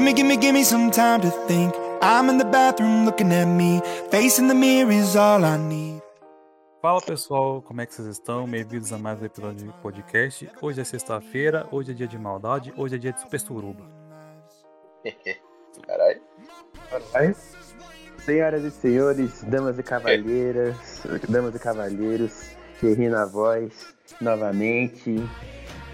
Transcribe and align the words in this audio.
Gimme, 0.00 0.14
gimme, 0.14 0.36
gimme 0.38 0.64
some 0.64 0.90
time 0.90 1.20
to 1.20 1.30
think. 1.46 1.74
I'm 2.00 2.30
in 2.30 2.38
the 2.38 2.46
bathroom 2.46 3.04
looking 3.04 3.30
at 3.32 3.44
me. 3.44 3.82
Facing 4.10 4.48
the 4.48 4.54
mirror 4.54 4.90
is 4.90 5.14
all 5.14 5.44
I 5.44 5.58
need. 5.58 6.00
Fala 6.80 7.02
pessoal, 7.02 7.60
como 7.60 7.82
é 7.82 7.86
que 7.86 7.94
vocês 7.94 8.08
estão? 8.08 8.46
Bem-vindos 8.46 8.94
a 8.94 8.98
mais 8.98 9.20
um 9.20 9.26
episódio 9.26 9.66
de 9.66 9.72
podcast. 9.82 10.50
Hoje 10.62 10.80
é 10.80 10.84
sexta-feira, 10.84 11.68
hoje 11.70 11.90
é 11.90 11.94
dia 11.94 12.08
de 12.08 12.18
maldade, 12.18 12.72
hoje 12.78 12.94
é 12.94 12.98
dia 12.98 13.12
de 13.12 13.20
super 13.20 13.38
suruba. 13.38 13.84
Caralho. 15.86 16.22
Caralho. 16.88 17.36
Senhoras 18.24 18.64
e 18.64 18.70
senhores, 18.70 19.44
damas 19.44 19.78
e 19.78 19.82
cavalheiras, 19.82 21.02
damas 21.28 21.54
e 21.54 21.58
cavalheiros, 21.58 22.56
Thierry 22.80 23.10
na 23.10 23.26
voz, 23.26 23.94
novamente. 24.18 25.16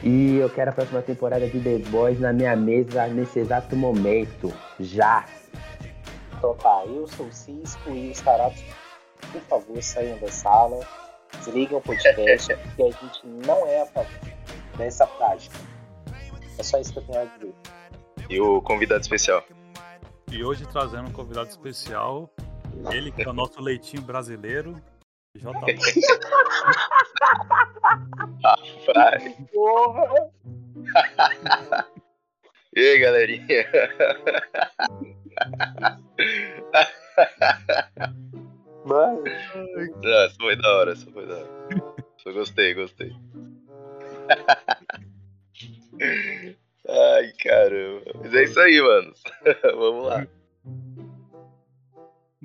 E 0.02 0.36
eu 0.36 0.50
quero 0.50 0.70
a 0.70 0.74
próxima 0.74 1.02
temporada 1.02 1.48
de 1.48 1.58
The 1.60 1.78
Boys 1.90 2.20
na 2.20 2.32
minha 2.32 2.54
mesa 2.54 3.06
nesse 3.06 3.40
exato 3.40 3.74
momento. 3.74 4.52
Já! 4.78 5.24
Tá, 6.62 6.84
eu 6.86 7.08
sou 7.08 7.26
o 7.26 7.32
Cisco 7.32 7.90
e 7.90 8.10
os 8.10 8.20
caratos, 8.20 8.62
por 9.32 9.40
favor, 9.42 9.82
saiam 9.82 10.16
da 10.18 10.28
sala, 10.28 10.86
desliguem 11.38 11.76
o 11.76 11.80
podcast, 11.80 12.54
porque 12.62 12.82
a 12.82 12.90
gente 12.90 13.26
não 13.46 13.66
é 13.66 13.82
a 13.82 13.86
favor 13.86 14.20
dessa 14.76 15.06
prática. 15.06 15.56
É 16.58 16.62
só 16.62 16.78
isso 16.78 16.92
que 16.92 16.98
eu 17.00 17.02
tenho 17.02 17.20
a 17.20 17.24
dizer. 17.24 17.54
E 18.30 18.40
o 18.40 18.62
convidado 18.62 19.00
especial? 19.00 19.42
E 20.30 20.44
hoje 20.44 20.66
trazendo 20.66 21.08
um 21.08 21.12
convidado 21.12 21.48
especial, 21.48 22.30
ele 22.90 23.10
que 23.10 23.22
é 23.22 23.28
o 23.28 23.32
nosso 23.32 23.60
leitinho 23.60 24.02
brasileiro, 24.02 24.80
JP. 25.34 25.78
Rapaz. 28.42 29.34
Porra! 29.52 30.30
E 32.76 32.80
aí, 32.80 32.98
galerinha? 32.98 33.64
Mano, 38.84 39.22
Nossa, 40.02 40.36
foi 40.38 40.56
da 40.56 40.76
hora, 40.76 40.92
isso 40.92 41.10
foi 41.10 41.26
da 41.26 41.36
hora. 41.36 41.50
Só 42.18 42.32
gostei, 42.32 42.74
gostei. 42.74 43.12
Ai, 46.86 47.32
caramba. 47.42 48.12
Mas 48.22 48.34
é 48.34 48.44
isso 48.44 48.60
aí, 48.60 48.80
mano. 48.80 49.14
Vamos 49.74 50.06
lá. 50.06 50.26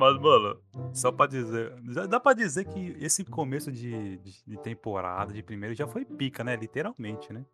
Mas, 0.01 0.19
mano, 0.19 0.57
só 0.95 1.11
pra 1.11 1.27
dizer. 1.27 1.71
Já 1.91 2.07
dá 2.07 2.19
pra 2.19 2.33
dizer 2.33 2.65
que 2.65 2.97
esse 2.99 3.23
começo 3.23 3.71
de, 3.71 4.17
de, 4.17 4.43
de 4.47 4.57
temporada, 4.57 5.31
de 5.31 5.43
primeiro, 5.43 5.75
já 5.75 5.85
foi 5.85 6.03
pica, 6.03 6.43
né? 6.43 6.55
Literalmente, 6.55 7.31
né? 7.31 7.45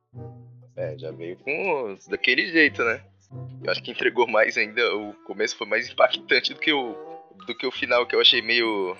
É, 0.77 0.97
já 0.97 1.11
veio 1.11 1.35
com 1.39 1.91
os- 1.91 2.07
daquele 2.07 2.47
jeito, 2.49 2.81
né? 2.85 3.03
Eu 3.61 3.69
acho 3.69 3.83
que 3.83 3.91
entregou 3.91 4.25
mais 4.25 4.55
ainda. 4.57 4.95
O 4.95 5.13
começo 5.25 5.57
foi 5.57 5.67
mais 5.67 5.89
impactante 5.89 6.53
do 6.53 6.59
que 6.61 6.71
o, 6.71 6.95
do 7.45 7.53
que 7.57 7.67
o 7.67 7.71
final, 7.71 8.07
que 8.07 8.15
eu 8.15 8.21
achei 8.21 8.41
meio 8.41 8.95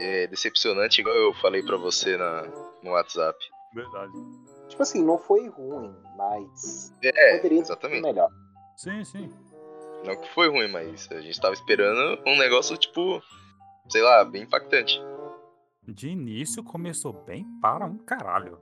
é, 0.00 0.26
decepcionante, 0.26 1.00
igual 1.00 1.14
eu 1.14 1.32
falei 1.34 1.62
pra 1.62 1.76
você 1.76 2.16
na, 2.16 2.42
no 2.82 2.90
WhatsApp. 2.90 3.38
Verdade. 3.72 4.10
tipo 4.68 4.82
assim, 4.82 5.04
não 5.04 5.16
foi 5.16 5.46
ruim, 5.46 5.94
mas 6.16 6.92
É, 7.04 7.36
poderia 7.36 7.58
ser 7.58 7.62
exatamente. 7.72 8.02
melhor. 8.02 8.28
Sim, 8.76 9.04
sim. 9.04 9.30
Não 10.04 10.16
que 10.16 10.28
foi 10.34 10.48
ruim, 10.48 10.68
mas 10.68 11.08
a 11.12 11.20
gente 11.20 11.40
tava 11.40 11.54
esperando 11.54 12.20
um 12.26 12.38
negócio, 12.38 12.76
tipo, 12.76 13.22
sei 13.88 14.02
lá, 14.02 14.24
bem 14.24 14.42
impactante. 14.42 15.00
De 15.86 16.08
início 16.08 16.62
começou 16.62 17.12
bem 17.12 17.46
para 17.60 17.84
um 17.84 17.98
caralho. 17.98 18.58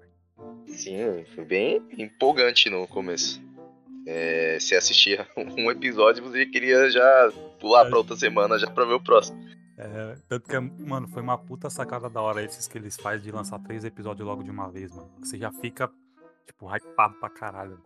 Sim, 0.66 1.24
foi 1.34 1.44
bem 1.44 1.82
empolgante 1.96 2.70
no 2.70 2.86
começo. 2.88 3.42
É, 4.06 4.58
você 4.58 4.74
assistia 4.74 5.28
um 5.36 5.70
episódio 5.70 6.24
você 6.24 6.46
queria 6.46 6.88
já 6.90 7.30
pular 7.60 7.86
pra 7.86 7.98
outra 7.98 8.16
semana 8.16 8.58
já 8.58 8.70
pra 8.70 8.84
ver 8.84 8.94
o 8.94 9.02
próximo. 9.02 9.38
É, 9.76 10.16
tanto 10.28 10.48
que, 10.48 10.58
mano, 10.58 11.06
foi 11.08 11.22
uma 11.22 11.38
puta 11.38 11.70
sacada 11.70 12.10
da 12.10 12.20
hora 12.20 12.42
esses 12.42 12.66
que 12.66 12.76
eles 12.76 12.96
fazem 12.96 13.22
de 13.22 13.30
lançar 13.30 13.60
três 13.60 13.84
episódios 13.84 14.26
logo 14.26 14.42
de 14.42 14.50
uma 14.50 14.68
vez, 14.70 14.90
mano. 14.90 15.10
Você 15.20 15.38
já 15.38 15.52
fica, 15.52 15.88
tipo, 16.46 16.66
hypado 16.74 17.14
pra 17.20 17.30
caralho. 17.30 17.80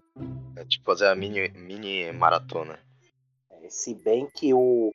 É, 0.56 0.64
tipo, 0.64 0.86
fazer 0.86 1.08
a 1.08 1.14
mini, 1.14 1.50
mini 1.50 2.10
maratona. 2.12 2.78
Se 3.68 3.94
bem 3.94 4.28
que 4.34 4.52
o 4.52 4.92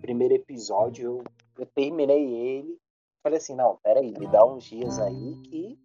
primeiro 0.00 0.34
episódio 0.34 1.04
eu, 1.04 1.24
eu 1.58 1.66
terminei 1.66 2.32
ele, 2.34 2.78
falei 3.22 3.38
assim, 3.38 3.54
não, 3.54 3.78
peraí, 3.82 4.12
me 4.18 4.26
dá 4.26 4.44
uns 4.44 4.64
dias 4.64 4.98
aí 4.98 5.36
que 5.44 5.78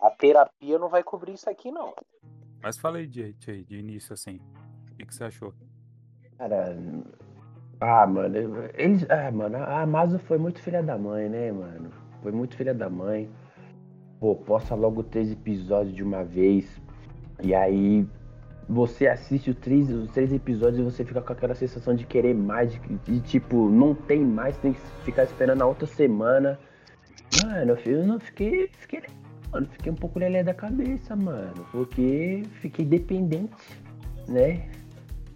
a 0.00 0.10
terapia 0.10 0.78
não 0.78 0.88
vai 0.88 1.02
cobrir 1.02 1.34
isso 1.34 1.48
aqui, 1.48 1.70
não. 1.70 1.94
Mas 2.62 2.78
falei 2.78 3.06
de, 3.06 3.32
de, 3.34 3.64
de 3.64 3.78
início 3.78 4.12
assim. 4.12 4.40
O 4.90 4.96
que, 4.96 5.06
que 5.06 5.14
você 5.14 5.24
achou? 5.24 5.54
Cara. 6.36 6.76
Ah, 7.80 8.06
mano, 8.06 8.36
eles. 8.74 9.08
Ah, 9.08 9.30
mano, 9.30 9.56
a 9.58 9.82
Amazon 9.82 10.18
foi 10.18 10.38
muito 10.38 10.60
filha 10.60 10.82
da 10.82 10.98
mãe, 10.98 11.28
né, 11.28 11.52
mano? 11.52 11.92
Foi 12.22 12.32
muito 12.32 12.56
filha 12.56 12.74
da 12.74 12.90
mãe. 12.90 13.30
Pô, 14.18 14.34
posta 14.34 14.74
logo 14.74 15.04
três 15.04 15.30
episódios 15.30 15.94
de 15.94 16.02
uma 16.02 16.24
vez. 16.24 16.80
E 17.40 17.54
aí 17.54 18.04
você 18.68 19.06
assiste 19.06 19.50
os 19.50 19.56
três, 19.56 19.90
os 19.90 20.10
três 20.10 20.30
episódios 20.30 20.78
e 20.78 20.82
você 20.82 21.02
fica 21.02 21.22
com 21.22 21.32
aquela 21.32 21.54
sensação 21.54 21.94
de 21.94 22.04
querer 22.04 22.34
mais, 22.34 22.70
de, 22.72 22.80
de, 23.04 23.20
tipo, 23.20 23.70
não 23.70 23.94
tem 23.94 24.22
mais, 24.22 24.58
tem 24.58 24.74
que 24.74 24.80
ficar 25.04 25.24
esperando 25.24 25.62
a 25.62 25.66
outra 25.66 25.86
semana. 25.86 26.58
Mano, 27.42 27.78
eu 27.86 28.06
não 28.06 28.20
fiquei. 28.20 28.68
Fiquei, 28.78 29.02
mano, 29.50 29.66
fiquei 29.72 29.90
um 29.90 29.94
pouco 29.94 30.18
lelé 30.18 30.42
da 30.42 30.52
cabeça, 30.52 31.16
mano. 31.16 31.66
Porque 31.72 32.42
fiquei 32.60 32.84
dependente, 32.84 33.56
né? 34.28 34.68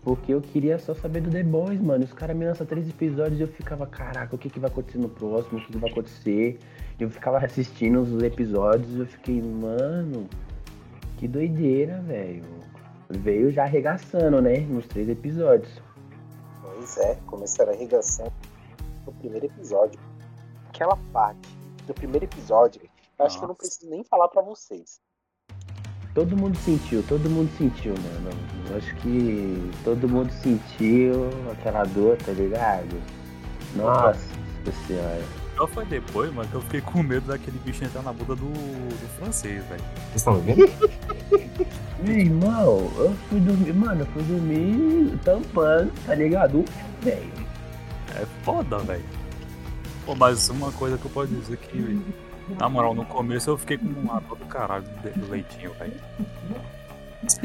Porque 0.02 0.34
eu 0.34 0.40
queria 0.40 0.78
só 0.78 0.92
saber 0.94 1.22
do 1.22 1.30
The 1.30 1.42
Boys, 1.42 1.80
mano. 1.80 2.04
Os 2.04 2.12
caras 2.12 2.36
me 2.36 2.44
lançam 2.44 2.66
três 2.66 2.86
episódios 2.88 3.38
e 3.38 3.42
eu 3.42 3.48
ficava, 3.48 3.86
caraca, 3.86 4.34
o 4.34 4.38
que, 4.38 4.50
que 4.50 4.58
vai 4.58 4.68
acontecer 4.68 4.98
no 4.98 5.08
próximo? 5.08 5.58
O 5.58 5.62
que, 5.62 5.72
que 5.72 5.78
vai 5.78 5.90
acontecer? 5.90 6.58
Eu 7.00 7.08
ficava 7.08 7.38
assistindo 7.38 8.00
os 8.00 8.22
episódios 8.22 8.94
e 8.94 8.98
eu 8.98 9.06
fiquei, 9.06 9.40
mano, 9.40 10.28
que 11.16 11.26
doideira, 11.26 12.00
velho. 12.00 12.42
Veio 13.18 13.50
já 13.52 13.64
arregaçando, 13.64 14.40
né? 14.40 14.60
Nos 14.60 14.86
três 14.86 15.08
episódios. 15.08 15.70
Pois 16.62 16.96
é, 16.98 17.16
começaram 17.26 17.72
a 17.72 17.74
arregaçando 17.74 18.32
no 19.06 19.12
primeiro 19.12 19.46
episódio. 19.46 20.00
Aquela 20.68 20.96
parte 21.12 21.48
do 21.86 21.92
primeiro 21.94 22.24
episódio, 22.24 22.80
eu 23.18 23.26
acho 23.26 23.38
que 23.38 23.44
eu 23.44 23.48
não 23.48 23.54
preciso 23.54 23.90
nem 23.90 24.02
falar 24.04 24.28
pra 24.28 24.42
vocês. 24.42 25.00
Todo 26.14 26.36
mundo 26.36 26.56
sentiu, 26.58 27.02
todo 27.08 27.28
mundo 27.28 27.50
sentiu, 27.56 27.94
mano. 27.94 28.30
Eu 28.68 28.76
acho 28.76 28.94
que 28.96 29.70
todo 29.84 30.08
mundo 30.08 30.30
sentiu 30.32 31.30
aquela 31.52 31.84
dor, 31.84 32.16
tá 32.18 32.32
ligado? 32.32 33.00
Nossa 33.74 34.18
senhora. 34.86 35.22
Só 35.56 35.66
foi 35.66 35.84
depois, 35.86 36.32
mano, 36.32 36.48
que 36.48 36.54
eu 36.54 36.60
fiquei 36.62 36.80
com 36.80 37.02
medo 37.02 37.26
daquele 37.26 37.58
bicho 37.58 37.84
entrar 37.84 38.02
na 38.02 38.12
bunda 38.12 38.34
do, 38.34 38.50
do 38.50 39.08
francês, 39.18 39.64
velho. 39.66 39.82
Vocês 39.82 40.16
estão 40.16 40.34
ouvindo? 40.34 40.62
Meu 42.04 42.18
irmão, 42.18 42.90
eu 42.96 43.16
fui 43.28 43.38
dormir, 43.38 43.72
mano, 43.72 44.00
eu 44.00 44.06
fui 44.06 44.22
dormir 44.24 45.18
tampando, 45.24 45.92
tá 46.04 46.14
ligado? 46.14 46.64
Velho. 47.00 47.32
É 48.16 48.26
foda, 48.42 48.78
velho. 48.78 49.04
Pô, 50.04 50.14
mas 50.16 50.48
uma 50.48 50.72
coisa 50.72 50.98
que 50.98 51.04
eu 51.04 51.10
posso 51.12 51.28
dizer 51.28 51.56
que, 51.58 52.02
na 52.58 52.68
moral, 52.68 52.92
no 52.92 53.04
começo 53.04 53.50
eu 53.50 53.56
fiquei 53.56 53.78
com 53.78 53.86
uma 53.86 54.20
dor 54.20 54.36
do 54.36 54.44
caralho 54.46 54.84
do 54.84 55.30
leitinho, 55.30 55.72
velho. 55.74 55.94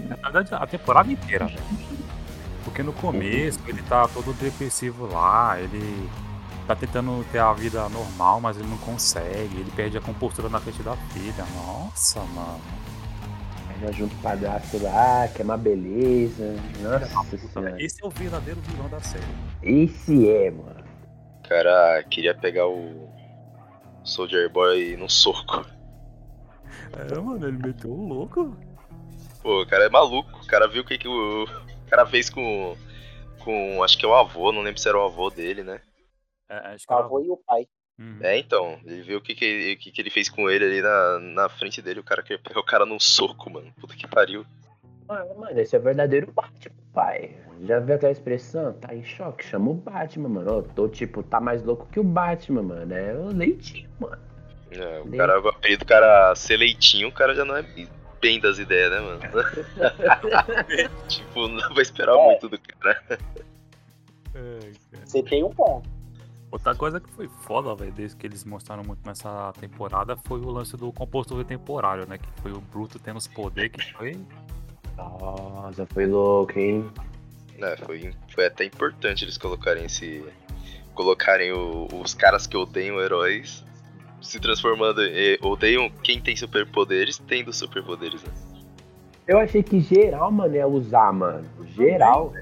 Na 0.09 0.16
verdade, 0.16 0.56
a 0.56 0.66
temporada 0.66 1.12
inteira, 1.12 1.45
velho. 1.45 1.62
Porque 2.63 2.81
no 2.81 2.94
começo 2.94 3.59
ele 3.68 3.81
tá 3.84 4.07
todo 4.07 4.34
depressivo 4.34 5.06
lá, 5.06 5.59
ele 5.59 6.09
tá 6.66 6.75
tentando 6.75 7.24
ter 7.31 7.39
a 7.39 7.53
vida 7.53 7.88
normal, 7.89 8.41
mas 8.41 8.57
ele 8.57 8.68
não 8.68 8.78
consegue, 8.78 9.56
ele 9.56 9.72
perde 9.75 9.97
a 10.00 10.01
compostura 10.01 10.50
na 10.50 10.59
frente 10.59 10.81
da 10.81 10.95
filha. 11.13 11.45
Nossa, 11.56 12.19
mano. 12.22 12.59
Já 13.81 13.91
junto 13.91 14.15
o 14.15 14.21
padrasto 14.21 14.81
lá, 14.81 15.27
que 15.27 15.41
é 15.41 15.45
uma 15.45 15.57
beleza. 15.57 16.56
Nossa 16.81 17.38
senhora. 17.38 17.81
Esse 17.81 18.03
é 18.03 18.07
o 18.07 18.09
verdadeiro 18.09 18.59
vilão 18.62 18.89
da 18.89 19.00
série. 19.00 19.24
Esse 19.62 20.29
é, 20.29 20.50
mano. 20.51 20.83
O 21.45 21.47
cara 21.47 22.03
queria 22.03 22.33
pegar 22.35 22.68
o 22.68 23.07
Soldier 24.03 24.50
Boy 24.51 24.97
no 24.97 25.09
soco. 25.09 25.65
É, 26.97 27.19
mano, 27.19 27.47
ele 27.47 27.57
meteu 27.57 27.91
o 27.91 28.07
louco. 28.07 28.57
Pô, 29.44 29.62
o 29.62 29.68
cara 29.68 29.85
é 29.85 29.89
maluco. 29.89 30.30
O 30.44 30.47
cara 30.47 30.68
viu 30.68 30.81
o 30.81 30.85
que, 30.85 30.97
que 30.97 31.07
o, 31.07 31.44
o 31.44 31.89
cara 31.89 32.06
fez 32.06 32.30
com. 32.30 32.75
com. 33.44 33.83
acho 33.83 33.97
que 33.97 34.06
é 34.06 34.07
o 34.09 34.15
avô, 34.15 34.51
não 34.51 34.62
lembro 34.62 34.81
se 34.81 34.89
era 34.89 34.97
o 34.97 35.06
avô 35.06 35.30
dele, 35.30 35.63
né? 35.63 35.80
É, 36.50 36.56
acho 36.73 36.85
que 36.88 36.94
O 36.94 36.97
era- 36.97 37.06
avô 37.06 37.19
e 37.21 37.30
o 37.30 37.38
pai. 37.38 37.68
Uhum. 37.99 38.19
É, 38.21 38.38
então, 38.38 38.79
ele 38.85 39.01
viu 39.01 39.17
o 39.17 39.21
que, 39.21 39.33
que, 39.33 39.73
o 39.73 39.77
que, 39.77 39.91
que 39.91 40.01
ele 40.01 40.09
fez 40.11 40.29
com 40.29 40.49
ele 40.49 40.65
ali 40.65 40.81
na, 40.81 41.19
na 41.19 41.49
frente 41.49 41.81
dele. 41.81 41.99
O 41.99 42.03
cara 42.03 42.21
queria 42.21 42.38
pegar 42.38 42.59
o 42.59 42.65
cara 42.65 42.85
num 42.85 42.99
soco, 42.99 43.49
mano. 43.49 43.73
Puta 43.79 43.95
que 43.95 44.07
pariu. 44.07 44.45
Mano, 45.07 45.39
mano, 45.39 45.59
esse 45.59 45.75
é 45.75 45.79
o 45.79 45.81
verdadeiro 45.81 46.31
Batman, 46.31 46.75
pai. 46.94 47.35
Já 47.63 47.79
viu 47.79 47.95
aquela 47.95 48.11
expressão? 48.11 48.73
Tá 48.73 48.94
em 48.94 49.03
choque? 49.03 49.45
Chama 49.45 49.71
o 49.71 49.73
Batman, 49.73 50.29
mano. 50.29 50.49
Eu 50.51 50.63
tô, 50.63 50.88
tipo, 50.88 51.23
tá 51.23 51.39
mais 51.39 51.63
louco 51.63 51.88
que 51.91 51.99
o 51.99 52.03
Batman, 52.03 52.61
mano. 52.61 52.94
É 52.94 53.15
o 53.15 53.27
leitinho, 53.27 53.89
mano. 53.99 54.21
É, 54.69 54.99
o 54.99 55.07
Ele- 55.07 55.17
cara, 55.17 55.41
o 55.41 55.47
apelido 55.47 55.85
do 55.85 55.88
cara 55.88 56.35
ser 56.35 56.57
leitinho, 56.57 57.07
o 57.07 57.11
cara 57.11 57.33
já 57.33 57.45
não 57.45 57.55
é 57.55 57.65
bem 58.21 58.39
das 58.39 58.59
ideias, 58.59 58.91
né, 58.91 58.99
mano? 58.99 59.21
tipo, 61.07 61.47
não 61.47 61.73
pra 61.73 61.81
esperar 61.81 62.15
é. 62.15 62.25
muito 62.25 62.49
do 62.49 62.59
cara. 62.59 63.19
Você 65.03 65.23
tem 65.23 65.44
um 65.44 65.49
ponto. 65.49 65.96
Outra 66.49 66.73
coisa 66.73 66.99
que 66.99 67.09
foi 67.11 67.27
foda, 67.27 67.75
velho, 67.75 67.91
desde 67.91 68.15
que 68.15 68.25
eles 68.25 68.45
mostraram 68.45 68.83
muito 68.83 69.05
nessa 69.05 69.51
temporada 69.59 70.15
foi 70.15 70.39
o 70.39 70.49
lance 70.49 70.77
do 70.77 70.91
compostor 70.94 71.44
temporário, 71.44 72.07
né? 72.07 72.17
Que 72.17 72.41
foi 72.41 72.53
o 72.53 72.61
Bruto 72.61 72.97
tendo 72.99 73.17
os 73.17 73.27
poderes 73.27 73.71
que 73.71 73.94
foi. 73.94 74.17
Nossa, 74.95 75.85
foi 75.88 76.05
louco, 76.05 76.57
hein? 76.57 76.89
É, 77.59 77.75
foi, 77.77 78.13
foi 78.33 78.45
até 78.45 78.63
importante 78.63 79.25
eles 79.25 79.38
colocarem 79.38 79.85
esse. 79.85 80.23
Colocarem 80.94 81.51
o, 81.51 81.88
os 82.01 82.13
caras 82.13 82.47
que 82.47 82.55
odeiam 82.55 82.99
heróis 82.99 83.65
se 84.21 84.39
transformando. 84.39 85.03
E, 85.03 85.38
odeiam 85.41 85.89
quem 86.01 86.21
tem 86.21 86.35
superpoderes 86.35 87.17
tendo 87.17 87.51
superpoderes, 87.51 88.23
né? 88.23 88.31
Eu 89.27 89.38
achei 89.39 89.61
que 89.61 89.81
geral, 89.81 90.31
mano, 90.31 90.55
ia 90.55 90.65
usar, 90.65 91.11
mano. 91.11 91.44
Geral. 91.75 92.33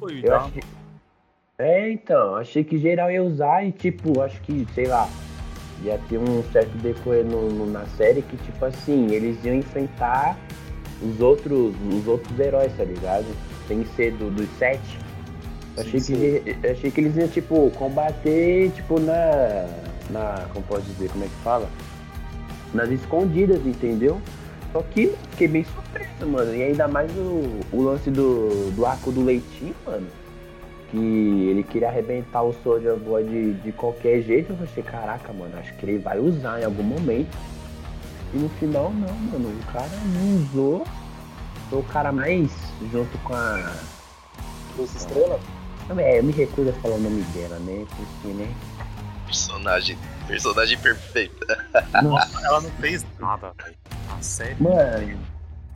Foi, 0.00 0.20
eu 0.24 0.34
achei... 0.34 0.62
É, 1.56 1.88
então, 1.92 2.34
achei 2.34 2.64
que 2.64 2.76
geral 2.78 3.10
ia 3.12 3.22
usar 3.22 3.64
e, 3.64 3.70
tipo, 3.70 4.20
acho 4.20 4.40
que, 4.42 4.66
sei 4.74 4.86
lá, 4.86 5.08
ia 5.84 6.00
ter 6.08 6.18
um 6.18 6.42
certo 6.50 6.76
decorrer 6.78 7.24
no, 7.24 7.48
no, 7.48 7.66
na 7.66 7.86
série 7.96 8.22
que, 8.22 8.36
tipo 8.38 8.64
assim, 8.64 9.12
eles 9.12 9.42
iam 9.44 9.54
enfrentar 9.54 10.36
os 11.00 11.20
outros, 11.20 11.72
os 11.92 12.08
outros 12.08 12.38
heróis, 12.40 12.76
tá 12.76 12.82
ligado? 12.82 13.26
Sem 13.68 13.84
ser 13.94 14.12
do, 14.14 14.30
dos 14.30 14.48
sete. 14.58 14.98
Achei, 15.76 16.00
sim, 16.00 16.16
que, 16.16 16.66
achei 16.66 16.90
que 16.90 17.00
eles 17.00 17.16
iam, 17.16 17.28
tipo, 17.28 17.70
combater, 17.70 18.72
tipo, 18.72 18.98
na. 18.98 19.68
na. 20.10 20.46
como 20.52 20.64
pode 20.66 20.84
dizer, 20.86 21.08
como 21.10 21.22
é 21.22 21.28
que 21.28 21.36
fala? 21.44 21.70
Nas 22.72 22.90
escondidas, 22.90 23.64
entendeu? 23.64 24.20
Só 24.72 24.82
que 24.82 25.14
fiquei 25.30 25.46
bem 25.46 25.62
surpreso, 25.64 26.26
mano. 26.26 26.52
E 26.52 26.64
ainda 26.64 26.88
mais 26.88 27.12
o, 27.12 27.60
o 27.72 27.80
lance 27.80 28.10
do, 28.10 28.72
do 28.72 28.84
arco 28.84 29.12
do 29.12 29.22
leitinho, 29.22 29.74
mano 29.86 30.23
que 30.94 31.48
ele 31.48 31.64
queria 31.64 31.88
arrebentar 31.88 32.42
o 32.42 32.54
Soldier 32.62 32.96
Boy 32.96 33.24
de, 33.24 33.54
de 33.54 33.72
qualquer 33.72 34.22
jeito. 34.22 34.52
Eu 34.52 34.66
falei, 34.66 34.84
caraca, 34.84 35.32
mano, 35.32 35.58
acho 35.58 35.74
que 35.74 35.86
ele 35.86 35.98
vai 35.98 36.20
usar 36.20 36.60
em 36.60 36.64
algum 36.64 36.84
momento. 36.84 37.36
E 38.32 38.38
no 38.38 38.48
final, 38.50 38.92
não, 38.92 39.12
mano, 39.12 39.48
o 39.48 39.72
cara 39.72 39.90
não 40.12 40.36
usou. 40.36 40.86
Foi 41.68 41.80
o 41.80 41.82
cara 41.82 42.12
mais 42.12 42.50
junto 42.92 43.18
com 43.18 43.34
a. 43.34 43.72
Luz 44.76 44.94
Estrela? 44.94 45.40
É, 45.98 46.18
eu 46.18 46.24
me 46.24 46.32
recuso 46.32 46.70
a 46.70 46.72
falar 46.74 46.94
o 46.94 47.00
nome 47.00 47.22
dela, 47.22 47.58
né? 47.60 47.84
Porque, 47.96 48.34
né? 48.34 48.54
Personagem. 49.26 49.98
Personagem 50.26 50.78
perfeita. 50.78 51.58
Nossa, 52.02 52.40
ela 52.46 52.60
não 52.60 52.70
fez 52.72 53.04
nada, 53.18 53.52
velho. 53.62 53.76
A 54.16 54.22
série. 54.22 54.62
Mano. 54.62 55.18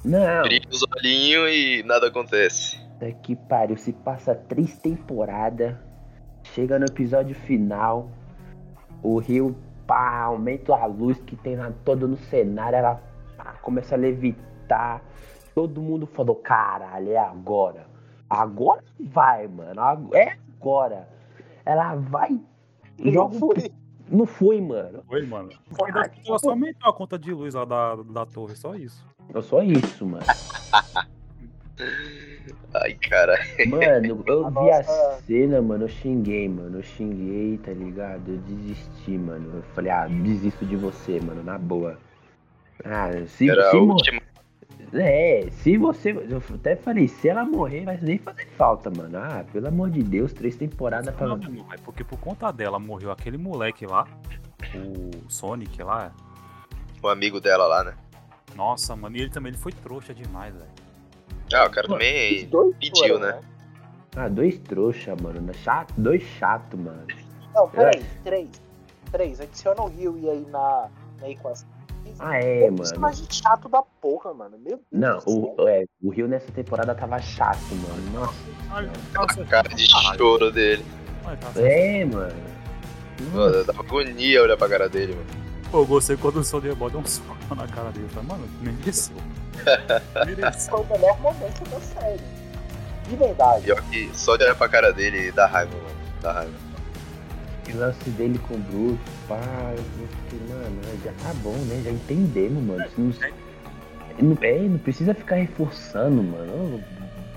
Não. 0.04 0.42
Brilha 0.42 0.68
os 0.70 0.82
olhinhos 0.96 1.50
e 1.50 1.82
nada 1.84 2.06
acontece. 2.06 2.87
Puta 2.98 3.12
que 3.12 3.36
pariu, 3.36 3.76
se 3.76 3.92
passa 3.92 4.34
três 4.34 4.76
temporadas, 4.76 5.76
chega 6.42 6.80
no 6.80 6.86
episódio 6.86 7.32
final, 7.32 8.10
o 9.04 9.18
rio 9.18 9.56
pá, 9.86 10.22
aumenta 10.22 10.74
a 10.74 10.86
luz 10.86 11.16
que 11.20 11.36
tem 11.36 11.54
lá 11.54 11.72
todo 11.84 12.08
no 12.08 12.16
cenário, 12.16 12.76
ela 12.76 13.00
pá, 13.36 13.52
começa 13.62 13.94
a 13.94 13.98
levitar. 13.98 15.00
Todo 15.54 15.80
mundo 15.80 16.06
falou, 16.06 16.34
caralho, 16.34 17.12
é 17.12 17.18
agora. 17.18 17.86
Agora 18.28 18.82
vai, 18.98 19.46
mano. 19.46 20.10
É 20.12 20.36
agora. 20.56 21.08
Ela 21.64 21.94
vai. 21.94 22.40
Joga. 22.98 23.34
Não 23.34 23.38
foi. 23.38 23.72
Não 24.10 24.26
foi, 24.26 24.60
mano. 24.60 25.04
Foi, 25.06 25.24
mano. 25.24 25.50
Foi, 25.70 25.90
ela 25.90 26.38
só 26.38 26.50
aumentou 26.50 26.90
a 26.90 26.92
conta 26.92 27.16
de 27.16 27.32
luz 27.32 27.54
lá 27.54 27.64
da, 27.64 27.94
da 27.94 28.26
torre, 28.26 28.56
só 28.56 28.74
isso. 28.74 29.06
Só 29.42 29.62
isso, 29.62 30.04
mano. 30.04 30.26
Ai, 32.74 32.94
cara. 32.94 33.38
Mano, 33.66 34.24
eu 34.26 34.46
a 34.46 34.50
vi 34.50 34.54
nossa... 34.54 34.90
a 34.90 35.20
cena, 35.22 35.62
mano, 35.62 35.84
eu 35.84 35.88
xinguei, 35.88 36.48
mano. 36.48 36.78
Eu 36.78 36.82
xinguei, 36.82 37.58
tá 37.58 37.72
ligado? 37.72 38.22
Eu 38.28 38.38
desisti, 38.38 39.12
mano. 39.12 39.56
Eu 39.56 39.62
falei, 39.74 39.90
ah, 39.90 40.06
desisto 40.06 40.64
de 40.66 40.76
você, 40.76 41.20
mano, 41.20 41.42
na 41.42 41.58
boa. 41.58 41.98
Ah, 42.84 43.10
se, 43.26 43.50
Era 43.50 43.70
se 43.70 43.76
a 43.76 43.80
última. 43.80 44.20
É, 44.92 45.48
se 45.50 45.76
você. 45.76 46.12
Eu 46.12 46.42
até 46.54 46.76
falei, 46.76 47.08
se 47.08 47.28
ela 47.28 47.44
morrer, 47.44 47.84
vai 47.84 47.98
nem 48.00 48.18
fazer 48.18 48.46
falta, 48.56 48.90
mano. 48.90 49.18
Ah, 49.18 49.44
pelo 49.52 49.68
amor 49.68 49.90
de 49.90 50.02
Deus, 50.02 50.32
três 50.32 50.56
temporadas 50.56 51.14
pra. 51.14 51.26
Não, 51.26 51.36
é 51.72 51.76
porque 51.84 52.04
por 52.04 52.18
conta 52.18 52.50
dela 52.52 52.78
morreu 52.78 53.10
aquele 53.10 53.36
moleque 53.36 53.86
lá, 53.86 54.06
o 54.74 55.30
Sonic 55.30 55.82
lá. 55.82 56.12
O 57.02 57.08
amigo 57.08 57.40
dela 57.40 57.66
lá, 57.66 57.84
né? 57.84 57.94
Nossa, 58.56 58.96
mano, 58.96 59.16
e 59.16 59.20
ele 59.20 59.30
também 59.30 59.50
ele 59.50 59.58
foi 59.58 59.72
trouxa 59.72 60.14
demais, 60.14 60.54
velho. 60.54 60.87
Ah, 61.52 61.66
o 61.66 61.70
cara 61.70 61.88
também 61.88 62.48
pediu, 62.78 63.18
né? 63.18 63.40
Ah, 64.16 64.28
dois 64.28 64.58
trouxa, 64.58 65.14
mano. 65.20 65.52
Chato, 65.54 65.92
dois 65.96 66.22
chato, 66.22 66.76
mano. 66.76 67.06
Não, 67.54 67.68
três, 67.68 68.04
três. 68.24 68.48
Três. 69.12 69.40
Adiciona 69.40 69.82
o 69.82 69.88
Rio 69.88 70.18
e 70.18 70.28
aí 70.28 70.46
na, 70.50 70.88
na 71.20 71.30
equação. 71.30 71.68
Ah, 72.18 72.38
é, 72.38 72.70
mano. 72.70 73.00
mais 73.00 73.24
chato 73.30 73.68
da 73.68 73.82
porra, 74.00 74.34
mano. 74.34 74.58
Meu 74.58 74.80
Não, 74.90 75.18
o, 75.26 75.68
é, 75.68 75.84
o 76.02 76.10
Rio 76.10 76.26
nessa 76.26 76.50
temporada 76.50 76.94
tava 76.94 77.20
chato, 77.20 77.58
mano. 77.74 78.10
Nossa. 79.14 79.42
A 79.42 79.44
cara 79.44 79.68
de 79.68 79.86
choro 80.16 80.50
dele. 80.50 80.84
É, 81.56 82.04
mano. 82.04 82.34
Mano, 83.32 83.64
dá 83.64 83.72
agonia 83.72 84.42
olhar 84.42 84.56
pra 84.56 84.68
cara 84.68 84.88
dele, 84.88 85.14
mano. 85.14 85.47
Pô, 85.70 85.78
eu 85.80 85.86
gostei 85.86 86.16
quando 86.16 86.36
o 86.36 86.44
Soldier 86.44 86.74
Boy 86.74 86.90
deu 86.90 87.00
um 87.00 87.06
soco 87.06 87.54
na 87.54 87.66
cara 87.68 87.90
dele. 87.90 88.06
Eu 88.06 88.10
falei, 88.10 88.28
mano, 88.28 88.48
mereceu. 88.60 89.16
Foi 90.70 90.80
o 90.80 90.86
melhor 90.86 91.20
momento 91.20 91.70
da 91.70 91.80
série. 91.80 92.20
De 93.08 93.16
verdade. 93.16 93.64
Pior 93.64 93.82
que 93.82 94.10
só 94.14 94.36
de 94.36 94.44
olhar 94.44 94.54
pra 94.54 94.68
cara 94.68 94.92
dele 94.92 95.30
dá 95.32 95.46
raiva, 95.46 95.74
mano. 95.74 95.96
Dá 96.22 96.32
raiva. 96.32 96.68
O 97.72 97.76
lance 97.76 98.10
dele 98.10 98.38
com 98.48 98.54
o 98.54 98.58
Bruce, 98.58 98.98
pá, 99.28 99.74
eu 99.76 100.08
fiquei, 100.08 100.48
mano, 100.48 100.80
já 101.04 101.12
tá 101.22 101.34
bom, 101.42 101.52
né? 101.52 101.82
Já 101.84 101.90
entendemos, 101.90 102.62
mano. 102.62 102.84
Não, 102.96 103.12
não, 104.22 104.38
é, 104.40 104.58
não 104.60 104.78
precisa 104.78 105.12
ficar 105.12 105.36
reforçando, 105.36 106.22
mano. 106.22 106.82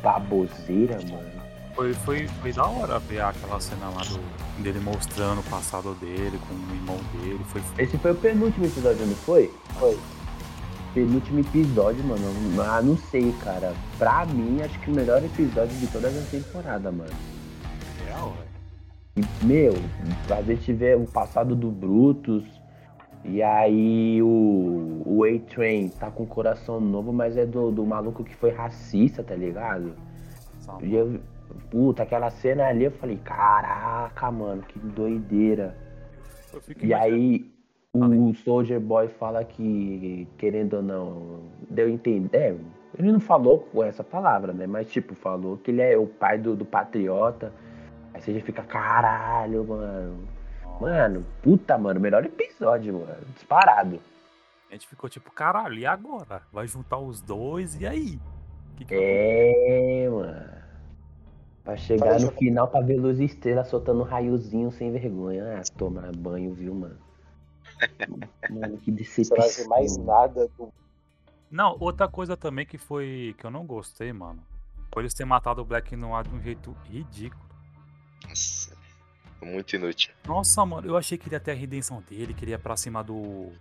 Baboseira, 0.01 0.97
mano. 1.09 1.40
Foi, 1.75 1.93
foi, 1.93 2.27
foi 2.27 2.51
da 2.51 2.65
hora 2.65 2.99
ver 2.99 3.21
aquela 3.21 3.59
cena 3.59 3.89
lá 3.89 4.01
do, 4.01 4.61
dele 4.61 4.79
mostrando 4.79 5.39
o 5.39 5.43
passado 5.43 5.95
dele 5.95 6.37
com 6.47 6.53
o 6.53 6.75
irmão 6.75 6.97
dele. 7.13 7.39
Foi... 7.45 7.61
Esse 7.77 7.97
foi 7.97 8.11
o 8.11 8.15
penúltimo 8.15 8.65
episódio, 8.65 9.05
não 9.05 9.15
foi? 9.15 9.51
Foi 9.79 9.97
penúltimo 10.93 11.39
episódio, 11.39 12.03
mano. 12.03 12.21
Ah, 12.61 12.81
não 12.81 12.97
sei, 12.97 13.31
cara. 13.43 13.73
Pra 13.97 14.25
mim, 14.25 14.61
acho 14.61 14.77
que 14.79 14.91
o 14.91 14.93
melhor 14.93 15.23
episódio 15.23 15.75
de 15.77 15.87
todas 15.87 16.15
as 16.15 16.29
temporadas, 16.29 16.93
mano. 16.93 17.11
Real, 18.05 18.33
velho. 18.33 19.27
Meu, 19.43 19.73
a 20.29 20.41
gente 20.41 20.73
vê 20.73 20.95
o 20.95 21.05
passado 21.05 21.55
do 21.55 21.69
Brutus. 21.71 22.43
E 23.23 23.41
aí 23.43 24.19
o, 24.21 25.03
o 25.05 25.23
A-Train 25.23 25.89
tá 25.89 26.09
com 26.09 26.23
o 26.23 26.27
coração 26.27 26.79
novo, 26.79 27.13
mas 27.13 27.37
é 27.37 27.45
do, 27.45 27.71
do 27.71 27.85
maluco 27.85 28.23
que 28.23 28.35
foi 28.35 28.49
racista, 28.49 29.23
tá 29.23 29.35
ligado? 29.35 29.93
E 30.81 30.95
eu, 30.95 31.19
puta, 31.69 32.03
aquela 32.03 32.29
cena 32.29 32.67
ali 32.67 32.85
eu 32.85 32.91
falei, 32.91 33.17
caraca, 33.17 34.31
mano, 34.31 34.61
que 34.63 34.79
doideira. 34.79 35.75
E 36.81 36.93
aí 36.93 37.51
o 37.93 38.33
Soldier 38.35 38.79
Boy 38.79 39.07
fala 39.07 39.43
que, 39.43 40.27
querendo 40.37 40.77
ou 40.77 40.83
não, 40.83 41.43
deu 41.69 41.87
a 41.87 41.89
entender. 41.89 42.37
É, 42.37 42.55
ele 42.97 43.11
não 43.11 43.19
falou 43.19 43.59
com 43.59 43.83
essa 43.83 44.03
palavra, 44.03 44.53
né? 44.53 44.65
Mas, 44.67 44.91
tipo, 44.91 45.15
falou 45.15 45.57
que 45.57 45.71
ele 45.71 45.81
é 45.81 45.97
o 45.97 46.07
pai 46.07 46.37
do, 46.37 46.55
do 46.55 46.65
patriota. 46.65 47.51
Aí 48.13 48.21
você 48.21 48.33
já 48.33 48.41
fica, 48.41 48.63
caralho, 48.63 49.65
mano. 49.65 50.27
Mano, 50.79 51.25
puta, 51.41 51.77
mano, 51.77 51.99
melhor 51.99 52.25
episódio, 52.25 52.93
mano. 52.93 53.25
Disparado. 53.33 53.99
A 54.69 54.73
gente 54.73 54.87
ficou 54.87 55.09
tipo, 55.09 55.31
caralho, 55.31 55.77
e 55.77 55.85
agora? 55.85 56.41
Vai 56.51 56.65
juntar 56.67 56.97
os 56.97 57.21
dois 57.21 57.79
e 57.79 57.85
aí? 57.85 58.19
Que 58.77 58.85
que 58.85 58.95
é, 58.95 60.09
mano. 60.09 60.60
Pra 61.63 61.77
chegar 61.77 62.19
no 62.19 62.31
final 62.31 62.67
pra 62.67 62.81
ver 62.81 62.97
luz 62.97 63.19
e 63.19 63.25
estrela 63.25 63.63
soltando 63.63 64.01
um 64.01 64.03
raiozinho 64.03 64.71
sem 64.71 64.91
vergonha. 64.91 65.59
Ah, 65.59 65.77
tomar 65.77 66.11
banho, 66.15 66.53
viu, 66.53 66.73
mano? 66.73 66.97
Mano, 68.49 68.77
que 68.77 68.91
decepção. 68.91 69.37
Você 69.37 69.67
mais 69.67 69.97
nada 69.97 70.47
do... 70.57 70.71
Não, 71.49 71.75
outra 71.79 72.07
coisa 72.07 72.37
também 72.37 72.65
que 72.65 72.77
foi. 72.77 73.35
que 73.37 73.45
eu 73.45 73.51
não 73.51 73.65
gostei, 73.65 74.13
mano. 74.13 74.41
Foi 74.93 75.03
eles 75.03 75.13
terem 75.13 75.29
matado 75.29 75.61
o 75.61 75.65
Black 75.65 75.95
Noir 75.95 76.27
de 76.27 76.35
um 76.35 76.41
jeito 76.41 76.75
ridículo. 76.85 77.43
Nossa. 78.27 78.77
Muito 79.41 79.75
inútil. 79.75 80.13
Nossa, 80.27 80.65
mano, 80.65 80.87
eu 80.87 80.95
achei 80.95 81.17
que 81.17 81.27
ele 81.27 81.35
ia 81.35 81.39
ter 81.39 81.51
a 81.51 81.55
redenção 81.55 82.01
dele, 82.01 82.33
que 82.33 82.43
ele 82.45 82.51
ia 82.51 82.59
pra 82.59 82.77
cima 82.77 83.03
do. 83.03 83.51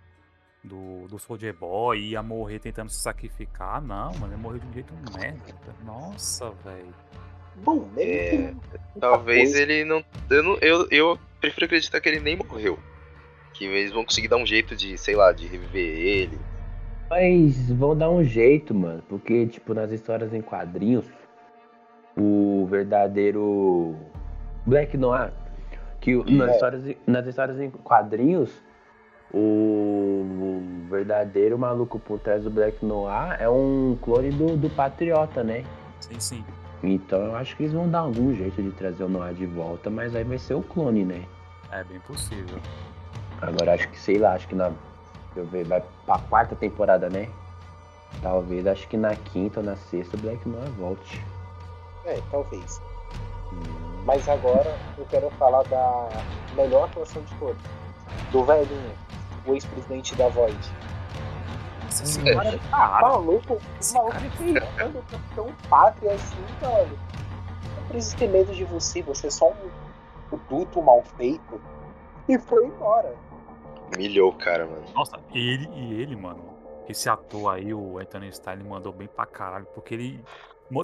Do, 0.63 1.07
do 1.07 1.17
Soldier 1.17 1.57
Boy, 1.57 1.99
ia 1.99 2.21
morrer 2.21 2.59
tentando 2.59 2.87
se 2.89 2.99
sacrificar. 2.99 3.81
Não, 3.81 4.13
mano, 4.13 4.27
ele 4.27 4.41
morreu 4.41 4.59
de 4.59 4.67
um 4.67 4.73
jeito 4.73 4.93
merda. 5.17 5.55
Nossa, 5.83 6.51
velho. 6.51 6.93
Bom, 7.55 7.89
é, 7.97 8.53
talvez 8.99 9.51
coisa. 9.51 9.61
ele 9.61 9.83
não 9.85 10.03
eu, 10.29 10.43
não. 10.43 10.57
eu, 10.61 10.87
eu 10.89 11.19
prefiro 11.39 11.65
acreditar 11.65 11.99
que 11.99 12.07
ele 12.09 12.19
nem 12.19 12.35
morreu 12.37 12.79
que 13.53 13.65
eles 13.65 13.91
vão 13.91 14.05
conseguir 14.05 14.27
dar 14.29 14.37
um 14.37 14.45
jeito 14.45 14.75
de, 14.75 14.97
sei 14.97 15.15
lá, 15.15 15.31
de 15.33 15.45
reviver 15.45 15.81
ele. 15.99 16.39
Mas 17.09 17.69
vão 17.69 17.95
dar 17.95 18.09
um 18.09 18.23
jeito, 18.23 18.73
mano. 18.73 19.03
Porque, 19.09 19.45
tipo, 19.47 19.73
nas 19.73 19.91
histórias 19.91 20.33
em 20.33 20.41
quadrinhos, 20.41 21.05
o 22.17 22.65
verdadeiro 22.69 23.95
Black 24.65 24.95
Noir, 24.97 25.31
que 25.99 26.15
o- 26.15 26.23
nas, 26.23 26.49
É. 26.49 26.53
histórias, 26.53 26.95
nas 27.05 27.27
histórias 27.27 27.59
em 27.59 27.69
quadrinhos, 27.69 28.49
o, 29.33 29.37
o 29.37 30.87
verdadeiro 30.89 31.59
maluco 31.59 31.99
por 31.99 32.19
trás 32.19 32.43
do 32.43 32.49
Black 32.49 32.83
Noir 32.83 33.35
é 33.39 33.49
um 33.49 33.97
clone 34.01 34.29
do, 34.29 34.55
do 34.55 34.69
Patriota, 34.69 35.43
né? 35.43 35.63
Sim, 35.99 36.19
sim. 36.19 36.45
Então 36.83 37.19
eu 37.25 37.35
acho 37.35 37.55
que 37.55 37.63
eles 37.63 37.73
vão 37.73 37.87
dar 37.89 37.99
algum 37.99 38.33
jeito 38.33 38.61
de 38.61 38.71
trazer 38.71 39.03
o 39.03 39.09
Noir 39.09 39.33
de 39.33 39.45
volta, 39.45 39.89
mas 39.89 40.15
aí 40.15 40.23
vai 40.23 40.37
ser 40.37 40.55
o 40.55 40.63
clone, 40.63 41.05
né? 41.05 41.25
É 41.71 41.83
bem 41.83 41.99
possível. 42.01 42.59
Agora 43.41 43.73
acho 43.73 43.87
que, 43.89 43.99
sei 43.99 44.17
lá, 44.17 44.33
acho 44.33 44.47
que 44.47 44.55
na. 44.55 44.69
Deixa 44.69 45.37
eu 45.37 45.45
ver, 45.45 45.65
vai 45.65 45.81
pra 46.05 46.19
quarta 46.19 46.55
temporada, 46.55 47.09
né? 47.09 47.29
Talvez, 48.21 48.67
acho 48.67 48.87
que 48.87 48.97
na 48.97 49.15
quinta 49.15 49.59
ou 49.61 49.65
na 49.65 49.75
sexta 49.75 50.17
o 50.17 50.19
Black 50.19 50.47
Noir 50.47 50.69
volte. 50.71 51.23
É, 52.05 52.19
talvez. 52.29 52.81
Mas 54.05 54.27
agora 54.27 54.75
eu 54.97 55.05
quero 55.05 55.29
falar 55.31 55.63
da 55.63 56.09
melhor 56.55 56.85
atuação 56.85 57.21
de 57.21 57.33
todos. 57.35 57.61
Do 58.31 58.43
velhinho, 58.43 58.91
o 59.45 59.53
ex-presidente 59.53 60.15
da 60.15 60.27
Void. 60.29 60.57
Cara 62.35 62.51
do 62.51 62.57
O 62.57 62.69
caralho. 62.69 63.07
maluco, 63.07 63.57
Esse 63.79 63.91
o 63.93 63.97
maluco 63.97 64.13
cara 64.13 64.25
é 64.25 64.29
feirando 64.31 64.99
o 64.99 65.03
capitão 65.03 65.55
pátria 65.69 66.13
assim, 66.13 66.35
mano. 66.61 66.99
Não 67.77 67.87
preciso 67.87 68.17
ter 68.17 68.27
medo 68.29 68.53
de 68.53 68.63
você, 68.63 69.01
você 69.01 69.27
é 69.27 69.29
só 69.29 69.49
um 69.51 69.69
produto 70.29 70.81
mal 70.81 71.03
feito. 71.17 71.61
E 72.29 72.37
foi 72.39 72.65
embora. 72.65 73.13
Humilhou 73.93 74.29
o 74.31 74.33
cara, 74.37 74.65
mano. 74.65 74.85
Nossa, 74.95 75.19
ele 75.33 75.67
e 75.73 76.01
ele, 76.01 76.15
mano. 76.15 76.51
Esse 76.87 77.09
ator 77.09 77.53
aí, 77.53 77.73
o 77.73 77.97
Anthony 77.99 78.29
Styles, 78.29 78.65
mandou 78.65 78.91
bem 78.93 79.07
pra 79.07 79.25
caralho, 79.25 79.65
porque 79.73 79.93
ele 79.93 80.23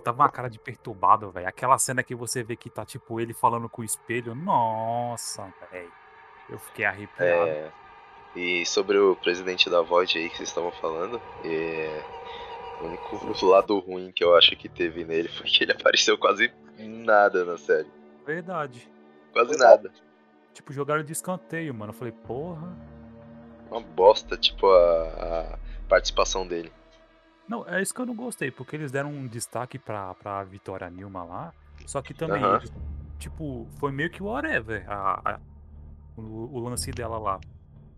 tava 0.03 0.23
uma 0.23 0.29
cara 0.29 0.49
de 0.49 0.59
perturbado, 0.59 1.31
velho. 1.31 1.47
Aquela 1.47 1.77
cena 1.77 2.03
que 2.03 2.13
você 2.13 2.43
vê 2.43 2.55
que 2.55 2.69
tá, 2.69 2.85
tipo, 2.85 3.19
ele 3.19 3.33
falando 3.33 3.69
com 3.69 3.81
o 3.81 3.85
espelho. 3.85 4.35
Nossa, 4.35 5.47
velho. 5.71 5.91
Eu 6.49 6.59
fiquei 6.59 6.85
arrepiado. 6.85 7.49
É, 7.49 7.71
e 8.37 8.65
sobre 8.65 8.97
o 8.97 9.15
presidente 9.15 9.69
da 9.69 9.81
Void 9.81 10.17
aí 10.17 10.29
que 10.29 10.37
vocês 10.37 10.49
estavam 10.49 10.71
falando, 10.71 11.19
é, 11.43 12.03
o 12.81 12.85
único 12.85 13.45
lado 13.47 13.79
ruim 13.79 14.11
que 14.11 14.23
eu 14.23 14.35
acho 14.35 14.55
que 14.55 14.69
teve 14.69 15.03
nele 15.03 15.27
foi 15.29 15.47
que 15.47 15.63
ele 15.63 15.71
apareceu 15.79 16.17
quase 16.17 16.51
nada 16.79 17.43
na 17.43 17.57
série. 17.57 17.87
Verdade. 18.25 18.87
Quase 19.33 19.57
nada. 19.57 19.91
Tipo, 20.53 20.71
jogaram 20.73 21.03
de 21.03 21.11
escanteio, 21.13 21.73
mano. 21.73 21.91
Eu 21.91 21.95
falei, 21.97 22.11
porra. 22.13 22.67
Uma 23.69 23.81
bosta, 23.81 24.35
tipo, 24.37 24.67
a, 24.69 25.53
a 25.53 25.59
participação 25.89 26.47
dele. 26.47 26.71
Não, 27.47 27.65
é 27.67 27.81
isso 27.81 27.93
que 27.93 28.01
eu 28.01 28.05
não 28.05 28.15
gostei, 28.15 28.51
porque 28.51 28.75
eles 28.75 28.91
deram 28.91 29.09
um 29.09 29.27
destaque 29.27 29.77
pra, 29.79 30.13
pra 30.15 30.43
Vitória 30.43 30.89
Nilma 30.89 31.23
lá. 31.23 31.53
Só 31.85 32.01
que 32.01 32.13
também, 32.13 32.43
eles, 32.43 32.71
tipo, 33.19 33.67
foi 33.79 33.91
meio 33.91 34.09
que 34.09 34.21
whatever 34.21 34.83
a, 34.89 35.33
a- 35.33 35.39
o, 36.17 36.21
o 36.55 36.59
lance 36.59 36.91
dela 36.91 37.17
lá. 37.17 37.39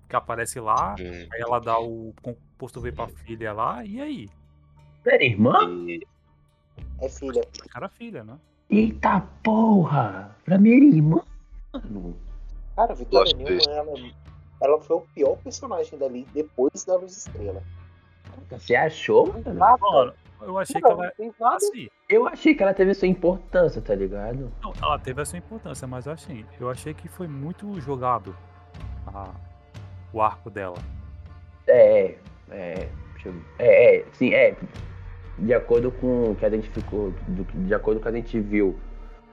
Que 0.10 0.16
aparece 0.16 0.60
lá, 0.60 0.96
Hum, 1.00 1.28
aí 1.32 1.40
ela 1.40 1.60
dá 1.60 1.80
o 1.80 2.14
composto 2.22 2.82
V 2.82 2.92
pra 2.92 3.08
filha 3.08 3.54
lá, 3.54 3.86
e 3.86 4.02
aí? 4.02 4.28
Pera, 5.04 5.24
irmã? 5.24 5.60
E 5.88 6.02
É 7.00 7.08
filha. 7.08 7.42
Cara, 7.70 7.88
filha, 7.90 8.24
né? 8.24 8.38
Eita 8.70 9.22
porra! 9.44 10.36
Pra 10.44 10.58
minha 10.58 10.76
irmã, 10.76 11.22
mano. 11.74 12.18
Cara, 12.76 12.92
a 12.94 12.96
Vitória 12.96 13.34
Newman, 13.36 13.60
ela, 13.70 13.94
ela 14.62 14.82
foi 14.82 14.98
o 14.98 15.02
pior 15.14 15.38
personagem 15.38 15.98
dali 16.00 16.26
depois 16.34 16.84
da 16.86 16.96
Luz 16.96 17.16
Estrela. 17.16 17.62
Você 18.50 18.76
achou, 18.76 19.28
mano? 19.28 20.14
Eu 20.42 20.58
achei 20.58 20.82
que 20.82 20.88
Não, 20.88 20.92
ela. 21.04 21.12
fez 21.18 21.34
nada. 21.40 21.56
Assim, 21.58 21.88
Eu 22.08 22.28
achei 22.28 22.56
que 22.56 22.64
ela 22.64 22.74
teve 22.74 22.94
sua 22.94 23.08
importância, 23.08 23.82
tá 23.82 23.94
ligado? 23.94 24.52
não, 24.64 24.74
ela 24.82 24.98
teve 24.98 25.22
a 25.22 25.26
sua 25.26 25.38
importância, 25.38 25.88
mas 25.88 26.06
eu 26.08 26.14
achei, 26.14 26.46
eu 26.60 26.70
achei 26.70 26.94
que 26.94 27.08
foi 27.08 27.28
muito 27.28 27.80
jogado 27.82 28.36
a- 29.08 29.34
o 30.14 30.22
arco 30.22 30.50
dela. 30.50 30.78
É, 31.68 32.16
é. 32.52 32.90
Deixa 33.14 33.30
eu... 33.30 33.36
É, 33.60 33.98
é, 33.98 34.06
sim, 34.14 34.34
é. 34.34 34.56
De 35.38 35.54
acordo 35.54 35.92
com 35.92 36.32
o 36.32 36.36
que 36.36 36.46
a 36.46 36.50
gente 36.50 36.70
ficou. 36.70 37.12
do- 37.28 37.44
de 37.66 37.74
acordo 37.74 38.00
com 38.00 38.10
o 38.10 38.12
que 38.12 38.18
a 38.18 38.22
gente 38.22 38.40
viu 38.40 38.78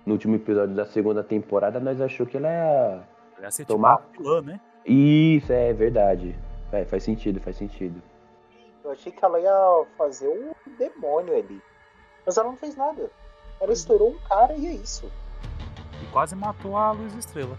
no 0.04 0.12
último 0.12 0.36
episódio 0.36 0.74
da 0.74 0.84
segunda 0.86 1.22
temporada, 1.24 1.80
nós 1.80 2.00
achou 2.00 2.26
que 2.26 2.36
ela 2.36 2.48
ia. 2.48 3.02
Ela 3.36 3.44
ia 3.46 3.50
ser 3.50 3.64
Tomar- 3.64 3.98
tipo 4.12 4.22
vilã, 4.22 4.40
né? 4.42 4.60
Isso, 4.84 5.52
é 5.52 5.72
verdade. 5.72 6.36
É, 6.72 6.84
faz 6.84 7.02
sentido, 7.02 7.40
faz 7.40 7.56
sentido. 7.56 8.00
Eu 8.84 8.92
achei 8.92 9.10
que 9.10 9.24
ela 9.24 9.40
ia 9.40 9.84
fazer 9.98 10.28
o 10.28 10.54
demônio 10.78 11.36
ali. 11.36 11.60
Mas 12.24 12.36
ela 12.36 12.48
não 12.48 12.56
fez 12.56 12.76
nada. 12.76 13.10
Ela 13.60 13.72
estourou 13.72 14.10
um 14.10 14.18
cara 14.28 14.52
e 14.54 14.66
é 14.66 14.72
isso. 14.72 15.10
E 16.02 16.06
quase 16.12 16.36
matou 16.36 16.76
a 16.76 16.92
Luz 16.92 17.14
Estrela. 17.16 17.56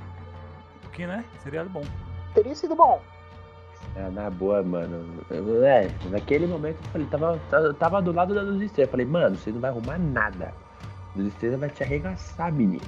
O 0.85 0.89
que, 0.89 1.05
né? 1.05 1.25
Seria 1.43 1.65
bom. 1.65 1.83
Teria 2.33 2.55
sido 2.55 2.75
bom. 2.75 3.01
É, 3.95 4.09
na 4.09 4.29
boa, 4.29 4.61
mano. 4.63 5.05
Eu- 5.29 5.63
É, 5.63 5.89
naquele 6.09 6.45
momento 6.47 6.77
eu 6.83 6.89
falei, 6.91 7.07
tava, 7.07 7.39
tava, 7.49 7.73
tava 7.73 8.01
do 8.01 8.11
lado 8.11 8.33
da 8.35 8.41
Luz 8.41 8.61
Estrela. 8.61 8.87
Eu 8.87 8.91
falei, 8.91 9.05
mano, 9.05 9.35
você 9.35 9.51
não 9.51 9.59
vai 9.59 9.69
arrumar 9.71 9.97
nada. 9.97 10.53
Luz 11.15 11.27
Estrela 11.29 11.57
vai 11.57 11.69
te 11.69 11.83
arregaçar, 11.83 12.51
menino. 12.53 12.81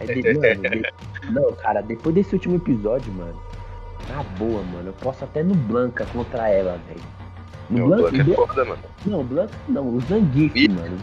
Aí, 0.00 0.06
de- 0.22 0.34
mano, 0.34 0.62
de- 0.62 0.92
não, 1.32 1.52
cara, 1.54 1.80
depois 1.82 2.14
desse 2.14 2.34
último 2.34 2.56
episódio, 2.56 3.12
mano, 3.12 3.38
na 4.08 4.22
boa, 4.38 4.62
mano, 4.62 4.88
eu 4.88 4.92
posso 4.94 5.24
até 5.24 5.42
no 5.42 5.54
Blanca 5.54 6.06
contra 6.12 6.48
ela, 6.48 6.78
velho. 6.88 7.00
No 7.68 7.84
o 7.84 7.88
Blanca, 7.88 8.10
Blanca 8.12 8.30
é 8.30 8.34
foda, 8.34 8.64
mano. 8.64 8.82
não, 9.04 9.24
Blanca 9.24 9.54
não, 9.68 9.88
o 9.88 10.00
Zangief, 10.02 10.68
mano. 10.68 10.96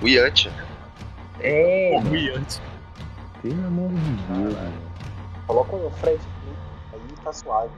o. 0.00 0.04
O 0.04 0.08
Yantia. 0.08 0.52
É, 1.40 1.98
ia 2.00 2.36
antes. 2.36 2.60
pelo 3.42 3.66
amor 3.66 3.88
de 3.90 3.94
Deus, 3.96 4.54
mano. 4.54 4.83
Coloca 5.46 5.76
um 5.76 5.90
Fred 5.90 6.26
aí 6.92 7.00
tá 7.22 7.32
suave. 7.32 7.74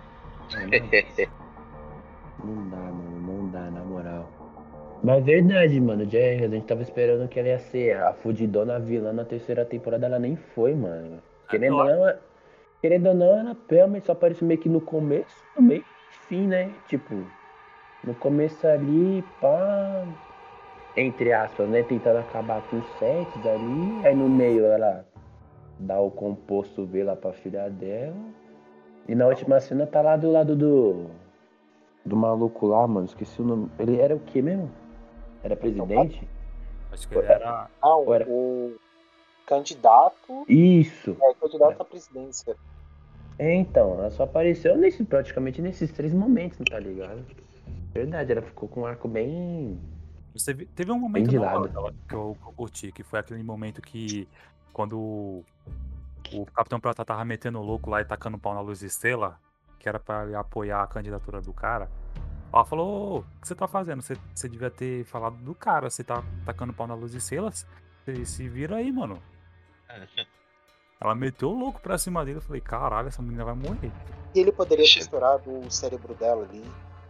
Não 2.44 2.68
dá, 2.68 2.76
mano, 2.76 3.20
não 3.20 3.50
dá, 3.50 3.70
na 3.70 3.82
moral. 3.82 4.30
Mas 5.02 5.24
verdade, 5.24 5.80
mano, 5.80 6.04
já, 6.08 6.18
a 6.18 6.48
gente 6.48 6.66
tava 6.66 6.82
esperando 6.82 7.26
que 7.28 7.38
ela 7.40 7.48
ia 7.48 7.58
ser 7.58 7.96
a 7.96 8.12
fudidona 8.12 8.78
vilã 8.78 9.12
na 9.12 9.24
terceira 9.24 9.64
temporada, 9.64 10.06
ela 10.06 10.18
nem 10.18 10.36
foi, 10.36 10.74
mano. 10.74 11.22
Querendo 11.48 11.76
ou 11.76 11.84
não, 11.84 11.90
ela- 11.90 12.22
querendo 12.80 13.06
ou 13.08 13.14
não, 13.14 13.38
ela 13.38 13.56
realmente 13.68 14.06
só 14.06 14.12
apareceu 14.12 14.46
meio 14.46 14.60
que 14.60 14.68
no 14.68 14.80
começo, 14.80 15.44
no 15.56 15.62
meio 15.62 15.84
fim, 16.08 16.46
né? 16.46 16.76
Tipo, 16.86 17.26
no 18.02 18.14
começo 18.14 18.66
ali, 18.66 19.22
pá, 19.40 20.06
entre 20.94 21.32
aspas, 21.32 21.68
né? 21.68 21.82
Tentando 21.82 22.18
acabar 22.18 22.62
com 22.62 22.76
os 22.78 22.86
sets 22.98 23.44
ali, 23.46 24.04
aí 24.06 24.14
no 24.14 24.28
meio 24.28 24.64
ela 24.66 25.04
dá 25.78 26.00
o 26.00 26.10
composto 26.10 26.86
V 26.86 27.04
lá 27.04 27.16
pra 27.16 27.32
filha 27.32 27.68
dela. 27.70 28.16
E 29.08 29.14
na 29.14 29.26
última 29.26 29.60
cena 29.60 29.86
tá 29.86 30.02
lá 30.02 30.16
do 30.16 30.30
lado 30.30 30.56
do. 30.56 31.06
Do 32.04 32.16
maluco 32.16 32.66
lá, 32.66 32.86
mano. 32.86 33.06
Esqueci 33.06 33.40
o 33.40 33.44
nome. 33.44 33.70
Ele 33.78 34.00
era 34.00 34.14
o 34.14 34.20
que 34.20 34.40
mesmo? 34.40 34.70
Era 35.42 35.56
presidente? 35.56 36.28
Acho 36.92 37.08
que 37.08 37.16
ele 37.16 37.26
era. 37.26 37.68
Não, 37.82 38.04
Ué. 38.06 38.24
o 38.28 38.76
candidato 39.46 40.44
Isso! 40.48 41.16
é 41.22 41.34
candidato 41.34 41.80
à 41.80 41.84
presidência. 41.84 42.56
É, 43.38 43.54
então, 43.54 43.94
ela 43.98 44.10
só 44.10 44.24
apareceu 44.24 44.76
nesse, 44.76 45.04
praticamente 45.04 45.60
nesses 45.60 45.92
três 45.92 46.12
momentos, 46.12 46.58
tá 46.68 46.78
ligado? 46.78 47.22
Verdade, 47.92 48.32
ela 48.32 48.42
ficou 48.42 48.68
com 48.68 48.80
um 48.80 48.86
arco 48.86 49.06
bem. 49.08 49.78
Você 50.34 50.54
teve 50.54 50.90
um 50.90 50.98
momento 50.98 51.28
que 51.28 51.36
eu, 51.36 51.94
que 52.08 52.14
eu 52.14 52.36
curti, 52.56 52.92
que 52.92 53.02
foi 53.02 53.20
aquele 53.20 53.42
momento 53.42 53.80
que 53.82 54.26
quando 54.76 54.98
o, 54.98 55.44
o 56.34 56.44
Capitão 56.44 56.78
Prata 56.78 57.02
tava 57.02 57.24
metendo 57.24 57.58
o 57.58 57.62
louco 57.62 57.88
lá 57.88 58.02
e 58.02 58.04
tacando 58.04 58.36
pau 58.36 58.52
na 58.52 58.60
luz 58.60 58.82
estrela, 58.82 59.40
que 59.78 59.88
era 59.88 59.98
pra 59.98 60.24
ele 60.24 60.34
apoiar 60.34 60.82
a 60.82 60.86
candidatura 60.86 61.40
do 61.40 61.50
cara. 61.54 61.90
Ela 62.52 62.62
falou, 62.62 62.86
"Ô, 62.86 63.18
o 63.20 63.40
que 63.40 63.48
você 63.48 63.54
tá 63.54 63.66
fazendo? 63.66 64.02
Você, 64.02 64.18
você 64.34 64.50
devia 64.50 64.70
ter 64.70 65.02
falado 65.06 65.36
do 65.38 65.54
cara, 65.54 65.88
você 65.88 66.04
tá 66.04 66.22
tacando 66.44 66.74
pau 66.74 66.86
na 66.86 66.92
luz 66.92 67.14
estrelas? 67.14 67.66
Você 68.04 68.26
se 68.26 68.46
vira 68.50 68.76
aí, 68.76 68.92
mano. 68.92 69.18
Ela 71.00 71.14
meteu 71.14 71.52
o 71.52 71.58
louco 71.58 71.80
pra 71.80 71.96
cima 71.96 72.22
dele, 72.22 72.38
eu 72.38 72.42
falei, 72.42 72.60
caralho, 72.60 73.08
essa 73.08 73.22
menina 73.22 73.46
vai 73.46 73.54
morrer. 73.54 73.90
E 74.34 74.40
ele 74.40 74.52
poderia 74.52 74.84
ter 74.84 74.98
estourado 74.98 75.58
o 75.58 75.70
cérebro 75.70 76.14
dela 76.14 76.44
ali, 76.44 76.64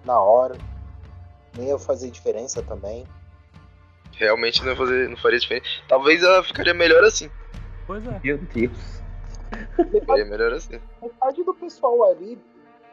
na 0.05 0.21
hora. 0.21 0.57
Não 1.57 1.65
ia 1.65 1.79
fazer 1.81 2.13
diferença 2.13 2.63
também. 2.63 3.05
Realmente 4.13 4.63
não, 4.63 4.71
ia 4.71 4.77
fazer, 4.77 5.09
não 5.09 5.17
faria 5.17 5.39
diferença. 5.39 5.67
Talvez 5.89 6.23
ela 6.23 6.45
ficaria 6.45 6.73
melhor 6.73 7.03
assim. 7.05 7.29
Pois 7.87 8.07
é. 8.07 8.21
Meu 8.23 8.39
Deus. 8.39 9.03
Ficaria 9.91 10.25
melhor 10.25 10.53
assim. 10.53 10.81
Metade 11.01 11.43
do 11.45 11.55
pessoal 11.55 12.11
ali 12.11 12.39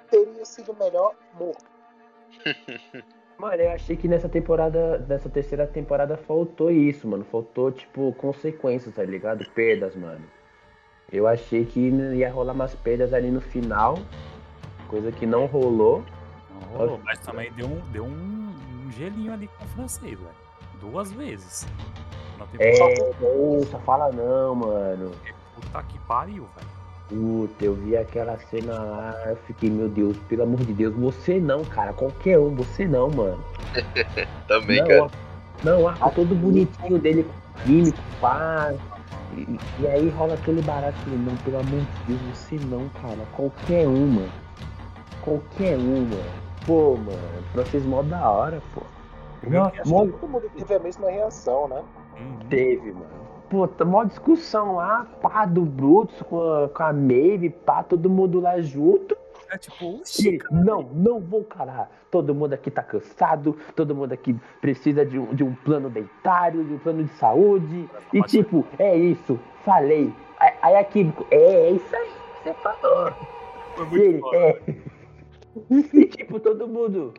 teria 0.09 0.45
sido 0.45 0.75
melhor 0.75 1.15
morto. 1.37 1.65
Mano, 3.37 3.61
eu 3.61 3.71
achei 3.71 3.97
que 3.97 4.07
nessa 4.07 4.29
temporada, 4.29 4.99
nessa 4.99 5.27
terceira 5.27 5.65
temporada 5.65 6.15
faltou 6.15 6.71
isso, 6.71 7.07
mano. 7.07 7.25
Faltou, 7.25 7.71
tipo, 7.71 8.13
consequências, 8.13 8.95
tá 8.95 9.03
ligado? 9.03 9.43
Perdas, 9.49 9.95
mano. 9.95 10.23
Eu 11.11 11.27
achei 11.27 11.65
que 11.65 11.79
ia 11.79 12.31
rolar 12.31 12.53
umas 12.53 12.73
perdas 12.75 13.13
ali 13.13 13.29
no 13.29 13.41
final, 13.41 13.97
coisa 14.87 15.11
que 15.11 15.25
não 15.25 15.45
rolou. 15.45 16.03
Não 16.49 16.77
rolou, 16.77 17.01
mas 17.03 17.19
também 17.19 17.51
deu 17.53 17.67
um, 17.67 17.91
deu 17.91 18.05
um, 18.05 18.55
um 18.85 18.91
gelinho 18.91 19.33
ali 19.33 19.47
com 19.47 19.65
o 19.65 19.67
francês, 19.69 20.17
velho. 20.17 20.35
Duas 20.79 21.11
vezes. 21.11 21.67
Na 22.53 22.59
É, 22.59 22.71
temporada. 22.71 23.15
não, 23.21 23.63
só 23.71 23.79
fala 23.79 24.11
não, 24.11 24.55
mano. 24.55 25.11
Puta 25.55 25.83
que 25.83 25.97
pariu, 25.99 26.47
velho. 26.55 26.73
Puta, 27.09 27.65
eu 27.65 27.73
vi 27.75 27.95
aquela 27.95 28.37
cena 28.49 28.73
lá, 28.73 29.13
eu 29.27 29.35
fiquei, 29.35 29.69
meu 29.69 29.87
Deus, 29.89 30.17
pelo 30.29 30.43
amor 30.43 30.59
de 30.61 30.73
Deus, 30.73 30.95
você 30.95 31.39
não, 31.39 31.63
cara, 31.63 31.93
qualquer 31.93 32.39
um, 32.39 32.55
você 32.55 32.87
não, 32.87 33.09
mano. 33.09 33.43
Também, 34.47 34.79
não, 34.81 34.87
cara. 34.87 35.03
ó, 35.03 35.09
não, 35.63 35.87
arco 35.87 36.11
todo 36.15 36.33
bonitinho 36.35 36.97
dele, 36.99 37.23
com 37.23 37.63
químico, 37.63 37.99
pá. 38.19 38.73
E, 39.35 39.59
e 39.79 39.87
aí 39.87 40.09
rola 40.09 40.33
aquele 40.35 40.61
barato, 40.61 40.97
não, 41.07 41.35
pelo 41.37 41.59
amor 41.59 41.79
de 41.81 42.15
Deus, 42.15 42.21
você 42.37 42.55
não, 42.67 42.87
cara, 43.01 43.17
qualquer 43.35 43.87
um, 43.87 44.07
mano. 44.07 44.31
Qualquer 45.21 45.77
um, 45.77 46.01
mano. 46.01 46.43
Pô, 46.65 46.95
mano, 46.95 47.43
francês 47.51 47.85
mó 47.85 48.01
da 48.01 48.29
hora, 48.29 48.61
pô. 48.73 48.81
Que 49.41 49.49
todo 49.83 50.27
mundo 50.29 50.49
teve 50.57 50.73
a 50.73 50.79
mesma 50.79 51.09
reação, 51.09 51.67
né? 51.67 51.83
Uhum. 52.23 52.49
Teve, 52.49 52.91
mano. 52.91 53.23
Puta, 53.49 53.85
mó 53.85 54.03
discussão 54.03 54.75
lá, 54.75 55.05
pá, 55.21 55.45
do 55.45 55.61
Brutus 55.61 56.19
com 56.23 56.41
a, 56.41 56.69
com 56.69 56.83
a 56.83 56.91
Maeve, 56.93 57.49
pá, 57.51 57.83
todo 57.83 58.09
mundo 58.09 58.39
lá 58.39 58.59
junto. 58.61 59.15
É 59.51 59.57
tipo, 59.57 59.97
oxi, 59.97 60.39
não, 60.49 60.81
não 60.81 61.19
vou 61.19 61.43
calar. 61.43 61.89
Todo 62.09 62.33
mundo 62.33 62.53
aqui 62.53 62.71
tá 62.71 62.81
cansado, 62.81 63.55
todo 63.75 63.93
mundo 63.93 64.11
aqui 64.13 64.35
precisa 64.59 65.05
de 65.05 65.19
um, 65.19 65.33
de 65.35 65.43
um 65.43 65.53
plano 65.53 65.89
dentário, 65.89 66.63
de 66.63 66.73
um 66.73 66.79
plano 66.79 67.03
de 67.03 67.11
saúde. 67.13 67.87
E 68.11 68.19
Pode 68.19 68.31
tipo, 68.31 68.65
é 68.79 68.95
isso, 68.97 69.39
falei. 69.63 70.11
Aí, 70.39 70.53
aí 70.61 70.75
aqui, 70.77 71.13
é, 71.29 71.37
é 71.37 71.71
isso 71.71 71.95
aí, 71.95 72.11
você 72.43 72.53
falou. 72.55 73.13
foi 73.75 73.85
E 73.85 73.89
muito 73.89 74.03
ele, 74.03 74.19
foda. 74.19 74.37
é. 74.37 74.59
E 75.93 76.05
tipo, 76.07 76.39
todo 76.39 76.67
mundo. 76.67 77.13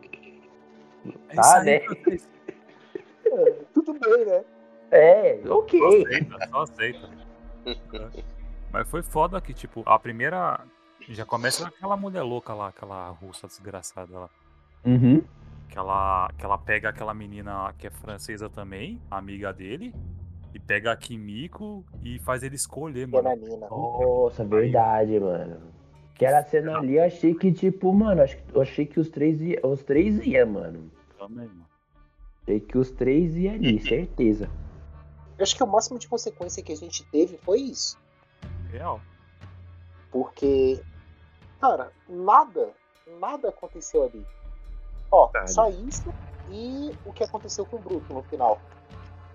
É 1.29 1.35
tá, 1.35 1.59
aí, 1.59 1.65
né? 1.65 1.79
Tudo 3.73 3.93
bem, 3.93 4.25
né? 4.25 4.43
É, 4.91 5.39
Só 5.45 5.59
ok. 5.59 6.03
aceita, 6.03 6.47
só 6.49 6.61
aceita. 6.61 7.09
Mas 8.71 8.89
foi 8.89 9.01
foda 9.01 9.39
que, 9.39 9.53
tipo, 9.53 9.83
a 9.85 9.97
primeira. 9.97 10.59
Já 11.07 11.25
começa 11.25 11.63
com 11.63 11.69
aquela 11.69 11.95
mulher 11.95 12.23
louca 12.23 12.53
lá, 12.53 12.69
aquela 12.69 13.09
russa 13.09 13.47
desgraçada 13.47 14.19
lá. 14.19 14.29
Uhum. 14.85 15.23
Que 15.69 15.77
ela, 15.77 16.29
que 16.37 16.43
ela 16.43 16.57
pega 16.57 16.89
aquela 16.89 17.13
menina 17.13 17.73
que 17.77 17.87
é 17.87 17.89
francesa 17.89 18.49
também, 18.49 18.99
amiga 19.09 19.53
dele, 19.53 19.93
e 20.53 20.59
pega 20.59 20.91
a 20.91 20.97
Kimiko 20.97 21.85
e 22.03 22.19
faz 22.19 22.43
ele 22.43 22.55
escolher, 22.55 23.07
mano. 23.07 23.29
Nossa, 23.69 24.43
verdade, 24.43 25.19
mano. 25.19 25.57
Aquela 26.15 26.43
cena 26.43 26.77
ali, 26.77 26.95
eu 26.95 27.03
achei 27.03 27.33
que, 27.35 27.51
tipo, 27.51 27.93
mano, 27.93 28.23
eu 28.53 28.61
achei 28.61 28.85
que 28.85 28.99
os 28.99 29.09
três 29.09 29.41
ia, 29.41 29.59
os 29.63 29.83
três 29.83 30.17
ia, 30.25 30.45
mano. 30.45 30.89
Também, 31.17 31.47
mano. 31.47 31.65
Achei 32.43 32.59
que 32.59 32.77
os 32.77 32.91
três 32.91 33.35
ia 33.35 33.53
ali, 33.53 33.79
certeza. 33.85 34.49
Eu 35.37 35.43
acho 35.43 35.55
que 35.55 35.63
o 35.63 35.67
máximo 35.67 35.99
de 35.99 36.07
consequência 36.07 36.63
que 36.63 36.71
a 36.71 36.75
gente 36.77 37.03
teve 37.05 37.37
foi 37.37 37.59
isso. 37.59 37.97
Real. 38.71 39.01
Porque, 40.11 40.81
cara, 41.59 41.91
nada, 42.07 42.69
nada 43.19 43.49
aconteceu 43.49 44.03
ali. 44.03 44.25
Ó, 45.11 45.29
Nada. 45.33 45.47
só 45.47 45.69
isso 45.69 46.13
e 46.49 46.91
o 47.05 47.11
que 47.13 47.23
aconteceu 47.23 47.65
com 47.65 47.75
o 47.77 47.79
Bruto 47.79 48.13
no 48.13 48.23
final. 48.23 48.59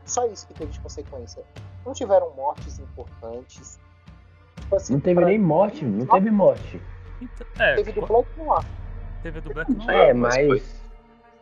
Só 0.04 0.26
isso 0.26 0.46
que 0.46 0.54
teve 0.54 0.72
de 0.72 0.80
consequência. 0.80 1.44
Não 1.84 1.92
tiveram 1.92 2.30
mortes 2.34 2.78
importantes. 2.78 3.78
Tipo 4.60 4.76
assim, 4.76 4.94
Não 4.94 5.00
teve 5.00 5.20
pra- 5.20 5.26
nem 5.28 5.38
morte, 5.38 5.84
não 5.84 6.06
teve 6.06 6.30
morte. 6.30 6.80
Então, 7.20 7.46
é, 7.58 7.74
Teve 7.76 7.92
do 7.92 8.06
Black 8.06 8.28
Noir. 8.38 8.64
teve 9.22 9.40
do 9.40 9.52
Black 9.52 9.72
Noir. 9.74 9.90
É, 9.90 10.12
mas 10.14 10.48
mas. 10.48 10.80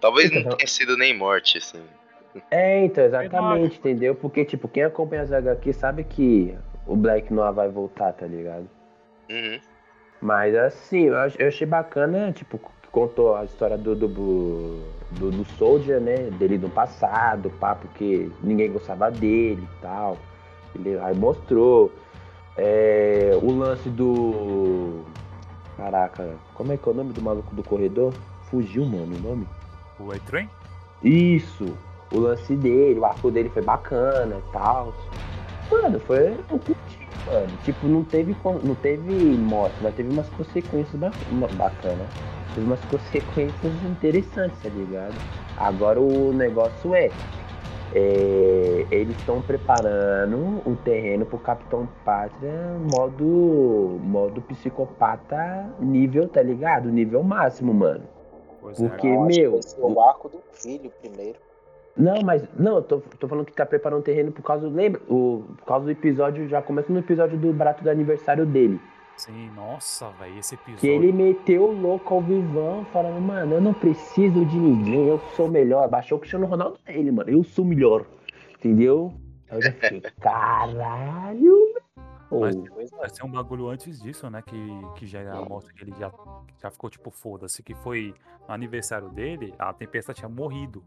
Talvez 0.01 0.31
Então, 0.31 0.43
não 0.51 0.57
tenha 0.57 0.69
sido 0.69 0.97
nem 0.97 1.17
morte, 1.17 1.59
assim. 1.59 1.83
É, 2.51 2.85
então, 2.85 3.05
exatamente, 3.05 3.61
Verdade. 3.61 3.79
entendeu? 3.79 4.15
Porque, 4.15 4.45
tipo, 4.45 4.69
quem 4.69 4.85
acompanha 4.85 5.23
as 5.23 5.33
HQ 5.33 5.73
sabe 5.73 6.05
que 6.05 6.57
o 6.87 6.95
Black 6.97 7.33
Noir 7.33 7.53
vai 7.53 7.69
voltar, 7.69 8.13
tá 8.13 8.27
ligado? 8.27 8.69
Uhum. 9.31 9.59
Mas 10.21 10.55
assim, 10.55 11.05
eu 11.05 11.17
ach- 11.19 11.37
eu 11.39 11.49
achei 11.49 11.67
bacana, 11.67 12.33
tipo, 12.33 12.59
que 12.59 12.89
contou 12.91 13.37
a 13.37 13.45
história 13.45 13.77
do, 13.79 13.95
do, 13.95 14.09
do, 14.09 15.31
do 15.31 15.45
Soldier, 15.57 16.01
né? 16.01 16.17
Dele 16.39 16.59
no 16.59 16.69
passado, 16.71 17.51
pá, 17.61 17.75
porque 17.75 18.29
ninguém 18.43 18.73
gostava 18.73 19.11
dele 19.11 19.63
e 19.63 19.81
tal. 19.83 20.17
Ele 20.75 20.99
aí 20.99 21.15
mostrou. 21.15 21.93
É, 22.57 23.39
o 23.41 23.53
lance 23.57 23.89
do. 23.89 25.05
Caraca, 25.77 26.35
como 26.55 26.73
é 26.73 26.77
que 26.77 26.89
é 26.89 26.93
o 26.93 26.95
nome 26.95 27.13
do 27.13 27.23
maluco 27.23 27.55
do 27.55 27.63
corredor? 27.63 28.13
Fugiu, 28.51 28.85
mano, 28.85 29.15
o 29.17 29.21
nome? 29.21 29.47
O 30.01 30.11
A-Train? 30.11 30.49
Isso, 31.01 31.67
o 32.13 32.19
lance 32.19 32.55
dele, 32.57 32.99
o 32.99 33.05
arco 33.05 33.31
dele 33.31 33.49
foi 33.51 33.63
bacana 33.63 34.37
e 34.37 34.53
tal. 34.53 34.95
Mano, 35.71 36.01
foi. 36.01 36.29
Eu 36.51 36.59
curti, 36.59 37.09
mano. 37.27 37.49
Tipo, 37.65 37.87
não 37.87 38.05
teve, 38.05 38.37
não 38.63 38.75
teve 38.77 39.13
morte, 39.37 39.75
mas 39.83 39.95
teve 39.95 40.11
umas 40.11 40.29
consequências 40.31 40.99
bacanas. 41.55 42.09
Teve 42.55 42.67
umas 42.67 42.81
consequências 42.87 43.73
interessantes, 43.85 44.59
tá 44.63 44.69
ligado? 44.71 45.15
Agora 45.59 46.01
o 46.01 46.33
negócio 46.33 46.95
é. 46.95 47.11
é, 47.95 48.87
eles 48.91 49.17
estão 49.19 49.43
preparando 49.43 50.63
o 50.65 50.77
terreno 50.85 51.27
pro 51.27 51.39
Capitão 51.39 51.87
Pátria 52.05 52.77
modo, 52.91 53.99
modo 54.03 54.41
psicopata 54.43 55.69
nível, 55.79 56.29
tá 56.29 56.43
ligado? 56.43 56.89
Nível 56.89 57.23
máximo, 57.23 57.75
mano. 57.75 58.05
Pois 58.61 58.81
é. 58.81 58.89
Porque, 58.89 59.09
que 59.09 59.17
meu, 59.17 59.61
o 59.79 60.01
arco 60.01 60.29
do 60.29 60.39
filho 60.53 60.91
primeiro. 61.03 61.39
Não, 61.99 62.23
mas. 62.23 62.47
Não, 62.57 62.77
eu 62.77 62.83
tô, 62.83 63.01
tô 63.01 63.27
falando 63.27 63.45
que 63.45 63.53
tá 63.53 63.67
preparando 63.67 63.99
um 63.99 64.03
terreno 64.03 64.31
por 64.31 64.43
causa. 64.43 64.69
Lembra? 64.69 65.01
O, 65.09 65.45
por 65.59 65.67
causa 65.67 65.85
do 65.85 65.91
episódio. 65.91 66.49
Já 66.49 66.63
começa 66.63 66.93
no 66.93 67.01
episódio 67.01 67.37
do 67.37 67.53
Barato 67.53 67.83
do 67.83 67.91
aniversário 67.91 68.47
dele. 68.47 68.81
Sim, 69.17 69.51
nossa, 69.57 70.11
velho, 70.11 70.39
esse 70.39 70.55
episódio. 70.55 70.81
Que 70.81 70.87
ele 70.87 71.11
meteu 71.11 71.65
o 71.65 71.73
louco 71.73 72.15
ao 72.15 72.21
vivão, 72.21 72.85
falando, 72.93 73.21
mano, 73.21 73.55
eu 73.55 73.61
não 73.61 73.75
preciso 73.75 74.45
de 74.47 74.57
ninguém, 74.57 75.09
eu 75.09 75.19
sou 75.35 75.49
melhor. 75.49 75.89
Baixou 75.89 76.19
o 76.19 76.21
Cristiano 76.21 76.47
Ronaldo 76.47 76.79
nele, 76.87 77.11
mano. 77.11 77.29
Eu 77.29 77.43
sou 77.43 77.65
melhor. 77.65 78.07
Entendeu? 78.57 79.13
Aí 79.51 79.59
eu 79.59 79.63
já 79.63 79.73
fiquei, 79.73 80.01
caralho, 80.23 81.59
meu. 82.31 82.41
Mas-. 82.41 82.91
Vai 82.93 83.09
ser 83.09 83.25
um 83.25 83.31
bagulho 83.31 83.69
antes 83.69 84.01
disso, 84.01 84.31
né? 84.31 84.41
Que, 84.47 84.57
que 84.95 85.05
já 85.05 85.21
a 85.33 85.45
mostra 85.45 85.75
que 85.75 85.83
ele 85.83 85.95
já, 85.99 86.13
já 86.63 86.71
ficou 86.71 86.89
tipo, 86.89 87.11
foda-se, 87.11 87.61
que 87.61 87.75
foi 87.75 88.15
no 88.47 88.55
aniversário 88.55 89.09
dele, 89.09 89.53
a 89.59 89.73
Tempesta 89.73 90.15
tinha 90.15 90.29
morrido. 90.29 90.85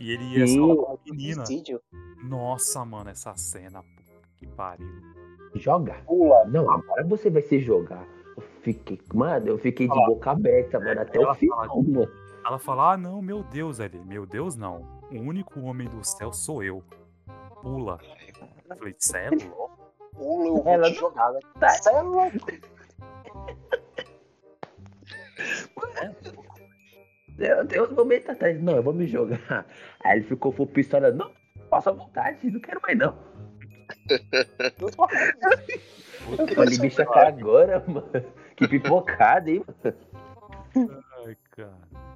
E 0.00 0.10
ele 0.12 0.24
ia 0.38 0.46
Sim. 0.46 0.56
salvar 0.66 0.94
a 0.96 0.98
menina. 1.04 1.46
Suicídio. 1.46 1.80
Nossa, 2.24 2.84
mano, 2.84 3.10
essa 3.10 3.36
cena, 3.36 3.82
puta 3.82 4.28
que 4.36 4.46
pariu. 4.46 4.88
Jogar. 5.54 6.04
Pula. 6.04 6.44
Não, 6.46 6.70
agora 6.70 7.04
você 7.06 7.28
vai 7.30 7.42
se 7.42 7.60
jogar. 7.60 8.06
Eu 8.36 8.42
fiquei, 8.62 8.98
mano, 9.12 9.46
eu 9.48 9.58
fiquei 9.58 9.86
de 9.88 9.94
boca 10.06 10.30
aberta, 10.30 10.78
mano, 10.80 11.00
até 11.02 11.18
o 11.20 11.34
final, 11.34 11.58
fala- 11.66 11.82
mano. 11.82 12.08
Ela 12.46 12.58
fala, 12.58 12.92
ah 12.92 12.96
não, 12.96 13.20
meu 13.20 13.42
Deus, 13.42 13.78
ele, 13.80 13.98
meu 13.98 14.24
Deus 14.24 14.56
não. 14.56 15.00
O 15.12 15.16
único 15.18 15.60
homem 15.60 15.88
do 15.88 16.02
céu 16.02 16.32
sou 16.32 16.62
eu. 16.62 16.82
Pula. 17.62 17.98
Eu 18.70 18.76
falei, 18.76 18.94
cê 18.98 19.18
é 19.18 19.30
louco? 19.44 19.78
Pula, 20.14 20.46
eu 20.48 20.62
vou 20.62 20.72
Ela 20.72 20.90
te 20.90 20.98
jogar, 20.98 21.30
né? 21.32 21.40
tá- 21.58 21.68
Cê 21.68 21.90
é 21.90 22.00
louco. 22.02 22.38
Eu 27.40 27.66
tenho 27.66 27.84
uns 27.84 27.90
momentos 27.92 28.28
atrás, 28.28 28.60
não, 28.62 28.76
eu 28.76 28.82
vou 28.82 28.92
me 28.92 29.06
jogar. 29.06 29.66
Aí 30.04 30.18
ele 30.18 30.26
ficou 30.26 30.52
full 30.52 30.66
pistola, 30.66 31.10
não, 31.10 31.30
posso 31.70 31.88
à 31.88 31.92
vontade, 31.92 32.50
não 32.50 32.60
quero 32.60 32.80
mais 32.82 32.98
não. 32.98 33.16
Eu 34.78 34.88
Olha, 36.58 36.78
bicho 36.80 37.04
cara 37.06 37.28
agora, 37.28 37.82
mano. 37.88 38.10
Que 38.56 38.68
pipocada, 38.68 39.50
hein, 39.50 39.64
mano. 39.82 39.96
Ai, 41.26 41.36
cara. 41.52 41.72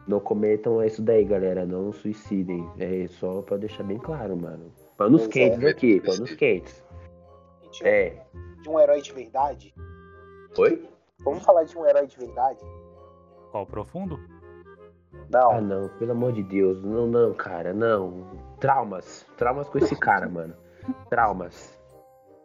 Não 0.07 0.21
cometam 0.21 0.85
isso 0.85 1.03
daí, 1.03 1.25
galera. 1.25 1.65
Não 1.65 1.93
suicidem. 1.93 2.69
É 2.79 3.07
só 3.09 3.41
pra 3.43 3.57
deixar 3.57 3.83
bem 3.83 3.99
claro, 3.99 4.37
mano. 4.37 4.71
Panos 4.97 5.23
Pois 5.23 5.33
quentes 5.33 5.63
é. 5.65 5.69
aqui, 5.71 6.01
panos 6.01 6.35
quentes. 6.35 6.85
de, 7.73 7.87
É. 7.87 8.23
de 8.63 8.69
um 8.69 8.79
herói 8.79 9.01
de 9.01 9.13
verdade. 9.13 9.75
Oi? 10.59 10.89
Vamos 11.25 11.43
falar 11.43 11.65
de 11.65 11.77
um 11.77 11.87
herói 11.87 12.07
de 12.07 12.17
verdade? 12.19 12.61
Qual, 13.51 13.67
profundo? 13.67 14.21
Não. 15.31 15.51
Ah, 15.53 15.61
não, 15.61 15.89
pelo 15.99 16.13
amor 16.13 16.33
de 16.33 16.43
Deus. 16.43 16.83
Não, 16.83 17.07
não, 17.07 17.33
cara, 17.35 17.73
não. 17.73 18.25
Traumas. 18.61 19.27
Traumas 19.37 19.69
com 19.69 19.79
esse 19.79 19.97
cara, 19.97 20.29
mano. 20.29 20.55
Traumas. 21.09 21.79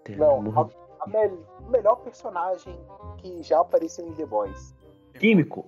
Pelo 0.04 0.20
Não, 0.20 0.36
amor 0.38 0.70
a 1.02 1.08
mel- 1.08 1.46
o 1.60 1.70
melhor 1.70 1.96
personagem 1.98 2.78
que 3.18 3.44
já 3.44 3.60
apareceu 3.60 4.08
em 4.08 4.14
The 4.14 4.26
Boys. 4.26 4.76
Químico. 5.14 5.66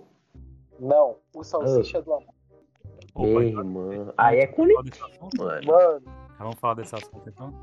Não, 0.79 1.17
o 1.35 1.43
Salsicha 1.43 2.01
do 2.01 2.13
Amor. 2.13 2.33
Opa, 3.13 3.27
Ei, 3.27 3.49
então, 3.51 3.63
mano. 3.65 4.13
Aí 4.17 4.39
é 4.39 4.45
assunto? 4.49 5.37
mano. 5.37 5.67
Mano, 5.67 6.01
Vamos 6.39 6.55
falar 6.59 6.73
desse 6.75 6.95
assunto 6.95 7.27
então? 7.29 7.53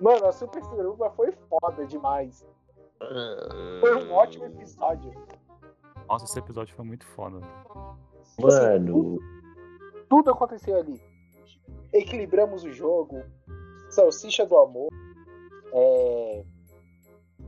mano, 0.00 0.26
a 0.26 0.32
Super 0.32 0.64
Suruba 0.64 1.10
foi 1.10 1.30
foda 1.32 1.86
demais. 1.86 2.44
Foi 3.80 4.04
um 4.04 4.12
ótimo 4.12 4.46
episódio. 4.46 5.12
Nossa, 6.08 6.24
esse 6.24 6.38
episódio 6.38 6.74
foi 6.74 6.84
muito 6.84 7.06
foda. 7.06 7.40
Velho. 8.38 8.96
Mano, 8.96 9.18
Tudo 10.08 10.30
aconteceu 10.30 10.76
ali. 10.78 11.00
Equilibramos 11.92 12.64
o 12.64 12.72
jogo. 12.72 13.22
Salsicha 13.90 14.46
do 14.46 14.56
amor. 14.58 14.88
É... 15.72 16.44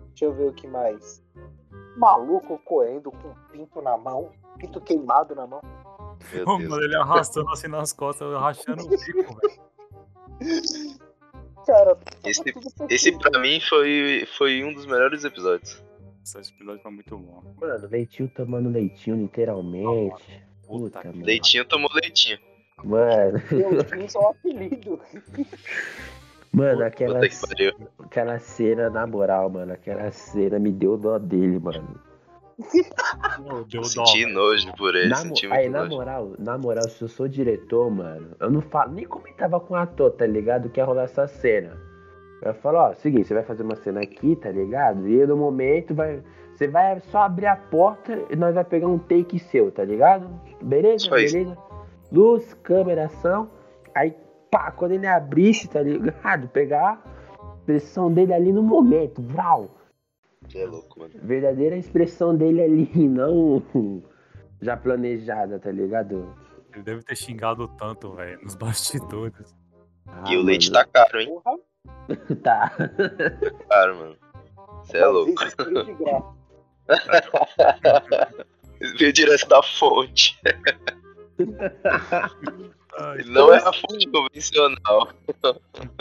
Deixa 0.09 0.25
eu 0.27 0.33
ver 0.35 0.49
o 0.49 0.53
que 0.53 0.66
mais. 0.66 1.23
Maluco 1.97 2.59
correndo 2.64 3.11
com 3.11 3.35
pinto 3.51 3.81
na 3.83 3.97
mão. 3.97 4.31
Pinto 4.59 4.81
queimado 4.81 5.35
na 5.35 5.47
mão. 5.47 5.61
Meu 6.33 6.45
Deus. 6.45 6.68
mano, 6.68 6.83
ele 6.85 6.97
arrastando 6.97 7.51
assim 7.51 7.68
nas 7.68 7.92
costas, 7.92 8.33
rachando 8.35 8.85
o 8.85 8.88
bico, 8.88 9.35
velho. 9.40 9.62
Cara, 11.66 11.97
Esse- 12.25 12.42
tudo 12.53 12.87
Esse 12.88 13.16
pra 13.18 13.40
mim 13.40 13.61
foi, 13.61 14.27
foi 14.37 14.64
um 14.64 14.73
dos 14.75 14.85
melhores 14.87 15.25
episódios. 15.25 15.83
Esse 16.25 16.38
episódio 16.38 16.83
foi 16.83 16.90
muito 16.92 17.16
bom. 17.16 17.42
mano, 17.61 17.88
leitinho 17.88 18.29
tomando 18.29 18.68
leitinho, 18.68 19.16
literalmente. 19.16 20.45
Puta 20.79 21.01
Puta. 21.01 21.25
Leitinho 21.25 21.65
tomou 21.65 21.91
leitinho. 21.95 22.39
Mano, 22.85 23.41
Eu 23.51 23.85
tinha 23.85 24.09
só 24.09 24.21
um 24.21 24.29
apelido. 24.31 25.01
mano, 26.53 26.85
aquela, 26.85 27.21
aquela 28.01 28.39
cena, 28.39 28.91
na 28.91 29.07
moral, 29.07 29.49
mano, 29.51 29.73
aquela 29.73 30.11
cena 30.11 30.59
me 30.59 30.73
deu 30.73 30.97
dó 30.97 31.19
dele, 31.19 31.59
mano. 31.59 32.01
Deu 33.69 33.83
dó. 33.83 33.85
Senti 33.85 34.27
nojo 34.27 34.73
por 34.77 34.95
ele, 34.95 35.09
Na, 35.09 35.17
senti 35.17 35.47
aí, 35.53 35.69
na 35.69 35.85
nojo. 35.85 35.97
moral, 35.97 36.33
na 36.39 36.59
moral, 36.59 36.89
se 36.89 37.03
eu 37.03 37.09
sou 37.09 37.29
diretor, 37.29 37.91
mano, 37.91 38.37
eu 38.41 38.51
não 38.51 38.61
falo, 38.63 38.93
nem 38.93 39.05
comentava 39.07 39.59
com 39.61 39.75
o 39.75 39.77
ator, 39.77 40.11
tá 40.13 40.27
ligado? 40.27 40.69
Que 40.71 40.81
ia 40.81 40.85
rolar 40.85 41.05
essa 41.05 41.27
cena. 41.27 41.77
Eu 42.43 42.55
falo, 42.55 42.79
ó, 42.79 42.95
seguinte, 42.95 43.29
você 43.29 43.35
vai 43.35 43.45
fazer 43.45 43.63
uma 43.63 43.77
cena 43.77 44.01
aqui, 44.01 44.35
tá 44.37 44.51
ligado? 44.51 45.09
E 45.09 45.25
no 45.27 45.37
momento 45.37 45.95
vai. 45.95 46.21
Você 46.62 46.68
vai 46.68 47.01
só 47.11 47.22
abrir 47.22 47.46
a 47.46 47.57
porta 47.57 48.25
e 48.31 48.37
nós 48.37 48.55
vai 48.55 48.62
pegar 48.62 48.87
um 48.87 48.96
take 48.96 49.37
seu, 49.40 49.72
tá 49.72 49.83
ligado? 49.85 50.31
Beleza? 50.62 51.07
Só 51.07 51.16
isso. 51.16 51.35
Beleza? 51.35 51.59
Luz, 52.12 52.55
câmera, 52.62 53.07
ação. 53.07 53.51
Aí, 53.92 54.14
pá, 54.48 54.70
quando 54.70 54.92
ele 54.92 55.09
abrisse, 55.09 55.66
tá 55.66 55.83
ligado? 55.83 56.46
Pegar 56.46 57.03
a 57.05 57.55
expressão 57.57 58.12
dele 58.12 58.33
ali 58.33 58.53
no 58.53 58.62
momento, 58.62 59.20
vral. 59.20 59.77
Você 60.46 60.59
é 60.59 60.66
louco, 60.66 61.01
mano. 61.01 61.11
Verdadeira 61.20 61.77
expressão 61.77 62.37
dele 62.37 62.62
ali, 62.62 62.88
não 63.09 63.61
já 64.61 64.77
planejada, 64.77 65.59
tá 65.59 65.72
ligado? 65.72 66.33
Ele 66.72 66.85
deve 66.85 67.03
ter 67.03 67.16
xingado 67.16 67.66
tanto, 67.77 68.12
velho, 68.12 68.40
nos 68.40 68.55
bastidores. 68.55 69.53
Ah, 70.07 70.22
e 70.31 70.37
o 70.37 70.42
leite 70.42 70.70
mano, 70.70 70.85
tá 70.85 70.90
caro, 70.92 71.20
hein? 71.20 71.27
Porra, 71.27 71.59
tá. 72.40 72.72
Caro, 73.68 73.96
mano. 73.96 74.16
Você 74.85 74.98
é 74.98 75.07
louco. 75.07 75.33
Veio 78.99 79.12
direto 79.12 79.49
da 79.49 79.62
fonte. 79.62 80.38
Ai, 82.99 83.18
não 83.27 83.53
é 83.55 83.59
a 83.59 83.73
fonte 83.73 84.09
convencional. 84.11 85.09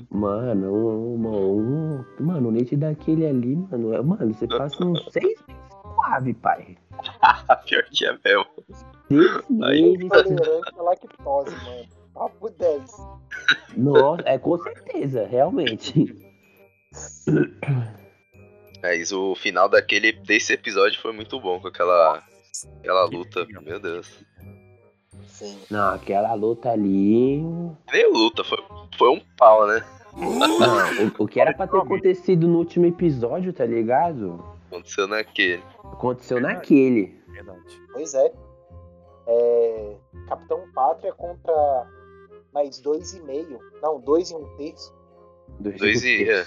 Mano, 0.09 0.73
um, 0.73 1.15
um, 1.15 1.57
um- 1.59 2.05
mano, 2.19 2.49
o 2.49 2.51
leite 2.51 2.75
daquele 2.75 3.25
ali, 3.25 3.55
mano, 3.55 3.93
é- 3.93 4.01
mano, 4.01 4.33
você 4.33 4.47
passa 4.47 4.83
uns 4.83 5.01
seis 5.11 5.39
meses 5.47 5.61
suave, 6.01 6.33
pai. 6.33 6.77
Pior 7.65 7.83
que 7.91 8.05
é 8.05 8.17
mesmo. 8.23 8.45
Seis 9.07 9.63
Aí, 9.63 9.97
meses. 9.97 10.11
À 10.77 10.81
lactose, 10.81 11.55
mano. 11.63 11.87
Papo 12.13 12.49
10. 12.49 12.91
Nossa, 13.77 14.23
é 14.25 14.37
com 14.37 14.57
certeza, 14.57 15.25
realmente. 15.25 16.13
Mas 18.81 19.11
o 19.11 19.35
final 19.35 19.69
daquele, 19.69 20.11
desse 20.11 20.53
episódio 20.53 20.99
foi 20.99 21.13
muito 21.13 21.39
bom, 21.39 21.59
com 21.59 21.67
aquela, 21.67 22.23
aquela 22.79 23.09
Que 23.09 23.15
luta. 23.15 23.47
Meu 23.61 23.79
Deus. 23.79 24.23
Sim. 25.27 25.59
Não, 25.69 25.93
aquela 25.93 26.33
luta 26.33 26.69
ali. 26.69 27.41
Nem 27.91 28.11
luta, 28.11 28.43
foi, 28.43 28.57
foi 28.97 29.09
um 29.09 29.21
pau, 29.37 29.67
né? 29.67 29.83
Não, 30.15 31.07
o, 31.19 31.23
o 31.23 31.27
que 31.27 31.39
era 31.39 31.53
pra 31.53 31.67
ter 31.67 31.77
acontecido 31.77 32.47
no 32.47 32.57
último 32.57 32.85
episódio, 32.85 33.53
tá 33.53 33.65
ligado? 33.65 34.43
Aconteceu 34.67 35.07
naquele. 35.07 35.63
Aconteceu 35.83 36.39
naquele. 36.41 37.21
verdade. 37.27 37.81
Pois 37.93 38.13
é. 38.13 38.33
É, 39.27 39.95
Capitão 40.27 40.69
Pátria 40.73 41.13
contra 41.13 41.87
mais 42.53 42.79
dois 42.79 43.13
e 43.13 43.21
meio. 43.21 43.59
Não, 43.81 43.99
dois 43.99 44.31
e 44.31 44.35
um 44.35 44.45
terço. 44.57 44.93
Dois 45.59 46.03
e. 46.03 46.29
É, 46.29 46.45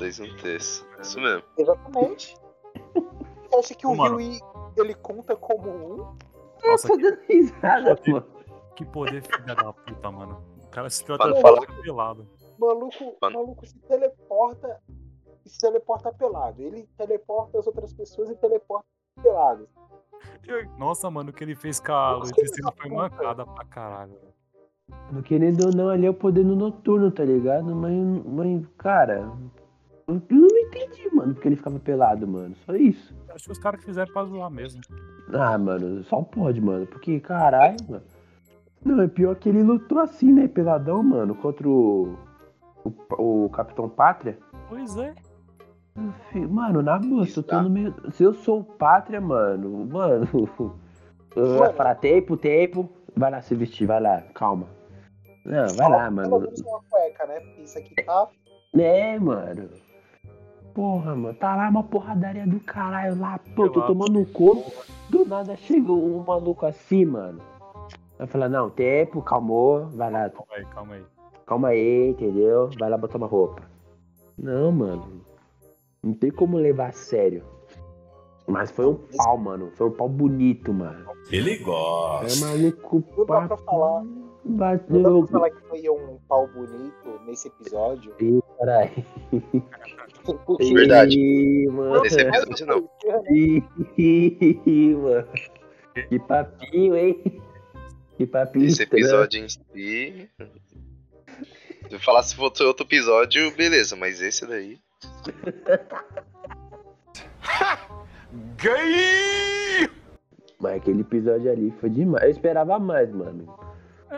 dois 0.00 0.18
e 0.18 0.22
um 0.22 0.36
terço. 0.36 0.86
Isso 1.00 1.20
mesmo. 1.20 1.42
Exatamente. 1.56 2.36
Você 3.50 3.56
acha 3.58 3.74
que 3.74 3.86
o 3.86 3.94
mano. 3.96 4.16
Rio 4.16 4.40
ele 4.76 4.94
conta 4.94 5.36
como 5.36 5.68
um? 5.70 6.16
Nossa, 6.64 6.88
Tô 6.88 6.96
que, 6.96 7.02
dando 7.02 7.20
risada, 7.28 7.98
mano. 8.06 8.26
que 8.76 8.84
poder 8.84 9.22
filha 9.22 9.54
da 9.54 9.72
puta, 9.72 10.10
mano. 10.10 10.42
O 10.64 10.68
cara 10.68 10.88
se 10.90 11.04
trata 11.04 11.34
falar- 11.40 11.66
pelado. 11.82 12.26
Maluco, 12.58 13.16
Mano. 13.22 13.38
maluco 13.38 13.66
se 13.66 13.78
teleporta 13.80 14.80
e 15.44 15.48
se 15.48 15.58
teleporta 15.58 16.12
pelado. 16.12 16.60
Ele 16.62 16.86
teleporta 16.98 17.58
as 17.58 17.66
outras 17.66 17.92
pessoas 17.92 18.28
e 18.30 18.34
teleporta 18.36 18.86
pelado. 19.22 19.68
Eu- 20.46 20.68
Nossa, 20.78 21.10
mano, 21.10 21.30
o 21.30 21.32
que 21.32 21.42
ele 21.42 21.54
fez 21.56 21.80
com 21.80 21.92
a 21.92 22.18
Nossa, 22.18 22.32
Luiz 22.36 22.50
foi 22.62 22.72
puta. 22.72 22.88
mancada 22.94 23.46
pra 23.46 23.64
caralho. 23.64 24.12
velho. 24.12 24.30
Não 25.12 25.22
querendo 25.22 25.66
ou 25.66 25.74
não, 25.74 25.88
ali 25.88 26.06
é 26.06 26.10
o 26.10 26.14
poder 26.14 26.44
no 26.44 26.54
noturno, 26.54 27.10
tá 27.10 27.24
ligado? 27.24 27.74
Mas, 27.74 27.94
mas 28.26 28.66
cara, 28.76 29.32
eu 30.14 30.36
não 30.36 30.58
entendi, 30.58 31.14
mano, 31.14 31.34
porque 31.34 31.48
ele 31.48 31.56
ficava 31.56 31.78
pelado, 31.78 32.26
mano. 32.26 32.54
Só 32.66 32.74
isso. 32.74 33.14
Acho 33.34 33.44
que 33.46 33.52
os 33.52 33.58
caras 33.58 33.80
que 33.80 33.86
fizeram 33.86 34.12
pra 34.12 34.24
zoar 34.24 34.50
mesmo. 34.50 34.80
Ah, 35.32 35.56
mano, 35.58 36.02
só 36.04 36.22
pode, 36.22 36.60
mano. 36.60 36.86
Porque, 36.86 37.20
caralho, 37.20 37.76
mano. 37.88 38.02
Não, 38.84 39.02
é 39.02 39.08
pior 39.08 39.36
que 39.36 39.48
ele 39.48 39.62
lutou 39.62 39.98
assim, 39.98 40.32
né, 40.32 40.48
peladão, 40.48 41.02
mano, 41.02 41.34
contra 41.34 41.68
o. 41.68 42.16
O, 43.18 43.44
o 43.44 43.50
Capitão 43.50 43.88
Pátria. 43.90 44.38
Pois 44.68 44.96
é. 44.96 45.14
Mano, 46.48 46.80
na 46.80 46.98
boa, 46.98 47.26
se 47.26 47.36
eu 47.36 47.42
tô 47.42 47.50
Tá. 47.50 47.62
no 47.62 47.68
meio. 47.68 47.94
Se 48.12 48.22
eu 48.22 48.32
sou 48.32 48.60
o 48.60 48.64
Pátria, 48.64 49.20
mano, 49.20 49.84
mano. 49.86 50.26
Eu 51.36 51.72
falar 51.74 51.94
tempo, 51.96 52.36
tempo. 52.36 52.88
Vai 53.16 53.30
lá 53.30 53.40
se 53.40 53.54
vestir, 53.54 53.86
vai 53.86 54.00
lá, 54.00 54.20
calma. 54.34 54.66
Não, 55.44 55.66
vai 55.76 55.88
lá, 55.88 56.04
Pelo 56.04 56.12
mano. 56.16 56.40
menos 56.40 56.60
uma 56.60 56.80
cueca, 56.90 57.26
né? 57.26 57.38
Porque 57.40 57.62
isso 57.62 57.78
aqui 57.78 57.94
tá. 58.04 58.28
É, 58.76 59.18
mano. 59.18 59.68
Porra, 60.74 61.16
mano, 61.16 61.34
tá 61.34 61.56
lá 61.56 61.68
uma 61.68 61.82
porradaria 61.82 62.46
do 62.46 62.60
caralho 62.60 63.18
lá, 63.18 63.40
pô, 63.56 63.68
tô 63.68 63.82
tomando 63.82 64.18
um 64.20 64.24
couro. 64.24 64.62
Do 65.08 65.24
nada 65.24 65.56
chega 65.56 65.90
um 65.92 66.22
maluco 66.24 66.64
assim, 66.66 67.04
mano. 67.04 67.40
Vai 68.16 68.26
falar, 68.26 68.48
não, 68.48 68.70
tempo, 68.70 69.20
calmou, 69.22 69.86
vai 69.88 70.10
lá, 70.10 70.30
Calma 70.30 70.46
aí, 70.54 70.64
calma 70.66 70.94
aí. 70.94 71.04
calma 71.46 71.68
aí, 71.68 72.08
entendeu? 72.10 72.70
Vai 72.78 72.88
lá 72.90 72.96
botar 72.96 73.18
uma 73.18 73.26
roupa. 73.26 73.62
Não, 74.38 74.70
mano. 74.70 75.22
Não 76.02 76.14
tem 76.14 76.30
como 76.30 76.56
levar 76.56 76.88
a 76.88 76.92
sério. 76.92 77.44
Mas 78.46 78.70
foi 78.70 78.86
um 78.86 78.98
pau, 79.16 79.36
mano. 79.38 79.70
Foi 79.74 79.88
um 79.88 79.92
pau 79.92 80.08
bonito, 80.08 80.72
mano. 80.72 81.04
Ele 81.30 81.52
É 81.54 81.58
gosta. 81.58 82.46
maluco 82.46 83.04
Não 83.16 83.26
dá 83.26 83.46
pra 83.48 83.56
falar. 83.58 84.02
Não 84.02 84.56
dá 84.56 84.72
Bateu. 84.72 85.18
pra 85.26 85.32
falar 85.32 85.50
que 85.50 85.60
foi 85.68 85.88
um 85.90 86.18
pau 86.28 86.48
bonito 86.48 87.20
nesse 87.26 87.48
episódio. 87.48 88.12
Ih, 88.20 88.40
Caralho. 88.60 88.90
Porque 90.46 90.74
Verdade. 90.74 91.18
Ih, 91.18 91.66
mano. 91.68 92.04
Episódio 92.04 92.66
não. 92.66 92.90
Ih, 93.30 94.94
mano. 94.94 95.28
Que 96.08 96.18
papinho, 96.18 96.96
hein? 96.96 97.42
Que 98.18 98.26
papinho. 98.26 98.66
Esse 98.66 98.82
estranho. 98.82 99.04
episódio 99.06 99.42
em 99.42 99.48
si. 99.48 100.28
Se 101.88 101.94
eu 101.94 102.00
falasse 102.00 102.28
se 102.30 102.36
fosse 102.36 102.62
outro 102.62 102.84
episódio, 102.84 103.50
beleza, 103.56 103.96
mas 103.96 104.20
esse 104.20 104.46
daí. 104.46 104.78
Mas 110.60 110.76
aquele 110.76 111.00
episódio 111.00 111.50
ali 111.50 111.74
foi 111.80 111.88
demais. 111.88 112.22
Eu 112.24 112.30
esperava 112.30 112.78
mais, 112.78 113.10
mano. 113.10 113.58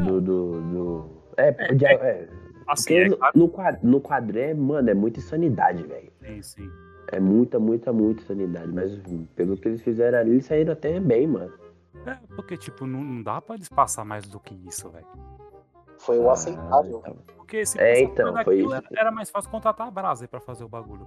Do. 0.01 0.21
do, 0.21 0.61
do... 0.61 1.23
É, 1.37 1.53
podia. 1.53 1.89
É, 1.89 2.29
Assim, 2.73 2.85
porque 2.85 2.95
é 2.95 3.09
no, 3.09 3.17
claro. 3.17 3.39
no, 3.39 3.49
quadro, 3.49 3.81
no 3.83 4.01
quadro 4.01 4.39
é, 4.39 4.55
mano, 4.55 4.91
é 4.91 4.95
muita 4.95 5.21
insanidade, 5.21 5.83
velho. 5.83 6.13
Sim, 6.21 6.43
sim. 6.43 6.71
É 7.09 7.21
muita, 7.21 7.59
muita, 7.59 7.93
muita 7.93 8.23
insanidade. 8.23 8.73
Mas 8.73 8.99
pelo 9.35 9.57
que 9.57 9.69
eles 9.69 9.83
fizeram 9.83 10.19
ali, 10.19 10.31
eles 10.31 10.47
saíram 10.47 10.73
até 10.73 10.99
bem, 10.99 11.27
mano. 11.27 11.53
É, 12.07 12.19
porque, 12.35 12.57
tipo, 12.57 12.87
não, 12.87 13.03
não 13.03 13.23
dá 13.23 13.41
pra 13.41 13.55
eles 13.55 13.69
passar 13.69 14.05
mais 14.05 14.27
do 14.27 14.41
que 14.41 14.55
isso, 14.67 14.89
velho. 14.89 15.07
foi 15.99 16.19
o 16.19 16.31
aceitável. 16.31 17.03
Ah, 17.05 17.11
então. 17.11 17.17
Porque 17.37 17.67
se 17.67 17.79
É, 17.79 18.01
então, 18.01 18.33
daquilo, 18.33 18.71
foi 18.71 18.79
isso. 18.79 18.89
Era, 18.97 19.11
mais 19.11 19.31
fácil 19.31 19.51
contratar 19.51 19.87
a 19.87 19.91
Brasa 19.91 20.27
pra 20.27 20.41
fazer 20.41 20.65
o 20.65 20.69
bagulho. 20.69 21.07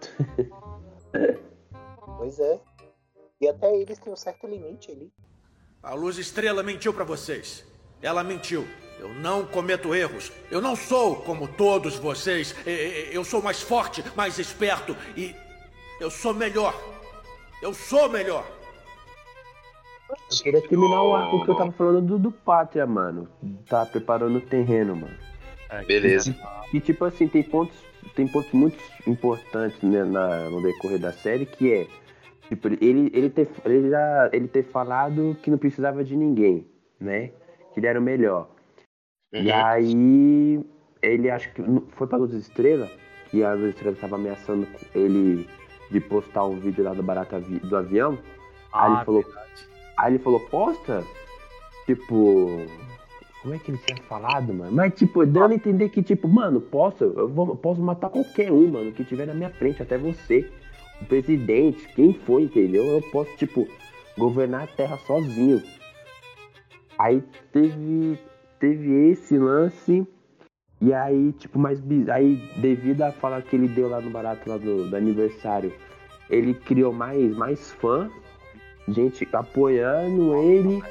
Pois 2.18 2.38
é. 2.40 2.60
E 3.40 3.48
até 3.48 3.72
eles 3.76 3.98
têm 3.98 4.12
um 4.12 4.16
certo 4.16 4.46
limite 4.46 4.90
ali. 4.90 5.12
A 5.80 5.94
Luz 5.94 6.18
Estrela 6.18 6.64
mentiu 6.64 6.92
pra 6.92 7.04
vocês. 7.04 7.64
Ela 8.02 8.22
mentiu. 8.22 8.66
Eu 8.98 9.08
não 9.14 9.44
cometo 9.44 9.94
erros. 9.94 10.32
Eu 10.50 10.60
não 10.60 10.74
sou 10.74 11.16
como 11.16 11.46
todos 11.46 11.96
vocês. 11.96 12.54
Eu 13.12 13.24
sou 13.24 13.42
mais 13.42 13.62
forte, 13.62 14.02
mais 14.16 14.38
esperto 14.38 14.96
e 15.16 15.34
eu 16.00 16.10
sou 16.10 16.34
melhor. 16.34 16.74
Eu 17.62 17.72
sou 17.72 18.08
melhor. 18.08 18.44
Eu 20.10 20.42
queria 20.42 20.62
terminar 20.62 21.02
o 21.02 21.14
arco 21.14 21.44
que 21.44 21.50
eu 21.50 21.54
tava 21.54 21.72
falando 21.72 22.00
do, 22.00 22.18
do 22.18 22.32
Pátria, 22.32 22.86
mano. 22.86 23.28
Tá 23.68 23.84
preparando 23.84 24.38
o 24.38 24.40
terreno, 24.40 24.96
mano. 24.96 25.16
É, 25.70 25.84
Beleza. 25.84 26.34
E 26.72 26.80
tipo 26.80 27.04
assim, 27.04 27.28
tem 27.28 27.42
pontos, 27.42 27.76
tem 28.14 28.26
pontos 28.26 28.52
muito 28.52 28.78
importantes 29.06 29.80
né, 29.82 30.04
na, 30.04 30.48
no 30.48 30.62
decorrer 30.62 30.98
da 30.98 31.12
série 31.12 31.44
que 31.44 31.72
é 31.72 31.86
tipo, 32.48 32.68
ele, 32.68 33.10
ele, 33.12 33.28
ter, 33.28 33.48
ele, 33.64 33.90
já, 33.90 34.30
ele 34.32 34.48
ter 34.48 34.64
falado 34.64 35.36
que 35.42 35.50
não 35.50 35.58
precisava 35.58 36.02
de 36.02 36.16
ninguém, 36.16 36.66
né? 36.98 37.30
Que 37.78 37.80
ele 37.80 37.86
era 37.86 38.00
o 38.00 38.02
melhor. 38.02 38.48
E 39.32 39.50
Uhum. 39.50 39.54
aí 39.54 40.60
ele 41.00 41.30
acho 41.30 41.52
que 41.52 41.62
foi 41.90 42.08
pra 42.08 42.18
Luz 42.18 42.34
Estrela, 42.34 42.90
e 43.32 43.44
a 43.44 43.54
Luz 43.54 43.70
Estrela 43.70 43.94
tava 43.94 44.16
ameaçando 44.16 44.66
ele 44.92 45.48
de 45.92 46.00
postar 46.00 46.44
um 46.44 46.58
vídeo 46.58 46.82
lá 46.82 46.92
do 46.92 47.04
barata 47.04 47.40
do 47.40 47.76
avião. 47.76 48.18
Aí 48.72 48.90
Ah, 48.90 48.96
ele 48.96 49.04
falou, 49.04 49.24
Aí 49.96 50.12
ele 50.12 50.18
falou, 50.18 50.40
posta? 50.40 51.04
Tipo. 51.86 52.66
Como 53.42 53.54
é 53.54 53.58
que 53.58 53.70
ele 53.70 53.78
tinha 53.78 53.96
falado, 54.08 54.52
mano? 54.52 54.72
Mas, 54.72 54.94
tipo, 54.94 55.24
dando 55.24 55.52
a 55.52 55.54
entender 55.54 55.88
que, 55.90 56.02
tipo, 56.02 56.26
mano, 56.26 56.60
posso, 56.60 57.04
eu, 57.04 57.28
vou, 57.28 57.56
posso 57.56 57.80
matar 57.80 58.10
qualquer 58.10 58.50
um, 58.50 58.66
mano, 58.68 58.90
que 58.92 59.04
tiver 59.04 59.26
na 59.26 59.34
minha 59.34 59.50
frente, 59.50 59.80
até 59.80 59.96
você, 59.96 60.50
o 61.00 61.04
presidente, 61.04 61.86
quem 61.94 62.12
for, 62.12 62.40
entendeu? 62.40 62.84
Eu 62.84 63.02
posso, 63.12 63.30
tipo, 63.36 63.68
governar 64.18 64.64
a 64.64 64.66
terra 64.66 64.96
sozinho. 64.98 65.62
Aí 66.98 67.22
teve, 67.52 68.18
teve 68.58 69.10
esse 69.10 69.38
lance, 69.38 70.06
e 70.80 70.92
aí, 70.92 71.32
tipo, 71.32 71.58
mais 71.58 71.80
aí, 72.12 72.36
devido 72.56 73.02
à 73.02 73.12
fala 73.12 73.42
que 73.42 73.56
ele 73.56 73.68
deu 73.68 73.88
lá 73.88 74.00
no 74.00 74.10
barato 74.10 74.48
lá 74.48 74.56
do, 74.56 74.88
do 74.88 74.96
aniversário, 74.96 75.72
ele 76.30 76.54
criou 76.54 76.92
mais, 76.92 77.36
mais 77.36 77.72
fã, 77.72 78.10
gente 78.88 79.28
apoiando 79.32 80.36
ele. 80.36 80.82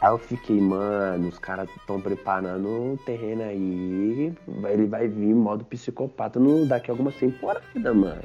Aí 0.00 0.10
eu 0.10 0.18
fiquei, 0.18 0.60
mano, 0.60 1.28
os 1.28 1.38
caras 1.38 1.68
estão 1.76 2.00
preparando 2.00 2.66
o 2.66 2.98
terreno 3.06 3.42
aí. 3.42 4.32
Ele 4.68 4.86
vai 4.86 5.06
vir 5.06 5.30
em 5.30 5.34
modo 5.34 5.64
psicopata 5.64 6.40
no, 6.40 6.66
daqui 6.66 6.90
a 6.90 6.94
algumas 6.94 7.14
temporadas, 7.14 7.62
mano. 7.74 8.22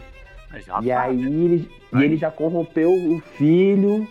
Já 0.66 0.82
e 0.82 0.88
tá, 0.88 1.02
aí 1.04 1.18
né? 1.18 1.30
ele, 1.30 1.72
e 1.94 2.04
ele 2.04 2.18
já 2.18 2.32
corrompeu 2.32 2.92
o 2.92 3.20
filho. 3.38 4.08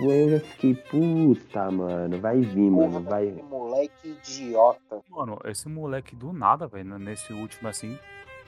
Eu 0.00 0.30
já 0.30 0.40
fiquei, 0.40 0.74
puta, 0.74 1.70
mano, 1.70 2.20
vai 2.20 2.40
vir, 2.40 2.70
mano, 2.70 2.92
Porra, 2.92 3.10
vai. 3.10 3.32
que 3.32 3.42
moleque 3.42 4.08
idiota. 4.08 5.00
Mano, 5.10 5.38
esse 5.44 5.68
moleque 5.68 6.14
do 6.14 6.32
nada, 6.32 6.68
velho, 6.68 6.98
nesse 6.98 7.32
último 7.32 7.68
assim, 7.68 7.98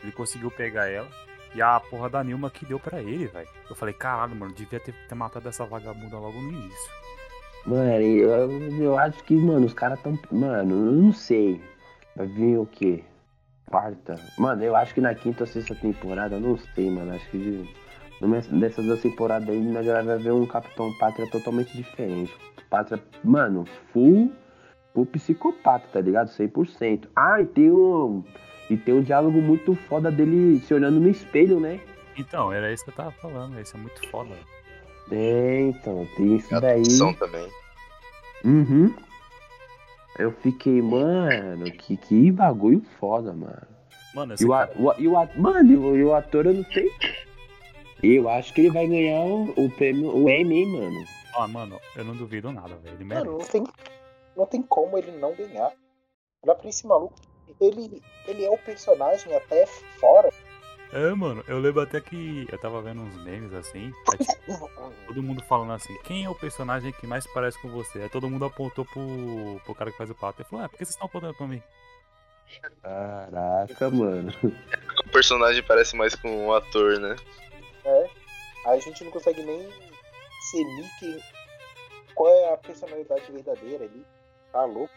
ele 0.02 0.12
conseguiu 0.12 0.50
pegar 0.50 0.86
ela. 0.88 1.08
E 1.52 1.60
a 1.60 1.80
porra 1.80 2.08
da 2.08 2.22
Nilma 2.22 2.48
que 2.48 2.64
deu 2.64 2.78
pra 2.78 3.00
ele, 3.02 3.26
velho. 3.26 3.48
Eu 3.68 3.74
falei, 3.74 3.92
caralho, 3.92 4.36
mano, 4.36 4.54
devia 4.54 4.78
ter, 4.78 4.94
ter 5.08 5.14
matado 5.16 5.48
essa 5.48 5.64
vagabunda 5.66 6.16
logo 6.16 6.40
no 6.40 6.52
início. 6.52 6.92
Mano, 7.66 7.90
eu, 7.90 8.50
eu 8.80 8.96
acho 8.98 9.22
que, 9.24 9.34
mano, 9.34 9.66
os 9.66 9.74
caras 9.74 10.00
tão. 10.00 10.16
Mano, 10.30 10.72
eu 10.72 10.92
não 10.92 11.12
sei. 11.12 11.60
Vai 12.14 12.28
vir 12.28 12.56
o 12.58 12.66
quê? 12.66 13.02
Quarta? 13.66 14.14
Mano, 14.38 14.62
eu 14.62 14.76
acho 14.76 14.94
que 14.94 15.00
na 15.00 15.14
quinta 15.14 15.42
ou 15.42 15.46
sexta 15.48 15.74
temporada, 15.74 16.36
eu 16.36 16.40
não 16.40 16.56
sei, 16.56 16.88
mano. 16.90 17.12
Acho 17.12 17.28
que 17.30 17.38
de, 17.38 17.74
dessas 18.58 18.84
duas 18.84 19.00
temporadas 19.00 19.48
aí, 19.48 19.60
nós 19.60 19.84
já 19.86 20.02
vai 20.02 20.18
ver 20.18 20.32
um 20.32 20.46
Capitão 20.46 20.92
Pátria 20.98 21.28
totalmente 21.30 21.76
diferente. 21.76 22.34
Pátria, 22.68 23.02
mano, 23.24 23.64
full, 23.92 24.30
full 24.92 25.06
psicopata, 25.06 25.86
tá 25.92 26.00
ligado? 26.00 26.28
100%. 26.28 27.08
Ah, 27.16 27.40
e 27.40 27.46
tem 27.46 27.70
um. 27.70 28.22
E 28.68 28.76
tem 28.76 28.94
um 28.94 29.02
diálogo 29.02 29.40
muito 29.40 29.74
foda 29.74 30.10
dele 30.12 30.60
se 30.60 30.72
olhando 30.72 31.00
no 31.00 31.08
espelho, 31.08 31.58
né? 31.58 31.80
Então, 32.16 32.52
era 32.52 32.72
isso 32.72 32.84
que 32.84 32.90
eu 32.90 32.94
tava 32.94 33.10
falando, 33.12 33.58
esse 33.58 33.74
é 33.74 33.78
muito 33.78 34.08
foda. 34.10 34.34
É, 35.10 35.62
então, 35.62 36.06
tem 36.16 36.36
isso 36.36 36.54
A 36.54 36.60
daí. 36.60 36.82
também. 37.18 37.48
Uhum. 38.44 38.94
Eu 40.18 40.30
fiquei, 40.32 40.80
mano, 40.82 41.64
que, 41.72 41.96
que 41.96 42.30
bagulho 42.30 42.82
foda, 43.00 43.32
mano. 43.32 43.66
Mano, 44.14 44.34
esse 44.34 44.44
E 44.44 44.46
o, 44.46 44.50
cara, 44.50 44.70
o, 44.76 44.92
e 44.98 45.08
o, 45.08 45.28
mano, 45.40 45.72
e 45.72 45.76
o, 45.76 45.96
e 45.96 46.04
o 46.04 46.14
ator 46.14 46.46
eu 46.46 46.54
não 46.54 46.64
sei. 46.64 46.90
Eu 48.02 48.28
acho 48.28 48.52
que 48.54 48.62
ele 48.62 48.70
vai 48.70 48.86
ganhar 48.86 49.20
o, 49.20 49.50
o 49.56 49.70
prêmio, 49.70 50.14
o 50.16 50.28
Emmy, 50.28 50.60
hein, 50.60 50.66
mano. 50.66 51.04
ah, 51.36 51.48
mano, 51.48 51.80
eu 51.96 52.04
não 52.04 52.16
duvido 52.16 52.50
nada, 52.52 52.74
velho. 52.76 52.94
Ele 52.96 53.04
merece. 53.04 53.26
Mano, 53.26 53.38
não 53.38 53.46
tem, 53.46 53.64
não 54.36 54.46
tem 54.46 54.62
como 54.62 54.96
ele 54.96 55.12
não 55.12 55.34
ganhar. 55.34 55.72
Olha 56.42 56.54
pra 56.54 56.68
esse 56.68 56.86
maluco. 56.86 57.14
Ele, 57.60 58.02
ele 58.26 58.44
é 58.44 58.50
o 58.50 58.56
personagem 58.58 59.34
até 59.34 59.66
fora. 59.66 60.30
É, 60.92 61.10
mano, 61.14 61.44
eu 61.46 61.60
lembro 61.60 61.82
até 61.82 62.00
que 62.00 62.48
eu 62.50 62.58
tava 62.58 62.82
vendo 62.82 63.02
uns 63.02 63.14
memes 63.22 63.52
assim. 63.52 63.92
aí, 64.12 64.26
tipo, 64.26 64.70
todo 65.06 65.22
mundo 65.22 65.42
falando 65.44 65.72
assim, 65.72 65.96
quem 66.02 66.24
é 66.24 66.30
o 66.30 66.34
personagem 66.34 66.92
que 66.92 67.06
mais 67.06 67.26
parece 67.32 67.60
com 67.60 67.68
você? 67.68 68.02
Aí 68.02 68.08
todo 68.08 68.28
mundo 68.28 68.44
apontou 68.44 68.84
pro, 68.84 69.60
pro 69.64 69.74
cara 69.74 69.92
que 69.92 69.98
faz 69.98 70.10
o 70.10 70.14
pato. 70.14 70.40
Ele 70.40 70.48
falou, 70.48 70.64
ah, 70.64 70.68
por 70.68 70.78
que 70.78 70.84
vocês 70.84 70.94
estão 70.94 71.06
apontando 71.06 71.34
pra 71.34 71.46
mim? 71.46 71.62
Caraca, 72.82 73.90
mano. 73.90 74.32
O 75.06 75.12
personagem 75.12 75.62
parece 75.62 75.96
mais 75.96 76.14
com 76.14 76.46
o 76.46 76.54
ator, 76.54 77.00
né? 77.00 77.16
É. 77.84 78.04
Aí 78.66 78.78
a 78.78 78.80
gente 78.80 79.04
não 79.04 79.10
consegue 79.10 79.42
nem 79.42 79.68
discernir 80.40 80.90
quem, 80.98 81.18
qual 82.14 82.32
é 82.32 82.52
a 82.52 82.56
personalidade 82.56 83.30
verdadeira 83.32 83.84
ali. 83.84 84.04
Tá 84.52 84.64
louco? 84.64 84.92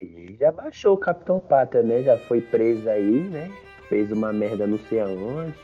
Ele 0.00 0.36
já 0.38 0.52
baixou 0.52 0.94
o 0.94 0.98
Capitão 0.98 1.40
Pátria, 1.40 1.82
né? 1.82 2.02
Já 2.02 2.18
foi 2.18 2.40
preso 2.40 2.88
aí, 2.88 3.20
né? 3.20 3.50
Fez 3.88 4.12
uma 4.12 4.32
merda 4.32 4.66
não 4.66 4.78
sei 4.78 5.00
aonde. 5.00 5.54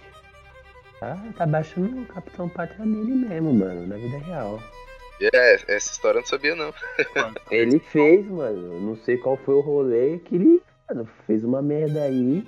Tá, 0.99 1.17
tá 1.37 1.47
baixando 1.47 2.03
o 2.03 2.07
Capitão 2.07 2.49
Pátria 2.49 2.85
nele 2.85 3.15
mesmo, 3.15 3.53
mano, 3.53 3.87
na 3.87 3.97
vida 3.97 4.19
real. 4.19 4.59
É, 5.21 5.55
essa 5.55 5.93
história 5.93 6.19
eu 6.19 6.23
não 6.23 6.27
sabia, 6.27 6.57
não. 6.57 6.75
Ele 7.51 7.79
fez, 7.79 8.27
mano. 8.27 8.81
Não 8.81 8.97
sei 8.97 9.17
qual 9.17 9.37
foi 9.37 9.55
o 9.55 9.61
rolê 9.61 10.19
que 10.19 10.35
ele 10.35 10.63
mano, 10.89 11.09
fez 11.27 11.45
uma 11.45 11.63
merda 11.63 12.03
aí. 12.03 12.45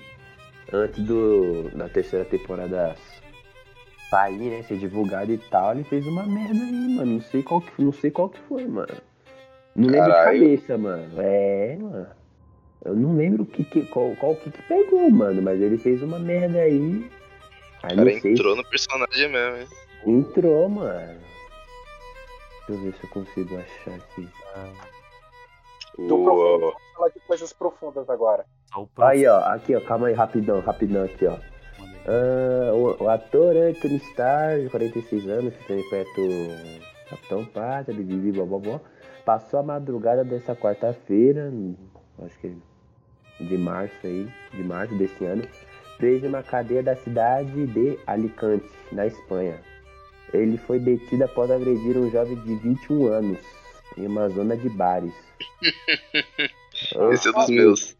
Antes 0.72 1.04
do, 1.04 1.70
da 1.76 1.88
terceira 1.88 2.24
temporada 2.24 2.96
sair, 4.10 4.50
né? 4.50 4.62
Ser 4.62 4.78
divulgada 4.78 5.30
e 5.32 5.38
tal. 5.38 5.72
Ele 5.72 5.84
fez 5.84 6.06
uma 6.06 6.24
merda 6.24 6.54
aí, 6.54 6.94
mano. 6.96 7.12
Não 7.14 7.20
sei 7.20 7.42
qual 7.42 7.60
que, 7.60 7.82
não 7.82 7.92
sei 7.92 8.10
qual 8.10 8.28
que 8.28 8.38
foi, 8.40 8.66
mano. 8.66 8.94
Não 9.74 9.88
lembro 9.88 10.10
Caralho. 10.10 10.38
de 10.38 10.44
cabeça, 10.56 10.78
mano. 10.78 11.10
É, 11.20 11.76
mano. 11.80 12.06
Eu 12.84 12.94
não 12.94 13.16
lembro 13.16 13.42
o 13.42 13.46
que, 13.46 13.64
que, 13.64 13.84
qual, 13.86 14.14
qual 14.16 14.36
que, 14.36 14.50
que 14.50 14.62
pegou, 14.62 15.10
mano. 15.10 15.42
Mas 15.42 15.60
ele 15.60 15.76
fez 15.76 16.02
uma 16.02 16.18
merda 16.18 16.58
aí. 16.60 17.10
Aí 17.82 17.92
O 17.94 17.96
cara 17.96 18.12
entrou 18.12 18.56
no 18.56 18.64
personagem 18.64 19.28
mesmo, 19.28 19.56
hein? 19.58 19.66
se 20.02 20.10
entrou, 20.10 20.68
mano. 20.68 21.18
Deixa 22.68 22.72
eu 22.72 22.78
ver 22.80 22.94
se 22.98 23.04
eu 23.04 23.10
consigo 23.10 23.56
achar 23.56 23.94
aqui. 23.94 24.28
Profundo. 25.96 26.24
Vamos 26.26 26.74
falar 26.94 27.08
de 27.08 27.20
coisas 27.20 27.52
profundas 27.52 28.08
agora. 28.10 28.44
Aí, 28.98 29.26
ó, 29.26 29.38
aqui, 29.40 29.74
ó, 29.74 29.80
calma 29.80 30.08
aí, 30.08 30.14
rapidão, 30.14 30.60
rapidão 30.60 31.04
aqui, 31.04 31.26
ó. 31.26 31.36
Ah, 32.06 32.72
o, 32.72 33.04
o 33.04 33.08
ator 33.08 33.56
Anthony 33.56 33.96
Starr, 33.96 34.60
de 34.60 34.70
46 34.70 35.28
anos, 35.28 35.54
que 35.54 35.72
interpreta 35.72 36.20
o 36.20 37.10
Capitão 37.10 37.44
Pátria, 37.44 37.96
bibibi, 37.96 38.32
bobobó, 38.32 38.80
passou 39.24 39.60
a 39.60 39.62
madrugada 39.62 40.24
dessa 40.24 40.54
quarta-feira, 40.54 41.52
acho 42.24 42.38
que 42.38 42.56
de 43.40 43.58
março 43.58 43.94
aí, 44.04 44.28
de 44.52 44.62
março 44.62 44.94
desse 44.94 45.24
ano, 45.24 45.42
preso 45.98 46.26
em 46.26 46.28
uma 46.28 46.42
cadeia 46.42 46.82
da 46.82 46.96
cidade 46.96 47.66
de 47.66 47.98
Alicante, 48.06 48.68
na 48.92 49.06
Espanha. 49.06 49.60
Ele 50.32 50.56
foi 50.56 50.78
detido 50.78 51.24
após 51.24 51.50
agredir 51.50 51.96
um 51.96 52.10
jovem 52.10 52.36
de 52.36 52.54
21 52.56 53.06
anos 53.06 53.38
em 53.96 54.06
uma 54.06 54.28
zona 54.28 54.56
de 54.56 54.68
bares. 54.68 55.14
Esse 57.12 57.28
é 57.28 57.32
dos 57.32 57.48
meus. 57.48 57.96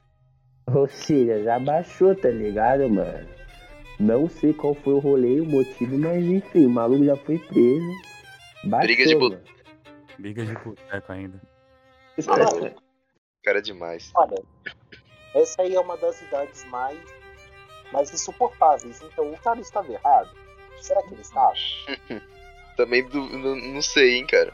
ou 0.66 0.86
seja, 0.86 1.42
já 1.42 1.58
baixou, 1.58 2.14
tá 2.14 2.28
ligado, 2.28 2.88
mano? 2.88 3.35
Não 3.98 4.28
sei 4.28 4.52
qual 4.52 4.74
foi 4.74 4.92
o 4.94 4.98
rolê, 4.98 5.40
o 5.40 5.46
motivo, 5.46 5.96
mas 5.98 6.22
enfim, 6.24 6.66
o 6.66 6.70
maluco 6.70 7.04
já 7.04 7.16
foi 7.16 7.38
preso. 7.38 7.86
Baixou, 8.64 8.80
Briga 8.86 9.06
de 9.06 9.14
mano. 9.16 9.40
Briga 10.18 10.44
de 10.44 10.54
boteco 10.54 11.12
ainda. 11.12 11.40
Mano, 12.26 12.74
Cara 13.42 13.58
é 13.58 13.62
demais. 13.62 14.10
olha, 14.14 14.42
essa 15.34 15.62
aí 15.62 15.74
é 15.74 15.80
uma 15.80 15.96
das 15.96 16.20
idades 16.22 16.64
mais, 16.64 16.98
mais 17.92 18.12
insuportáveis. 18.12 19.00
Então 19.02 19.30
o 19.32 19.38
cara 19.38 19.60
estava 19.60 19.90
errado. 19.92 20.30
Será 20.80 21.02
que 21.02 21.14
ele 21.14 21.22
estava? 21.22 21.54
Também 22.76 23.02
du- 23.08 23.28
não, 23.38 23.56
não 23.56 23.82
sei, 23.82 24.16
hein, 24.16 24.26
cara. 24.26 24.52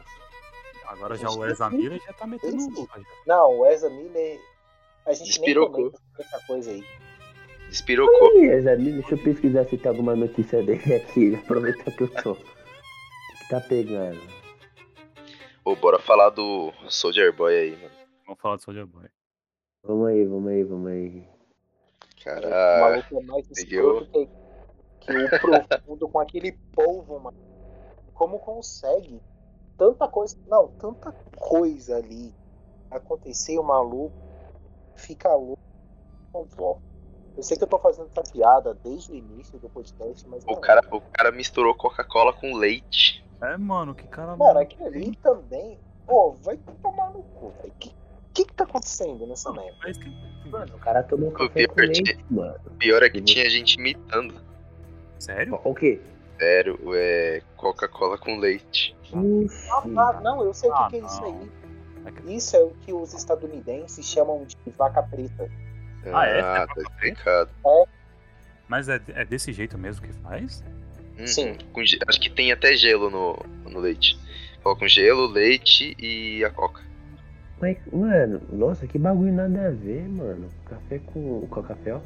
Agora 0.87 1.17
já 1.17 1.29
o 1.31 1.45
Ezra 1.47 1.71
Miller 1.71 2.01
já 2.05 2.13
tá 2.13 2.27
metendo 2.27 2.69
louco. 2.71 3.01
Não, 3.27 3.59
o 3.59 3.67
Ezra 3.67 3.89
Miller. 3.91 4.39
A 5.07 5.13
gente 5.15 5.27
Despirocou. 5.29 5.81
nem 5.85 5.91
comenta 5.91 6.03
essa 6.21 6.47
coisa 6.47 6.71
aí. 6.71 6.85
Zé, 8.61 8.77
deixa 8.77 9.15
eu 9.15 9.23
pesquisar 9.23 9.65
se 9.65 9.79
tem 9.79 9.91
alguma 9.91 10.15
notícia 10.15 10.63
dele 10.63 10.95
aqui, 10.95 11.35
aproveitar 11.43 11.91
que 11.91 12.03
eu 12.03 12.09
tô. 12.09 12.33
O 12.33 12.37
que 12.37 13.49
tá 13.49 13.61
pegando? 13.61 14.21
Ô, 15.65 15.75
bora 15.77 15.99
falar 15.99 16.31
do 16.31 16.73
Soldier 16.89 17.33
Boy 17.33 17.55
aí, 17.55 17.71
mano. 17.77 17.95
Vamos 18.27 18.41
falar 18.41 18.57
do 18.57 18.63
Soldier 18.63 18.87
Boy. 18.87 19.09
Vamos 19.83 20.09
aí, 20.09 20.25
vamos 20.25 20.51
aí, 20.51 20.65
vamos 20.65 20.91
aí. 20.91 21.29
O 22.21 22.25
Cara, 22.25 22.81
maluco 22.81 23.19
é 23.19 23.23
mais 23.25 23.51
escroto 23.51 24.29
que, 25.01 25.13
que 25.13 25.47
o 25.47 25.69
profundo 25.69 26.09
com 26.09 26.21
aquele 26.21 26.53
polvo, 26.73 27.19
mano. 27.19 27.37
Como 28.15 28.39
consegue? 28.39 29.21
tanta 29.83 30.07
coisa. 30.07 30.37
Não, 30.47 30.69
tanta 30.69 31.13
coisa 31.37 31.97
ali 31.97 32.33
acontecer, 32.91 33.59
o 33.59 33.65
maluco 33.65 34.13
fica 34.95 35.35
louco. 35.35 35.63
Não 36.33 36.45
volta. 36.45 36.92
Eu 37.37 37.43
sei 37.43 37.57
que 37.57 37.65
eu 37.65 37.69
tô 37.69 37.79
fazendo 37.79 38.09
essa 38.15 38.23
piada 38.31 38.75
desde 38.85 39.13
o 39.13 39.15
início 39.15 39.59
do 39.59 39.69
podcast, 39.69 40.27
mas. 40.29 40.45
O 40.45 40.53
não. 40.53 40.61
cara, 40.61 40.83
o 40.91 41.01
cara 41.01 41.33
misturou 41.33 41.75
Coca-Cola 41.75 42.33
com 42.33 42.55
leite. 42.57 43.25
É, 43.41 43.57
mano, 43.57 43.95
que 43.95 44.07
cara. 44.07 44.37
Mano, 44.37 44.59
aquilo 44.59 44.87
ali 44.87 45.17
também. 45.17 45.79
Pô, 46.07 46.33
vai 46.43 46.59
tomar 46.83 47.11
no 47.11 47.23
cu, 47.23 47.53
velho. 47.61 47.73
Que, 47.79 47.95
que 48.35 48.45
que 48.45 48.53
tá 48.53 48.65
acontecendo 48.65 49.27
nessa 49.27 49.53
merda? 49.53 49.77
É 49.87 49.93
que... 49.93 50.49
Mano, 50.51 50.75
o 50.75 50.79
cara 50.79 51.03
tomou 51.03 51.29
Eu 51.31 51.33
café 51.33 51.67
com 51.67 51.75
partir- 51.75 52.03
leite, 52.05 52.25
mano. 52.31 52.55
O 52.67 52.71
pior 52.71 53.03
é 53.03 53.09
que 53.09 53.21
tinha 53.23 53.49
gente 53.49 53.75
imitando. 53.77 54.35
Sério? 55.19 55.59
O 55.65 55.75
quê? 55.75 56.01
Sério, 56.39 56.79
é 56.95 57.41
Coca-Cola 57.57 58.19
com 58.19 58.37
leite. 58.39 58.97
Ah, 59.15 59.83
ah, 59.97 60.21
não, 60.21 60.43
eu 60.45 60.53
sei 60.53 60.69
o 60.71 60.75
Ah, 60.75 60.89
que, 60.91 60.99
que 60.99 61.05
é 61.05 61.07
isso 61.07 61.25
aí. 61.25 61.51
É 62.05 62.11
que- 62.11 62.33
Isso 62.35 62.57
é 62.57 62.61
o 62.63 62.71
que 62.81 62.93
os 62.93 63.15
estadunidenses 63.15 64.05
chamam 64.05 64.45
de 64.45 64.57
vaca 64.77 65.03
preta. 65.05 65.49
Ah, 66.13 66.27
é? 66.27 66.41
Ah, 66.41 66.67
tá 66.67 66.83
explicado. 66.83 67.51
Mas 68.69 68.89
é, 68.89 69.01
é 69.09 69.25
desse 69.25 69.53
jeito 69.53 69.77
mesmo 69.77 70.07
que 70.07 70.13
faz? 70.15 70.65
Uhum. 71.19 71.27
Sim. 71.27 71.59
Com 71.73 71.81
acho 71.81 72.21
que 72.21 72.31
tem 72.31 72.53
até 72.53 72.75
gelo 72.75 73.11
no, 73.11 73.39
no 73.71 73.79
leite. 73.79 74.19
Colocam 74.63 74.89
gelo, 74.89 75.27
leite 75.27 75.95
e 75.99 76.45
a 76.45 76.51
coca. 76.51 76.83
Mas, 77.61 77.77
mano, 77.93 78.41
nossa, 78.51 78.87
que 78.87 78.99
bagulho 78.99 79.33
nada 79.33 79.69
a 79.69 79.71
ver, 79.71 80.09
mano. 80.09 80.49
Café 80.65 80.99
com. 80.99 81.47
com 81.47 81.63
café, 81.63 81.95
ó. 81.95 82.01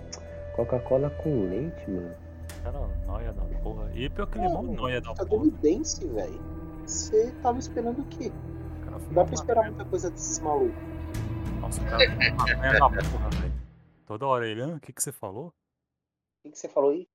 Coca-Cola 0.54 1.10
com 1.10 1.48
leite, 1.48 1.90
mano. 1.90 2.14
Cara, 2.62 2.78
noia 3.06 3.32
da 3.32 3.42
porra. 3.62 3.90
E 3.94 4.08
pior 4.08 4.26
que 4.26 4.38
é 4.38 4.48
Mano, 4.48 4.72
noia 4.74 5.00
da 5.00 5.14
porra. 5.14 5.22
estadunidense, 5.22 6.06
velho. 6.06 6.40
Você 6.86 7.32
tava 7.42 7.58
esperando 7.58 8.00
o 8.00 8.04
quê? 8.04 8.32
Cara 8.84 8.98
Dá 9.12 9.24
pra 9.24 9.34
esperar 9.34 9.64
muita 9.64 9.84
coisa 9.84 10.10
desses 10.10 10.38
malucos. 10.40 10.74
Nossa, 11.60 11.80
o 11.80 11.84
cara 11.84 12.08
maconha 12.08 12.72
da 12.72 12.88
porra, 12.88 13.30
velho. 13.30 13.52
Toda 14.06 14.26
hora 14.26 14.46
ele, 14.46 14.62
o 14.62 14.80
que 14.80 14.92
que 14.92 15.02
você 15.02 15.10
falou? 15.10 15.48
O 15.48 15.52
que, 16.44 16.50
que 16.52 16.58
você 16.58 16.68
falou 16.68 16.90
aí? 16.90 17.08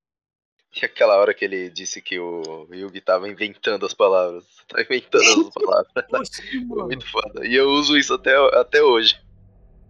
E 0.76 0.86
aquela 0.86 1.18
hora 1.18 1.34
que 1.34 1.44
ele 1.44 1.70
disse 1.70 2.02
que 2.02 2.20
o 2.20 2.68
Yugi 2.74 3.02
tava 3.02 3.28
inventando 3.30 3.86
as 3.86 3.94
palavras. 3.94 4.46
Tá 4.72 4.82
inventando 4.82 5.48
as 5.48 5.50
palavras. 5.54 6.30
Foi 6.40 6.60
mano. 6.62 6.86
muito 6.86 7.12
foda. 7.12 7.46
E 7.46 7.56
eu 7.56 7.68
uso 7.70 7.98
isso 7.98 8.14
até, 8.14 8.34
até 8.58 8.82
hoje. 8.82 9.22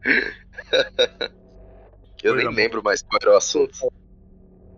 eu 2.24 2.34
Coisa 2.34 2.36
nem 2.36 2.56
lembro 2.56 2.82
mais 2.84 3.04
qual 3.04 3.20
era 3.22 3.34
o 3.34 3.38
assunto. 3.38 3.92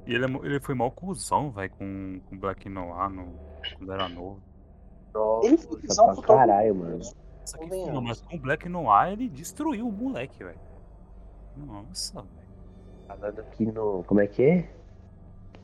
E 0.05 0.13
ele, 0.13 0.25
é 0.25 0.29
ele 0.43 0.59
foi 0.59 0.75
mal 0.75 0.91
cuzão, 0.91 1.51
velho, 1.51 1.69
com, 1.71 2.19
com 2.25 2.37
Black 2.37 2.67
Noir 2.67 3.09
no, 3.09 3.39
quando 3.77 3.93
era 3.93 4.09
novo. 4.09 4.43
Ele 5.43 5.57
foi 5.57 5.75
Nossa, 5.75 5.87
visão 5.87 6.15
pra 6.15 6.35
caralho, 6.35 6.75
mano. 6.75 6.97
né? 6.97 7.03
Só 7.45 7.57
que, 7.57 7.65
não, 7.65 8.01
mas 8.01 8.19
com 8.19 8.37
Black 8.37 8.67
Noir 8.67 9.13
ele 9.13 9.29
destruiu 9.29 9.87
o 9.87 9.91
moleque, 9.91 10.43
velho. 10.43 10.59
Nossa, 11.57 12.21
velho. 12.21 12.43
Falando 13.07 13.43
que 13.51 13.65
no. 13.65 14.03
Como 14.05 14.21
é 14.21 14.27
que 14.27 14.43
é? 14.43 14.69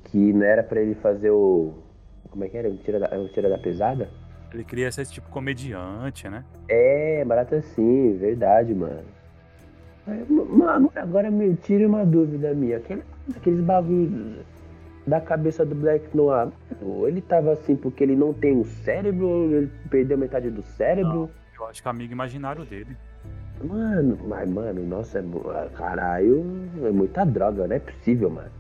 Que 0.06 0.34
não 0.34 0.46
era 0.46 0.64
pra 0.64 0.82
ele 0.82 0.96
fazer 0.96 1.32
o. 1.32 1.74
Como 2.30 2.44
é 2.44 2.50
que 2.50 2.58
era? 2.58 2.70
O 2.70 2.78
tira 2.78 3.00
da, 3.00 3.20
o 3.20 3.30
tira 3.30 3.50
da 3.50 3.58
pesada? 3.58 4.10
Ele 4.54 4.64
queria 4.64 4.92
ser 4.92 5.06
tipo 5.06 5.30
comediante, 5.30 6.28
né? 6.28 6.44
É, 6.68 7.24
barato 7.24 7.56
assim, 7.56 8.18
verdade, 8.18 8.74
mano. 8.74 9.04
Mano, 10.28 10.92
agora 10.96 11.30
me 11.30 11.56
tira 11.56 11.88
uma 11.88 12.04
dúvida 12.04 12.54
minha. 12.54 12.78
Aquele, 12.78 13.04
aqueles 13.36 13.62
bagulhos 13.62 14.44
da 15.06 15.22
cabeça 15.22 15.66
do 15.66 15.76
Black 15.76 16.16
Noir, 16.16 16.50
ele 17.08 17.22
tava 17.22 17.54
assim 17.54 17.76
porque 17.76 18.04
ele 18.04 18.16
não 18.16 18.34
tem 18.34 18.56
um 18.56 18.64
cérebro, 18.64 19.52
ele 19.52 19.72
perdeu 19.90 20.18
metade 20.18 20.50
do 20.50 20.64
cérebro. 20.64 21.30
Eu 21.56 21.68
acho 21.68 21.82
que 21.82 21.88
é 21.88 21.92
amigo 21.92 22.14
imaginário 22.14 22.66
dele. 22.66 22.98
Mano, 23.64 24.18
mas, 24.26 24.50
mano, 24.50 24.86
nossa, 24.86 25.20
é, 25.20 25.70
caralho, 25.76 26.46
é 26.82 26.92
muita 26.92 27.26
droga, 27.26 27.68
não 27.68 27.76
é 27.76 27.80
possível, 27.80 28.30
mano. 28.30 28.52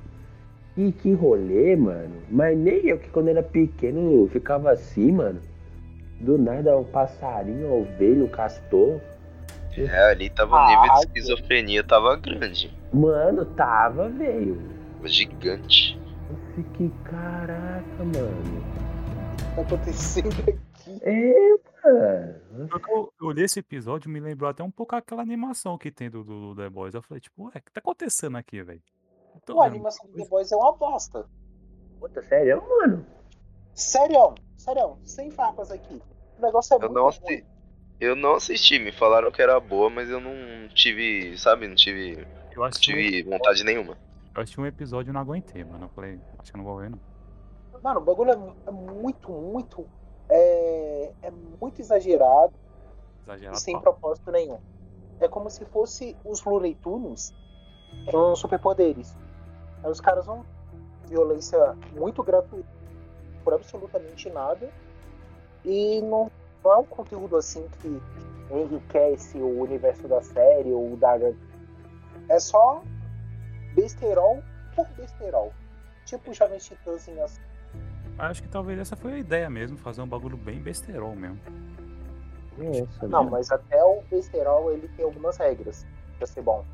E 0.75 0.91
que 0.91 1.13
rolê, 1.13 1.75
mano. 1.75 2.15
Mas 2.29 2.57
nem 2.57 2.85
eu 2.87 2.97
que 2.97 3.09
quando 3.09 3.29
era 3.29 3.43
pequeno 3.43 4.27
ficava 4.27 4.71
assim, 4.71 5.11
mano. 5.11 5.39
Do 6.19 6.37
nada 6.37 6.77
um 6.77 6.83
passarinho, 6.83 7.81
ovelha, 7.81 8.25
um 8.25 8.27
castor. 8.27 8.99
É, 9.77 10.11
ali 10.11 10.29
tava 10.29 10.55
o 10.55 10.67
nível 10.67 10.93
de 10.93 10.99
esquizofrenia, 10.99 11.83
tava 11.83 12.17
grande. 12.17 12.75
Mano, 12.91 13.45
tava, 13.45 14.09
velho. 14.09 14.61
Tava 14.97 15.07
gigante. 15.07 15.97
Eu 16.29 16.37
fiquei, 16.55 16.91
caraca, 17.05 17.83
mano. 17.99 18.63
O 19.33 19.35
que 19.35 19.55
tá 19.55 19.61
acontecendo 19.61 20.35
aqui? 20.41 20.99
É, 21.03 21.55
mano. 21.83 22.35
Eu, 22.67 23.13
eu 23.21 23.27
olhei 23.27 23.45
esse 23.45 23.59
episódio 23.59 24.09
me 24.09 24.19
lembrou 24.19 24.49
até 24.49 24.63
um 24.63 24.71
pouco 24.71 24.95
aquela 24.95 25.21
animação 25.21 25.77
que 25.77 25.91
tem 25.91 26.09
do, 26.09 26.23
do 26.23 26.55
The 26.55 26.69
Boys. 26.69 26.93
Eu 26.93 27.01
falei, 27.01 27.21
tipo, 27.21 27.43
ué, 27.45 27.51
o 27.55 27.61
que 27.61 27.71
tá 27.71 27.79
acontecendo 27.79 28.37
aqui, 28.37 28.61
velho? 28.63 28.81
Não 29.33 29.41
Pô, 29.55 29.61
a 29.61 29.65
animação 29.67 30.05
do. 30.07 30.17
The 30.17 30.25
Boys 30.27 30.51
é 30.51 30.55
uma 30.55 30.73
bosta. 30.75 31.25
Puta, 31.99 32.21
sério, 32.23 32.63
mano. 32.67 33.05
Sério, 33.73 34.35
sério, 34.57 34.97
sem 35.03 35.31
farpas 35.31 35.71
aqui. 35.71 36.01
O 36.37 36.41
negócio 36.41 36.73
é 36.73 36.77
Eu 36.77 36.81
muito 36.81 36.93
não, 36.93 37.03
ruim. 37.03 37.09
assi- 37.09 37.45
eu 37.99 38.15
não 38.15 38.35
assisti, 38.35 38.79
me 38.79 38.91
falaram 38.91 39.31
que 39.31 39.41
era 39.41 39.59
boa, 39.59 39.89
mas 39.89 40.09
eu 40.09 40.19
não 40.19 40.33
tive, 40.69 41.37
sabe, 41.37 41.67
não 41.67 41.75
tive, 41.75 42.25
Eu 42.51 42.63
assisti, 42.63 42.91
um, 42.91 42.95
tive 42.95 43.23
vontade 43.23 43.63
nenhuma. 43.63 43.97
eu 44.35 44.41
assisti 44.41 44.59
um 44.59 44.65
episódio 44.65 45.11
e 45.11 45.13
não 45.13 45.21
aguentei, 45.21 45.63
mano. 45.63 45.85
Eu 45.85 45.89
falei, 45.89 46.19
acho 46.39 46.51
que 46.51 46.57
eu 46.57 46.63
não 46.63 46.65
vou 46.65 46.77
ver, 46.79 46.89
não. 46.89 46.99
Mano, 47.81 47.99
o 47.99 48.03
bagulho 48.03 48.31
é, 48.31 48.67
é 48.67 48.71
muito, 48.71 49.31
muito. 49.31 49.85
É, 50.29 51.11
é 51.23 51.31
muito 51.59 51.81
exagerado 51.81 52.53
e 52.53 53.23
Exagerado. 53.29 53.59
sem 53.59 53.73
pra- 53.73 53.91
propósito 53.91 54.31
nenhum. 54.31 54.59
É 55.19 55.27
como 55.27 55.49
se 55.49 55.65
fosse 55.65 56.15
os 56.23 56.43
Looney 56.43 56.75
Tunes 56.75 57.33
com 58.09 58.35
superpoderes. 58.35 59.15
Aí 59.83 59.89
os 59.89 59.99
caras 59.99 60.25
vão 60.25 60.45
violência 61.07 61.75
muito 61.91 62.23
gratuita 62.23 62.69
por 63.43 63.53
absolutamente 63.53 64.29
nada 64.29 64.69
e 65.65 66.01
não, 66.01 66.29
não 66.63 66.73
é 66.73 66.77
um 66.77 66.85
conteúdo 66.85 67.35
assim 67.35 67.67
que 67.81 68.01
enriquece 68.51 69.37
o 69.39 69.61
universo 69.61 70.07
da 70.07 70.21
série 70.21 70.71
ou 70.71 70.95
da 70.95 71.17
é 72.29 72.39
só 72.39 72.81
besterol 73.73 74.41
por 74.75 74.87
besterol. 74.89 75.51
Tipo 76.05 76.33
Jovens 76.33 76.65
Titãs 76.65 77.07
em 77.07 77.19
ação. 77.19 77.43
Acho 78.19 78.43
que 78.43 78.49
talvez 78.49 78.77
essa 78.77 78.95
foi 78.97 79.13
a 79.13 79.17
ideia 79.17 79.49
mesmo, 79.49 79.77
fazer 79.77 80.01
um 80.01 80.07
bagulho 80.07 80.35
bem 80.35 80.59
besterol 80.59 81.15
mesmo. 81.15 81.39
Nossa, 82.57 83.07
Não, 83.07 83.19
mano. 83.19 83.31
mas 83.31 83.49
até 83.49 83.81
o 83.81 84.01
besterol 84.11 84.71
ele 84.73 84.89
tem 84.89 85.05
algumas 85.05 85.37
regras 85.37 85.85
pra 86.17 86.27
ser 86.27 86.41
bom. 86.41 86.65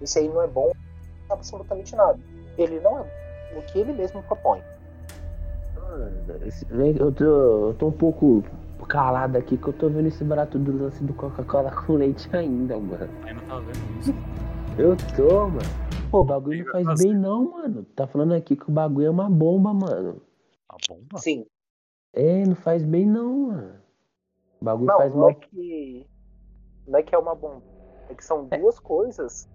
Isso 0.00 0.18
aí 0.18 0.28
não 0.28 0.40
é 0.42 0.46
bom 0.46 0.70
absolutamente 1.28 1.94
nada. 1.96 2.18
Ele 2.56 2.78
não 2.78 3.00
é 3.00 3.02
bom 3.02 3.58
o 3.58 3.62
que 3.62 3.80
ele 3.80 3.92
mesmo 3.92 4.22
propõe. 4.22 4.62
Eu 6.96 7.10
tô, 7.12 7.24
eu 7.24 7.74
tô 7.76 7.88
um 7.88 7.92
pouco 7.92 8.44
calado 8.86 9.36
aqui 9.36 9.56
que 9.56 9.66
eu 9.68 9.72
tô 9.72 9.88
vendo 9.88 10.06
esse 10.06 10.22
barato 10.22 10.56
do 10.58 10.84
lance 10.84 11.02
do 11.02 11.12
Coca-Cola 11.14 11.70
com 11.84 11.94
leite 11.94 12.28
ainda, 12.34 12.78
mano. 12.78 13.08
Ainda 13.26 13.40
tá 13.42 13.58
vendo 13.58 14.00
isso. 14.00 14.14
Eu 14.78 14.96
tô, 15.16 15.48
mano. 15.48 15.58
Pô, 16.10 16.20
o 16.20 16.24
bagulho 16.24 16.64
não 16.64 16.84
faz 16.84 17.02
bem 17.02 17.14
não, 17.14 17.50
mano. 17.50 17.84
Tá 17.96 18.06
falando 18.06 18.34
aqui 18.34 18.54
que 18.56 18.68
o 18.68 18.72
bagulho 18.72 19.06
é 19.06 19.10
uma 19.10 19.28
bomba, 19.28 19.74
mano. 19.74 20.20
A 20.70 20.76
bomba? 20.88 21.18
Sim. 21.18 21.44
É, 22.12 22.44
não 22.46 22.54
faz 22.56 22.82
bem 22.84 23.06
não, 23.06 23.48
mano. 23.48 23.80
O 24.60 24.64
bagulho 24.64 24.86
Não, 24.86 24.96
faz 24.96 25.12
não 25.14 25.20
mal. 25.22 25.30
é 25.30 25.34
que. 25.34 26.06
Não 26.86 26.98
é 26.98 27.02
que 27.02 27.14
é 27.14 27.18
uma 27.18 27.34
bomba. 27.34 27.62
É 28.08 28.14
que 28.14 28.24
são 28.24 28.46
duas 28.46 28.78
coisas 28.80 29.48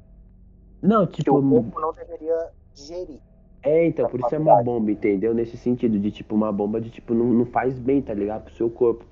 Não, 0.81 1.05
que 1.07 1.23
tipo, 1.23 1.37
o 1.37 1.49
corpo 1.49 1.79
não 1.79 1.91
deveria 1.91 2.51
digerir. 2.73 3.19
é, 3.63 3.85
então, 3.87 4.07
por 4.09 4.19
isso 4.19 4.33
é 4.35 4.39
uma 4.39 4.61
bomba, 4.63 4.91
entendeu? 4.91 5.33
Nesse 5.33 5.57
sentido, 5.57 5.99
de 5.99 6.11
tipo, 6.11 6.35
uma 6.35 6.51
bomba 6.51 6.79
de 6.79 6.89
tipo, 6.89 7.13
não, 7.13 7.25
não 7.25 7.45
faz 7.45 7.79
bem, 7.79 8.01
tá 8.01 8.13
ligado? 8.13 8.43
Pro 8.45 8.53
seu 8.55 8.69
corpo. 8.69 9.05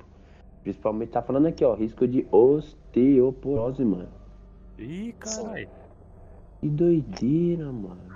Principalmente 0.61 1.11
tá 1.11 1.21
falando 1.21 1.47
aqui, 1.47 1.63
ó, 1.65 1.73
risco 1.73 2.07
de 2.07 2.25
osteoporose, 2.31 3.83
mano. 3.83 4.09
Ih, 4.77 5.13
caralho. 5.19 5.69
Que 6.61 6.69
doideira, 6.69 7.71
mano. 7.71 8.12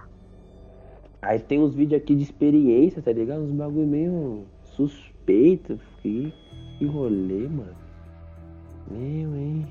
Aí 1.21 1.39
tem 1.39 1.59
uns 1.59 1.73
vídeos 1.73 2.01
aqui 2.01 2.15
de 2.15 2.23
experiência, 2.23 3.01
tá 3.01 3.11
ligado? 3.11 3.41
Uns 3.41 3.51
bagulho 3.51 3.87
meio 3.87 4.45
suspeito. 4.63 5.79
Que, 6.01 6.33
que 6.77 6.85
rolê, 6.85 7.47
mano. 7.47 7.75
Meu, 8.89 9.35
hein? 9.35 9.67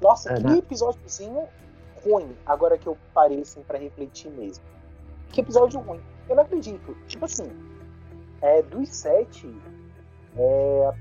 Nossa, 0.00 0.32
É, 0.32 0.42
que 0.42 0.58
episódiozinho 0.58 1.44
ruim. 2.02 2.34
Agora 2.46 2.78
que 2.78 2.86
eu 2.86 2.96
parei 3.12 3.40
assim 3.40 3.62
pra 3.62 3.78
refletir 3.78 4.30
mesmo. 4.30 4.64
Que 5.30 5.40
episódio 5.40 5.80
ruim. 5.80 6.00
Eu 6.28 6.36
não 6.36 6.42
acredito. 6.42 6.96
Tipo 7.06 7.24
assim, 7.26 7.50
é, 8.40 8.62
dos 8.62 8.88
sete, 8.88 9.52
é, 10.36 10.92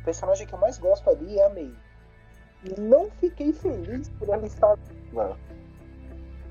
a 0.00 0.04
personagem 0.04 0.46
que 0.46 0.52
eu 0.52 0.58
mais 0.58 0.78
gosto 0.78 1.10
ali 1.10 1.38
é 1.38 1.46
a 1.46 1.50
May. 1.50 1.72
Não 2.78 3.10
fiquei 3.20 3.52
feliz 3.52 4.08
por 4.18 4.28
ela 4.28 4.46
estar. 4.46 4.78
Mano, 5.12 5.36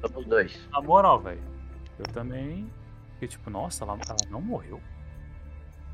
Somos 0.02 0.26
dois. 0.28 0.60
Na 0.72 0.82
moral, 0.82 1.20
velho. 1.20 1.55
Eu 2.00 2.06
também. 2.08 2.70
Fiquei 3.14 3.28
tipo, 3.28 3.50
nossa, 3.50 3.84
ela, 3.84 3.98
ela 4.08 4.18
não 4.30 4.42
morreu. 4.42 4.82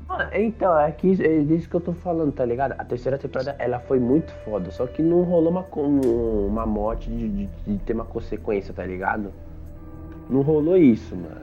Ah, 0.08 0.28
Então, 0.38 0.78
é, 0.78 0.90
que, 0.92 1.12
é 1.24 1.40
disso 1.42 1.68
que 1.68 1.76
eu 1.76 1.80
tô 1.80 1.92
falando, 1.92 2.32
tá 2.32 2.44
ligado? 2.44 2.72
A 2.72 2.84
terceira 2.84 3.16
temporada, 3.18 3.54
ela 3.58 3.78
foi 3.80 3.98
muito 3.98 4.32
foda, 4.44 4.70
só 4.70 4.86
que 4.86 5.00
não 5.02 5.22
rolou 5.22 5.50
uma, 5.50 5.64
uma 6.46 6.66
morte 6.66 7.08
de, 7.10 7.28
de- 7.28 7.46
de 7.66 7.78
ter 7.84 7.92
uma 7.94 8.04
consequência, 8.04 8.74
tá 8.74 8.84
ligado? 8.84 9.32
Não 10.28 10.42
rolou 10.42 10.76
isso, 10.76 11.14
mano. 11.16 11.40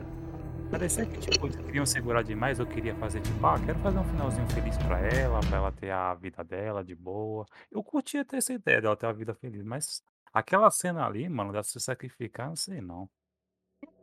Parecia 0.69 1.05
que, 1.05 1.17
tipo, 1.17 1.47
eles 1.47 1.55
queriam 1.57 1.85
segurar 1.85 2.21
demais, 2.23 2.59
eu 2.59 2.65
queria 2.67 2.93
fazer, 2.95 3.21
tipo, 3.21 3.43
ah, 3.45 3.59
quero 3.65 3.79
fazer 3.79 3.97
um 3.97 4.03
finalzinho 4.03 4.47
feliz 4.49 4.77
pra 4.77 4.99
ela, 4.99 5.39
pra 5.39 5.57
ela 5.57 5.71
ter 5.71 5.89
a 5.89 6.13
vida 6.13 6.43
dela 6.43 6.83
de 6.83 6.95
boa. 6.95 7.45
Eu 7.71 7.83
curtia 7.83 8.23
ter 8.23 8.37
essa 8.37 8.53
ideia 8.53 8.79
dela 8.81 8.95
ter 8.95 9.07
a 9.07 9.11
vida 9.11 9.33
feliz, 9.33 9.63
mas 9.63 10.03
aquela 10.31 10.69
cena 10.69 11.05
ali, 11.07 11.27
mano, 11.27 11.51
dela 11.51 11.63
se 11.63 11.79
sacrificar, 11.79 12.49
não 12.49 12.55
sei 12.55 12.81
não. 12.81 13.09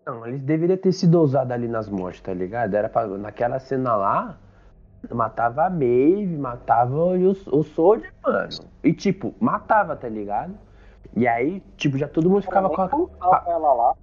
Não, 0.07 0.25
eles 0.25 0.41
deveriam 0.41 0.77
ter 0.77 0.93
sido 0.93 1.17
ousados 1.19 1.51
ali 1.51 1.67
nas 1.67 1.89
mortes, 1.89 2.21
tá 2.21 2.33
ligado? 2.33 2.73
Era 2.75 2.89
pra, 2.89 3.07
naquela 3.09 3.59
cena 3.59 3.97
lá, 3.97 4.39
matava 5.13 5.67
a 5.67 5.71
Maeve, 5.71 6.37
matava 6.39 6.95
o, 6.97 7.31
o 7.31 7.63
Soldier, 7.65 8.13
mano. 8.25 8.49
E 8.85 8.93
tipo, 8.93 9.35
matava, 9.41 9.97
tá 9.97 10.09
ligado? 10.09 10.55
E 11.17 11.27
aí, 11.27 11.61
tipo, 11.77 11.99
já 11.99 12.07
todo 12.07 12.31
mundo 12.31 12.43
ficava 12.43 12.71
com 12.71 12.83
a, 12.83 12.89
Colocava 12.89 13.51
ela 13.51 13.73
lá. 13.73 13.95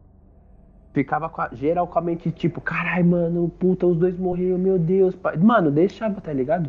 ficava 0.94 1.30
com 1.30 1.42
a, 1.42 1.50
geral 1.54 1.88
com 1.88 2.00
a 2.00 2.02
mente 2.02 2.32
tipo, 2.32 2.60
carai, 2.60 3.02
mano, 3.04 3.48
puta, 3.58 3.88
os 3.88 3.96
dois 3.98 4.18
morreram, 4.18 4.58
meu 4.58 4.78
Deus. 4.78 5.16
pai." 5.16 5.38
Mano, 5.38 5.72
deixava, 5.72 6.20
tá 6.20 6.34
ligado? 6.34 6.68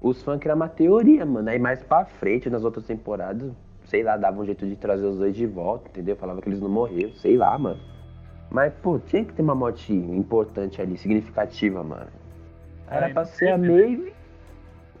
Os 0.00 0.22
fãs 0.22 0.40
criaram 0.40 0.60
uma 0.60 0.68
teoria, 0.68 1.24
mano. 1.24 1.48
Aí 1.48 1.58
mais 1.58 1.82
pra 1.84 2.04
frente, 2.04 2.50
nas 2.50 2.64
outras 2.64 2.84
temporadas, 2.84 3.52
sei 3.84 4.02
lá, 4.02 4.16
dava 4.16 4.40
um 4.40 4.44
jeito 4.44 4.66
de 4.66 4.74
trazer 4.76 5.06
os 5.06 5.18
dois 5.18 5.36
de 5.36 5.46
volta, 5.46 5.88
entendeu? 5.88 6.16
Falava 6.16 6.42
que 6.42 6.48
eles 6.48 6.60
não 6.60 6.68
morreram, 6.68 7.12
sei 7.14 7.36
lá, 7.36 7.56
mano. 7.56 7.80
Mas, 8.56 8.72
pô, 8.82 8.98
tinha 8.98 9.22
que 9.22 9.34
ter 9.34 9.42
uma 9.42 9.54
morte 9.54 9.92
importante 9.92 10.80
ali, 10.80 10.96
significativa, 10.96 11.82
mano. 11.84 12.06
Era 12.88 13.10
pra 13.10 13.26
ser 13.26 13.50
a? 13.50 13.58
Maeve 13.58 14.14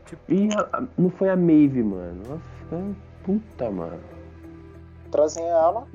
Tipo, 0.04 0.20
e 0.30 0.48
a- 0.54 0.68
a- 0.74 0.84
não 0.98 1.08
foi 1.08 1.30
a 1.30 1.36
Maeve, 1.36 1.82
mano. 1.82 2.22
Nossa, 2.28 2.84
Puta, 3.24 3.70
mano. 3.70 3.98
Trazem 5.10 5.42
ela 5.48 5.86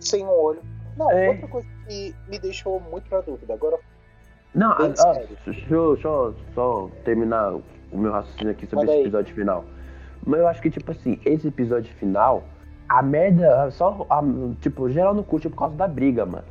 sem 0.00 0.24
um 0.24 0.30
olho. 0.30 0.58
Não, 0.96 1.12
É. 1.12 1.28
outra 1.28 1.46
coisa 1.46 1.68
que 1.86 2.12
me 2.28 2.40
deixou 2.40 2.80
muito 2.80 3.08
na 3.08 3.20
dúvida. 3.20 3.54
Agora, 3.54 3.78
Não, 4.52 4.76
Bem 4.76 4.88
ah, 4.88 4.92
ah, 5.10 5.14
sério. 5.14 5.28
deixa, 5.46 5.72
eu, 5.72 5.92
deixa 5.94 6.08
eu 6.08 6.34
só 6.56 6.90
terminar 7.04 7.54
o 7.54 7.62
meu 7.96 8.10
raciocínio 8.10 8.50
aqui 8.50 8.66
sobre 8.66 8.78
Manda 8.78 8.90
esse 8.90 8.98
aí. 8.98 9.02
episódio 9.04 9.32
final. 9.32 9.64
Mas 10.26 10.40
eu 10.40 10.48
acho 10.48 10.60
que, 10.60 10.70
tipo 10.70 10.90
assim, 10.90 11.20
esse 11.24 11.46
episódio 11.46 11.94
final, 11.94 12.42
a 12.88 13.00
merda, 13.00 13.70
só, 13.70 14.04
a- 14.10 14.20
tipo, 14.60 14.90
geral 14.90 15.14
não 15.14 15.22
curte 15.22 15.48
por 15.48 15.56
causa 15.56 15.76
da 15.76 15.86
briga, 15.86 16.26
mano. 16.26 16.44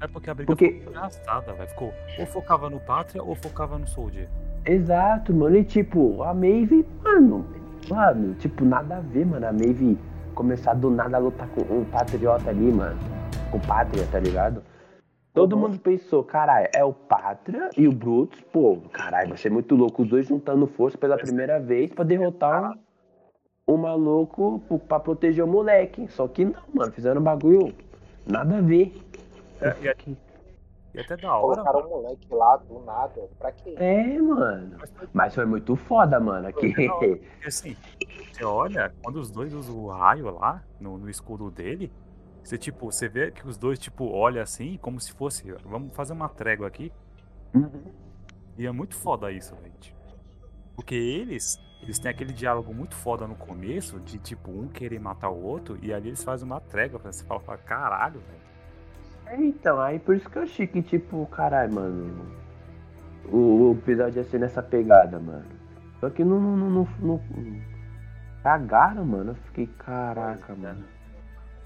É 0.00 0.06
porque 0.06 0.30
a 0.30 0.34
briga 0.34 0.46
Porque- 0.46 0.72
ficou 0.80 0.96
arrastada, 0.96 1.52
velho. 1.52 1.68
Ficou, 1.68 1.92
ou 2.18 2.26
focava 2.26 2.68
no 2.70 2.80
Pátria 2.80 3.22
ou 3.22 3.34
focava 3.34 3.78
no 3.78 3.86
Soldier. 3.86 4.28
Exato, 4.64 5.32
mano. 5.32 5.56
E 5.56 5.64
tipo, 5.64 6.22
a 6.22 6.34
Maeve, 6.34 6.86
mano, 7.02 7.46
mano, 7.88 8.34
tipo, 8.34 8.64
nada 8.64 8.96
a 8.96 9.00
ver, 9.00 9.24
mano. 9.26 9.46
A 9.46 9.52
Maeve 9.52 9.98
começar 10.34 10.74
do 10.74 10.90
nada 10.90 11.16
a 11.16 11.20
lutar 11.20 11.48
com 11.48 11.62
um 11.74 11.84
patriota 11.84 12.50
ali, 12.50 12.70
mano. 12.72 12.98
Com 13.50 13.60
pátria, 13.60 14.06
tá 14.10 14.18
ligado? 14.18 14.62
Todo 15.32 15.54
Uhum. 15.54 15.62
mundo 15.62 15.78
pensou, 15.78 16.24
caralho, 16.24 16.66
é 16.74 16.82
o 16.82 16.94
Pátria 16.94 17.68
e 17.76 17.86
o 17.86 17.92
Brutus, 17.92 18.40
pô, 18.52 18.78
caralho, 18.90 19.28
vai 19.28 19.36
ser 19.38 19.50
muito 19.50 19.74
louco. 19.76 20.02
Os 20.02 20.08
dois 20.08 20.26
juntando 20.26 20.66
força 20.66 20.96
pela 20.96 21.16
primeira 21.18 21.60
vez 21.60 21.92
pra 21.92 22.04
derrotar 22.04 22.72
um, 23.68 23.74
um 23.74 23.76
maluco 23.76 24.60
pra 24.88 24.98
proteger 24.98 25.44
o 25.44 25.46
moleque. 25.46 26.08
Só 26.10 26.26
que 26.26 26.44
não, 26.46 26.62
mano, 26.74 26.90
fizeram 26.90 27.20
um 27.20 27.24
bagulho 27.24 27.70
nada 28.26 28.56
a 28.56 28.60
ver. 28.62 28.94
É, 29.60 29.76
e, 29.82 29.88
é- 29.88 29.96
e 30.94 31.00
até 31.00 31.16
da 31.16 31.36
hora, 31.36 31.62
colocaram 31.62 31.80
mano, 31.80 31.86
um 31.86 32.02
moleque 32.02 32.26
lá 32.30 32.56
do 32.56 32.78
nada. 32.80 33.28
Pra 33.38 33.52
quê? 33.52 33.74
É, 33.78 34.18
mano. 34.18 34.78
mas 35.12 35.34
foi 35.34 35.44
muito 35.44 35.76
foda, 35.76 36.18
mano. 36.18 36.52
Que... 36.52 36.72
Porque 36.88 37.22
assim, 37.46 37.76
você 38.32 38.44
olha, 38.44 38.92
quando 39.02 39.16
os 39.16 39.30
dois 39.30 39.52
usam 39.52 39.76
o 39.76 39.88
raio 39.88 40.30
lá, 40.30 40.62
no, 40.80 40.96
no 40.96 41.10
escudo 41.10 41.50
dele, 41.50 41.92
você 42.42 42.56
tipo, 42.56 42.90
você 42.90 43.08
vê 43.08 43.30
que 43.30 43.46
os 43.46 43.58
dois, 43.58 43.78
tipo, 43.78 44.06
olham 44.06 44.42
assim, 44.42 44.78
como 44.78 45.00
se 45.00 45.12
fosse, 45.12 45.50
vamos 45.64 45.94
fazer 45.94 46.12
uma 46.12 46.28
trégua 46.28 46.66
aqui. 46.66 46.92
E 48.56 48.66
é 48.66 48.72
muito 48.72 48.94
foda 48.94 49.30
isso, 49.30 49.54
gente. 49.62 49.94
Porque 50.74 50.94
eles, 50.94 51.58
eles 51.82 51.98
têm 51.98 52.10
aquele 52.10 52.32
diálogo 52.32 52.72
muito 52.72 52.94
foda 52.94 53.26
no 53.26 53.34
começo, 53.34 53.98
de 54.00 54.18
tipo, 54.18 54.50
um 54.50 54.68
querer 54.68 54.98
matar 54.98 55.30
o 55.30 55.42
outro, 55.42 55.78
e 55.82 55.92
ali 55.92 56.08
eles 56.08 56.22
fazem 56.22 56.46
uma 56.46 56.60
trégua 56.60 57.00
pra 57.00 57.12
você 57.12 57.24
falar, 57.24 57.40
fala, 57.40 57.58
caralho, 57.58 58.20
velho. 58.20 58.45
É, 59.26 59.36
então, 59.36 59.80
aí 59.80 59.98
por 59.98 60.14
isso 60.16 60.28
que 60.28 60.38
eu 60.38 60.42
achei 60.42 60.66
que, 60.66 60.82
tipo, 60.82 61.26
caralho, 61.26 61.74
mano. 61.74 62.26
O, 63.30 63.70
o 63.70 63.72
episódio 63.72 64.18
ia 64.20 64.24
ser 64.24 64.38
nessa 64.38 64.62
pegada, 64.62 65.18
mano. 65.18 65.44
Só 66.00 66.10
que 66.10 66.24
não. 66.24 66.40
não, 66.40 66.56
não, 66.56 66.70
não, 66.70 66.88
não- 67.00 67.60
cagaram, 68.42 69.04
mano. 69.04 69.32
Eu 69.32 69.34
fiquei, 69.34 69.66
caraca, 69.78 70.54
mano. 70.54 70.84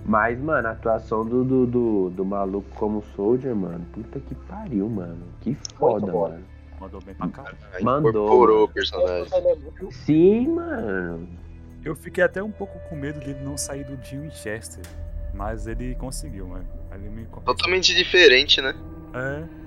Mas, 0.04 0.40
mano, 0.40 0.68
a 0.68 0.70
atuação 0.70 1.26
do, 1.26 1.44
do, 1.44 1.66
do, 1.66 2.10
do 2.10 2.24
maluco 2.24 2.68
como 2.76 3.02
Soldier, 3.14 3.54
mano. 3.54 3.84
Puta 3.92 4.18
que 4.18 4.34
pariu, 4.34 4.88
mano. 4.88 5.26
Que 5.40 5.54
foda, 5.76 6.10
mano. 6.10 6.42
Mandou 6.80 7.02
bem 7.04 7.14
pra 7.14 7.28
caralho. 7.28 7.56
Mandou, 7.82 8.24
incorporou 8.24 8.56
mano. 8.60 8.64
o 8.64 8.68
personagem. 8.72 9.28
É 9.34 9.90
Sim, 9.90 10.48
mano. 10.48 11.28
Eu 11.84 11.94
fiquei 11.94 12.24
até 12.24 12.42
um 12.42 12.50
pouco 12.50 12.78
com 12.88 12.96
medo 12.96 13.20
dele 13.20 13.40
não 13.42 13.58
sair 13.58 13.84
do 13.84 14.02
Jim 14.02 14.20
Winchester. 14.20 14.82
Mas 15.32 15.66
ele 15.66 15.94
conseguiu, 15.94 16.46
mano. 16.48 16.68
Ele 16.92 17.08
me. 17.08 17.26
Totalmente 17.44 17.94
diferente, 17.94 18.60
né? 18.60 18.74
É, 19.14 19.60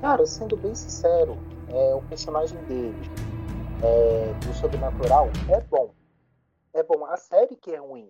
Cara, 0.00 0.24
sendo 0.26 0.56
bem 0.56 0.74
sincero, 0.74 1.36
é, 1.68 1.94
o 1.94 2.02
personagem 2.02 2.56
dele, 2.64 2.94
é, 3.82 4.32
do 4.46 4.54
Sobrenatural, 4.54 5.28
é 5.48 5.60
bom. 5.60 5.92
É 6.72 6.82
bom. 6.84 7.04
A 7.06 7.16
série 7.16 7.56
que 7.56 7.72
é 7.72 7.78
ruim. 7.78 8.08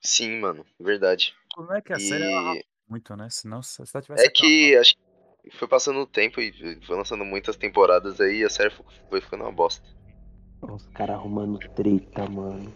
Sim, 0.00 0.40
mano, 0.40 0.64
verdade. 0.80 1.34
como 1.54 1.72
é 1.72 1.82
que 1.82 1.92
a 1.92 1.98
série 1.98 2.24
ela 2.24 2.32
E 2.32 2.36
arrasta 2.36 2.68
muito, 2.88 3.16
né? 3.16 3.28
Senão, 3.30 3.62
se 3.62 3.82
ela 3.94 4.02
tivesse 4.02 4.26
é 4.26 4.30
que 4.30 4.76
acho 4.76 4.94
que 5.42 5.50
foi 5.56 5.68
passando 5.68 5.98
o 6.00 6.06
tempo 6.06 6.40
e 6.40 6.80
foi 6.86 6.96
lançando 6.96 7.24
muitas 7.24 7.56
temporadas 7.56 8.20
aí 8.20 8.38
e 8.38 8.44
a 8.44 8.50
série 8.50 8.70
foi- 8.70 8.86
foi 9.10 9.20
ficando 9.20 9.44
uma 9.44 9.52
bosta. 9.52 9.86
Os 10.62 10.86
caras 10.88 11.16
arrumando 11.16 11.58
treta, 11.74 12.28
mano. 12.28 12.72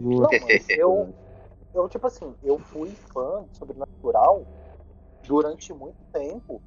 Não, 0.00 0.28
mas 0.42 0.68
eu, 0.70 1.14
eu, 1.82 1.88
tipo 1.88 2.06
assim, 2.06 2.34
eu 2.42 2.58
fui 2.58 2.90
fã 3.12 3.44
de 3.44 3.56
Sobrenatural 3.56 4.46
durante 5.26 5.72
muito 5.72 6.04
tempo. 6.12 6.60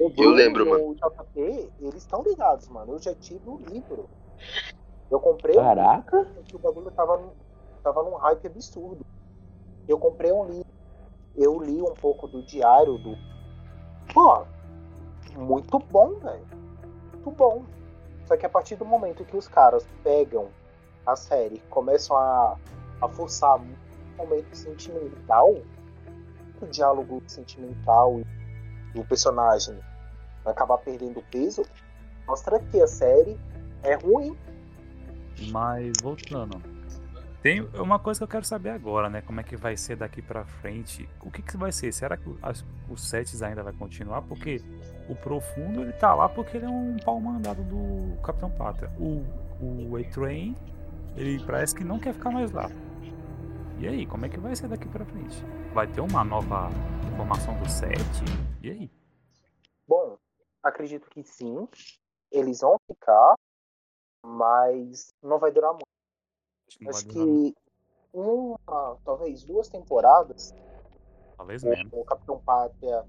O 0.00 0.08
Bruno 0.08 0.34
lembro, 0.34 0.66
e 0.66 0.68
mano. 0.70 0.88
O 0.90 0.94
JP, 0.94 1.72
eles 1.78 2.02
estão 2.02 2.22
ligados, 2.22 2.68
mano. 2.68 2.94
Eu 2.94 2.98
já 2.98 3.14
tive 3.14 3.48
o 3.48 3.58
livro. 3.58 4.08
Eu 5.10 5.20
comprei 5.20 5.54
Caraca. 5.54 6.16
livro 6.18 6.34
porque 6.34 6.56
o 6.56 6.58
bagulho 6.58 6.90
tava, 6.90 7.18
num- 7.18 7.34
tava 7.82 8.02
num 8.02 8.14
hype 8.16 8.46
absurdo. 8.46 9.04
Eu 9.86 9.98
comprei 9.98 10.32
um 10.32 10.44
livro. 10.46 10.72
Eu 11.34 11.58
li 11.60 11.82
um 11.82 11.94
pouco 11.94 12.26
do 12.26 12.42
diário 12.42 12.98
do. 12.98 13.16
Pô, 14.12 14.44
muito 15.36 15.78
bom, 15.78 16.18
velho. 16.18 16.46
Muito 17.12 17.30
bom. 17.32 17.64
Só 18.26 18.36
que 18.36 18.46
a 18.46 18.48
partir 18.48 18.76
do 18.76 18.84
momento 18.84 19.24
que 19.24 19.36
os 19.36 19.48
caras 19.48 19.86
pegam 20.02 20.50
a 21.04 21.16
série 21.16 21.56
e 21.56 21.60
começam 21.68 22.16
a, 22.16 22.56
a 23.00 23.08
forçar 23.08 23.58
muito 23.58 23.91
momento 24.16 24.54
sentimental, 24.54 25.56
o 26.60 26.66
diálogo 26.66 27.22
sentimental 27.26 28.20
e 28.94 29.00
o 29.00 29.04
personagem 29.04 29.78
vai 30.44 30.52
acabar 30.52 30.78
perdendo 30.78 31.22
peso, 31.30 31.62
mostra 32.26 32.58
que 32.58 32.80
a 32.80 32.86
série 32.86 33.38
é 33.82 33.94
ruim. 33.94 34.36
Mas 35.50 35.92
voltando. 36.02 36.62
Tem 37.42 37.60
uma 37.74 37.98
coisa 37.98 38.20
que 38.20 38.24
eu 38.24 38.28
quero 38.28 38.44
saber 38.44 38.70
agora, 38.70 39.10
né? 39.10 39.20
Como 39.20 39.40
é 39.40 39.42
que 39.42 39.56
vai 39.56 39.76
ser 39.76 39.96
daqui 39.96 40.22
pra 40.22 40.44
frente? 40.44 41.08
O 41.20 41.28
que 41.28 41.42
que 41.42 41.56
vai 41.56 41.72
ser? 41.72 41.92
Será 41.92 42.16
que 42.16 42.30
os 42.88 43.08
sets 43.08 43.42
ainda 43.42 43.64
vai 43.64 43.72
continuar? 43.72 44.22
Porque 44.22 44.62
o 45.08 45.16
Profundo 45.16 45.82
ele 45.82 45.92
tá 45.92 46.14
lá 46.14 46.28
porque 46.28 46.56
ele 46.56 46.66
é 46.66 46.68
um 46.68 46.96
pau 47.04 47.20
mandado 47.20 47.64
do 47.64 48.16
Capitão 48.22 48.48
Pátria. 48.48 48.92
O, 48.96 49.24
o 49.60 49.96
A-Train, 49.96 50.56
ele 51.16 51.44
parece 51.44 51.74
que 51.74 51.82
não 51.82 51.98
quer 51.98 52.14
ficar 52.14 52.30
mais 52.30 52.52
lá. 52.52 52.70
E 53.82 53.88
aí, 53.88 54.06
como 54.06 54.24
é 54.24 54.28
que 54.28 54.38
vai 54.38 54.54
ser 54.54 54.68
daqui 54.68 54.88
pra 54.88 55.04
frente? 55.04 55.36
Vai 55.74 55.88
ter 55.92 56.00
uma 56.00 56.22
nova 56.22 56.70
formação 57.16 57.58
do 57.58 57.68
set? 57.68 57.98
E 58.62 58.70
aí? 58.70 58.90
Bom, 59.88 60.16
acredito 60.62 61.10
que 61.10 61.24
sim, 61.24 61.66
eles 62.30 62.60
vão 62.60 62.76
ficar, 62.86 63.34
mas 64.24 65.12
não 65.20 65.36
vai 65.40 65.50
durar 65.50 65.72
muito. 65.72 65.82
Acho 66.68 66.78
que 66.78 66.84
não 66.84 66.92
vai 66.92 67.00
Acho 67.00 67.08
durar 67.08 67.26
muito. 67.26 67.54
que 67.54 67.62
uma, 68.12 68.98
talvez 69.04 69.42
duas 69.42 69.68
temporadas, 69.68 70.54
Talvez 71.36 71.64
o, 71.64 71.68
menos. 71.68 71.92
o 71.92 72.04
Capitão 72.04 72.38
Pátria 72.38 73.04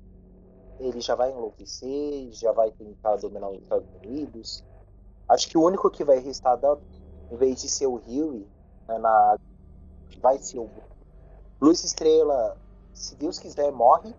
ele 0.80 1.02
já 1.02 1.14
vai 1.14 1.30
enlouquecer, 1.30 2.32
já 2.32 2.52
vai 2.52 2.72
tentar 2.72 3.18
dominar 3.18 3.50
os 3.50 3.62
Estados 3.62 3.88
Unidos. 4.04 4.66
Acho 5.30 5.48
que 5.48 5.56
o 5.56 5.64
único 5.64 5.92
que 5.92 6.04
vai 6.04 6.18
restar, 6.18 6.58
da, 6.58 6.76
em 7.32 7.38
vez 7.38 7.62
de 7.62 7.70
ser 7.70 7.86
o 7.86 7.98
Huey, 7.98 8.48
né, 8.88 8.98
na, 8.98 9.38
vai 10.22 10.38
ser 10.38 10.60
o 10.60 10.70
Luz 11.62 11.84
Estrela, 11.84 12.58
se 12.94 13.16
Deus 13.16 13.40
quiser, 13.40 13.72
morre. 13.72 14.14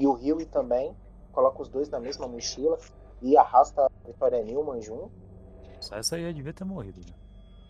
E 0.00 0.06
o 0.06 0.12
Huey 0.12 0.46
também. 0.46 0.94
Coloca 1.32 1.62
os 1.62 1.68
dois 1.68 1.88
na 1.88 1.98
mesma 2.00 2.26
mochila. 2.28 2.78
e 3.20 3.36
arrasta 3.36 3.82
a 3.84 3.90
Vitória 4.06 4.40
Newman 4.44 4.80
junto. 4.80 5.10
Essa 5.90 6.14
aí 6.16 6.22
já 6.22 6.30
devia 6.30 6.52
ter 6.52 6.62
morrido. 6.64 7.00
Né? 7.00 7.12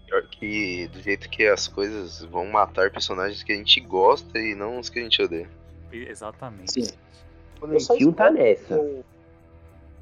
Pior 0.06 0.22
que 0.28 0.88
do 0.88 1.00
jeito 1.00 1.28
que 1.30 1.46
as 1.46 1.66
coisas 1.66 2.22
vão 2.24 2.46
matar 2.46 2.90
personagens 2.90 3.42
que 3.42 3.52
a 3.52 3.56
gente 3.56 3.80
gosta 3.80 4.38
e 4.38 4.54
não 4.54 4.78
os 4.78 4.90
que 4.90 4.98
a 4.98 5.02
gente 5.02 5.22
odeia. 5.22 5.48
Exatamente. 5.90 6.84
Sim. 6.84 6.96
O 7.62 7.66
Eu 7.66 7.80
só 7.80 7.92
Leitinho 7.94 8.12
tá 8.12 8.30
nessa. 8.30 8.64
que 8.66 8.74
o- 8.74 9.04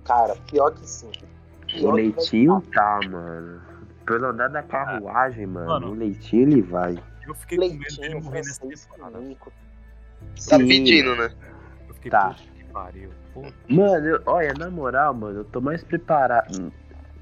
Cara, 0.05 0.35
pior 0.51 0.73
que 0.75 0.85
sim. 0.89 1.09
O 1.09 1.67
Pior 1.67 1.93
vai 1.93 2.03
Leitinho 2.03 2.61
tá, 2.73 3.01
mano. 3.09 3.63
Pelo 4.05 4.27
andar 4.27 4.49
da 4.49 4.63
carruagem, 4.65 5.47
mano, 5.47 5.67
Mano. 5.67 5.91
o 5.91 5.95
Leitinho 5.95 6.43
ele 6.43 6.63
vai. 6.63 6.97
Eu 7.27 7.35
fiquei 7.35 7.59
com 7.59 7.65
medo 7.65 7.81
Leitinho, 7.81 8.23
morrer 8.23 8.39
nessa 8.39 8.61
temporada. 8.67 9.19
Tá 10.49 10.57
Sim, 10.59 10.69
pedindo, 10.69 11.17
né? 11.17 11.31
Eu 11.89 11.95
fiquei, 11.95 12.11
Tá. 12.11 12.29
puta 12.31 12.43
que 12.57 12.65
pariu. 12.73 13.11
Pô, 13.35 13.43
Mano, 13.69 14.07
eu- 14.07 14.23
olha, 14.27 14.53
na 14.55 14.71
moral, 14.71 15.13
mano, 15.15 15.41
eu 15.41 15.45
tô 15.45 15.61
mais 15.61 15.83
preparado. 15.83 16.73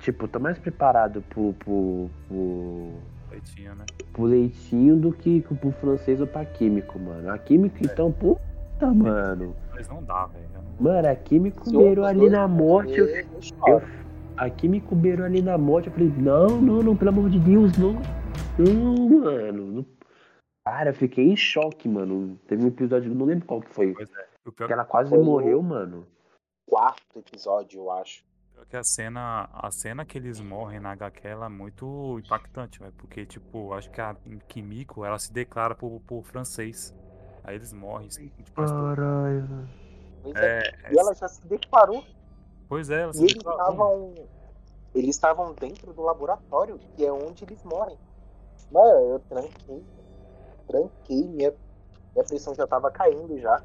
Tipo, 0.00 0.24
eu 0.24 0.28
tô 0.28 0.38
mais 0.38 0.58
preparado 0.58 1.22
pro, 1.22 1.52
pro, 1.54 2.10
pro, 2.28 2.92
leitinho, 3.30 3.74
né? 3.74 3.84
pro 4.12 4.24
leitinho 4.24 4.96
do 4.96 5.12
que 5.12 5.40
pro 5.40 5.72
francês 5.72 6.20
ou 6.20 6.26
pra 6.26 6.44
químico, 6.44 6.98
mano. 6.98 7.30
A 7.32 7.38
químico, 7.38 7.76
então, 7.80 8.12
puta, 8.12 8.86
mano. 8.94 9.56
Mas 9.72 9.88
não 9.88 10.02
dá, 10.04 10.26
velho. 10.26 10.44
Mano, 10.78 11.08
a 11.08 11.14
químico 11.14 11.68
Se 11.68 11.74
um 11.76 11.78
beirou 11.78 12.04
dos 12.04 12.06
ali 12.06 12.30
na 12.30 12.46
morte. 12.46 12.92
Eu, 12.98 13.06
eu 13.06 13.16
eu, 13.16 13.42
choro. 13.42 13.82
a 14.36 14.50
químico 14.50 14.94
beirou 14.94 15.24
ali 15.24 15.40
na 15.40 15.56
morte. 15.56 15.86
Eu 15.88 15.92
falei, 15.94 16.12
não, 16.16 16.60
não, 16.60 16.82
não, 16.82 16.96
pelo 16.96 17.10
amor 17.10 17.30
de 17.30 17.38
Deus, 17.38 17.76
não. 17.78 17.94
Não, 18.58 19.08
mano. 19.20 19.66
não. 19.72 19.86
Cara, 20.66 20.90
eu 20.90 20.94
fiquei 20.94 21.24
em 21.30 21.36
choque, 21.36 21.86
mano. 21.88 22.38
Teve 22.48 22.64
um 22.64 22.68
episódio, 22.68 23.10
eu 23.10 23.14
não 23.14 23.26
lembro 23.26 23.46
qual 23.46 23.60
que 23.60 23.70
foi. 23.70 23.92
Pois 23.92 24.10
é. 24.10 24.26
O 24.46 24.52
pior 24.52 24.66
Que 24.66 24.72
ela 24.72 24.84
quase 24.84 25.16
morreu, 25.16 25.62
mano. 25.62 26.06
Quarto 26.66 27.18
episódio, 27.18 27.80
eu 27.80 27.90
acho. 27.90 28.24
pior 28.52 28.66
que 28.66 28.76
a 28.76 28.82
cena, 28.82 29.48
a 29.52 29.70
cena 29.70 30.04
que 30.06 30.16
eles 30.16 30.40
morrem 30.40 30.80
na 30.80 30.92
HQ 30.92 31.26
ela 31.28 31.46
é 31.46 31.48
muito 31.50 32.18
impactante, 32.18 32.78
velho. 32.78 32.92
Porque, 32.94 33.26
tipo, 33.26 33.74
acho 33.74 33.90
que 33.90 34.00
a 34.00 34.16
Kimiko, 34.48 35.04
ela 35.04 35.18
se 35.18 35.30
declara 35.32 35.74
pro, 35.74 36.00
pro 36.00 36.22
francês. 36.22 36.94
Aí 37.42 37.56
eles 37.56 37.74
morrem. 37.74 38.08
assim, 38.08 38.28
tipo, 38.28 38.54
Caralho. 38.54 39.68
É. 40.34 40.60
é, 40.88 40.92
E 40.94 40.98
ela 40.98 41.14
já 41.14 41.28
se 41.28 41.46
declarou. 41.46 42.02
Pois 42.66 42.88
é, 42.88 43.02
ela 43.02 43.10
E 43.10 43.14
se 43.16 43.22
eles 43.22 43.34
declarou. 43.34 43.60
estavam. 43.62 44.14
Eles 44.94 45.10
estavam 45.14 45.52
dentro 45.54 45.92
do 45.92 46.00
laboratório, 46.02 46.78
que 46.78 47.04
é 47.04 47.12
onde 47.12 47.44
eles 47.44 47.62
morrem. 47.64 47.98
Mano, 48.70 49.10
eu 49.10 49.18
tranquei. 49.20 49.84
Tranquei, 50.66 51.26
minha, 51.28 51.52
minha 52.14 52.24
pressão 52.24 52.54
já 52.54 52.66
tava 52.66 52.90
caindo 52.90 53.38
já. 53.38 53.62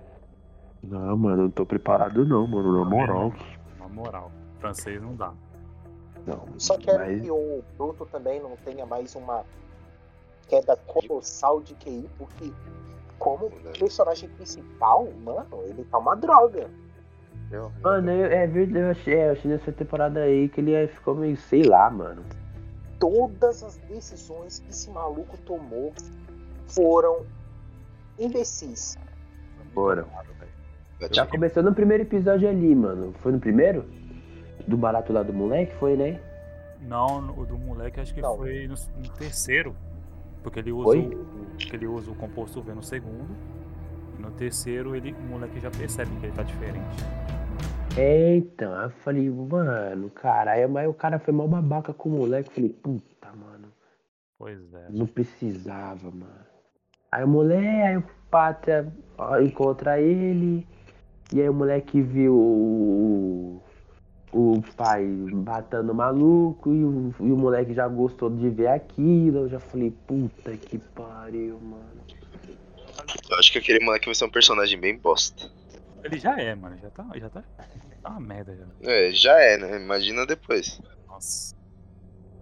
Não, 0.84 1.18
mano, 1.18 1.44
não 1.44 1.50
tô 1.50 1.66
preparado 1.66 2.26
não, 2.26 2.48
mano, 2.48 2.80
na 2.80 2.90
moral. 2.90 3.34
Na 3.78 3.88
moral, 3.88 4.32
francês 4.60 5.02
não 5.02 5.16
dá. 5.16 5.34
Não, 6.26 6.48
Só 6.58 6.78
quero 6.78 7.00
mas... 7.00 7.22
que 7.22 7.32
o 7.32 7.64
Bruto 7.78 8.06
também 8.06 8.42
não 8.42 8.56
tenha 8.58 8.86
mais 8.86 9.16
uma 9.16 9.44
queda 10.48 10.76
colossal 10.88 11.62
de 11.62 11.76
QI, 11.76 12.10
porque 12.18 12.52
como 13.18 13.50
personagem 13.78 14.30
principal, 14.30 15.08
mano, 15.24 15.64
ele 15.66 15.84
tá 15.86 15.98
uma 15.98 16.16
droga. 16.16 16.70
Mano, 17.82 18.12
eu, 18.12 18.26
é 18.26 18.46
verdade, 18.46 18.80
eu 18.80 18.92
achei, 18.92 19.16
é, 19.16 19.28
eu 19.28 19.32
achei 19.32 19.52
nessa 19.52 19.72
temporada 19.72 20.22
aí 20.22 20.50
que 20.50 20.62
ele 20.62 20.88
ficou 20.88 21.16
meio, 21.16 21.36
sei 21.36 21.64
lá, 21.64 21.90
mano. 21.90 22.24
Todas 23.00 23.64
as 23.64 23.78
decisões 23.78 24.60
que 24.60 24.70
esse 24.70 24.90
maluco 24.92 25.38
tomou 25.40 25.94
foram 26.70 27.26
imbecis. 28.18 28.98
Foram. 29.74 30.06
Já 31.12 31.26
começou 31.26 31.64
no 31.64 31.74
primeiro 31.74 32.04
episódio 32.04 32.50
ali, 32.50 32.76
mano. 32.76 33.14
Foi 33.20 33.32
no 33.32 33.40
primeiro? 33.40 33.86
Do 34.68 34.76
barato 34.76 35.14
lá 35.14 35.24
do 35.24 35.34
moleque, 35.34 35.74
foi, 35.76 35.96
né? 35.96 36.20
Não, 36.82 37.38
o 37.38 37.46
do 37.46 37.58
moleque 37.58 38.00
acho 38.00 38.14
que 38.14 38.22
Não. 38.22 38.36
foi 38.38 38.68
no, 38.68 38.76
no 38.98 39.10
terceiro. 39.14 39.76
Porque 40.44 40.60
ele 40.60 40.72
usa, 40.72 40.84
Foi? 40.86 41.00
o, 41.00 41.26
porque 41.58 41.76
ele 41.76 41.88
usa 41.88 42.12
o 42.12 42.16
composto 42.16 42.62
V 42.62 42.74
no 42.74 42.84
segundo. 42.84 43.36
E 44.18 44.22
no 44.22 44.32
terceiro 44.32 44.96
ele, 44.96 45.14
o 45.14 45.22
moleque 45.24 45.60
já 45.60 45.72
percebe 45.72 46.12
que 46.20 46.26
ele 46.26 46.34
tá 46.34 46.44
diferente. 46.44 46.80
É, 47.98 48.36
então, 48.36 48.74
aí 48.76 48.86
eu 48.86 48.90
falei, 48.90 49.30
mano, 49.30 50.10
caralho, 50.12 50.70
mas 50.70 50.88
o 50.90 50.94
cara 50.94 51.20
foi 51.20 51.34
mal 51.34 51.48
babaca 51.48 51.94
com 51.94 52.10
o 52.10 52.12
moleque. 52.14 52.50
Eu 52.50 52.54
falei, 52.56 52.70
puta, 52.70 53.28
mano, 53.34 53.68
Pois 54.38 54.74
é. 54.74 54.88
não 54.90 55.06
precisava, 55.06 56.10
mano. 56.12 56.49
Aí 57.12 57.24
o 57.24 57.28
moleque, 57.28 57.82
aí 57.82 57.98
o 57.98 58.04
Pátria 58.30 58.94
encontra 59.42 60.00
ele, 60.00 60.66
e 61.34 61.42
aí 61.42 61.50
o 61.50 61.54
moleque 61.54 62.02
viu 62.02 62.36
o, 62.36 63.64
o 64.32 64.62
pai 64.78 65.06
batendo 65.34 65.92
o 65.92 65.96
maluco, 65.96 66.74
e 66.74 66.84
o, 66.84 67.14
e 67.20 67.32
o 67.32 67.38
moleque 67.38 67.74
já 67.74 67.88
gostou 67.88 68.30
de 68.30 68.50
ver 68.50 68.68
aquilo. 68.68 69.40
Eu 69.40 69.50
já 69.50 69.60
falei, 69.60 69.92
puta 70.06 70.56
que 70.56 70.78
pariu, 70.78 71.60
mano. 71.60 72.00
Eu 73.30 73.38
acho 73.38 73.52
que 73.52 73.58
aquele 73.58 73.84
moleque 73.84 74.06
vai 74.06 74.16
ser 74.16 74.26
um 74.26 74.30
personagem 74.30 74.80
bem 74.80 74.98
bosta. 74.98 75.50
Ele 76.04 76.18
já 76.18 76.40
é, 76.40 76.56
mano. 76.56 76.78
Já 76.78 76.90
tá. 76.90 77.06
Já 77.16 77.30
tá. 77.30 77.44
Tá 78.02 78.10
uma 78.10 78.20
merda 78.20 78.56
já. 78.56 78.66
É, 78.90 79.12
já 79.12 79.40
é, 79.40 79.58
né? 79.58 79.82
Imagina 79.82 80.26
depois. 80.26 80.82
Nossa, 81.08 81.56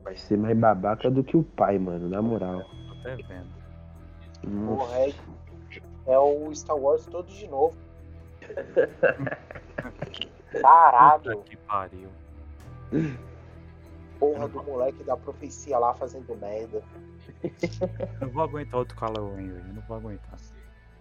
Vai 0.04 0.16
ser 0.16 0.38
mais 0.38 0.58
babaca 0.58 1.10
do 1.10 1.24
que 1.24 1.36
o 1.36 1.44
pai, 1.44 1.78
mano, 1.80 2.08
na 2.08 2.22
moral. 2.22 2.64
tô 2.64 3.00
até 3.00 3.16
vendo. 3.16 3.57
Nossa. 4.48 4.86
Porra, 4.86 5.00
é, 5.00 5.14
é 6.08 6.20
o 6.20 6.54
Star 6.56 6.78
Wars 6.78 7.06
todo 7.06 7.28
de 7.28 7.48
novo. 7.48 7.76
Caralho, 10.62 11.38
Puta 11.38 11.50
que 11.50 11.58
pariu. 11.58 12.10
porra 14.20 14.48
do 14.48 14.64
moleque 14.64 15.04
da 15.04 15.18
profecia 15.18 15.78
lá 15.78 15.94
fazendo 15.94 16.36
merda. 16.38 16.82
Eu 18.22 18.28
não 18.28 18.30
vou 18.30 18.44
aguentar 18.44 18.80
outro 18.80 18.98
Halloween 18.98 19.52
hoje. 19.52 19.68
eu 19.68 19.74
Não 19.74 19.82
vou 19.84 19.98
aguentar. 19.98 20.38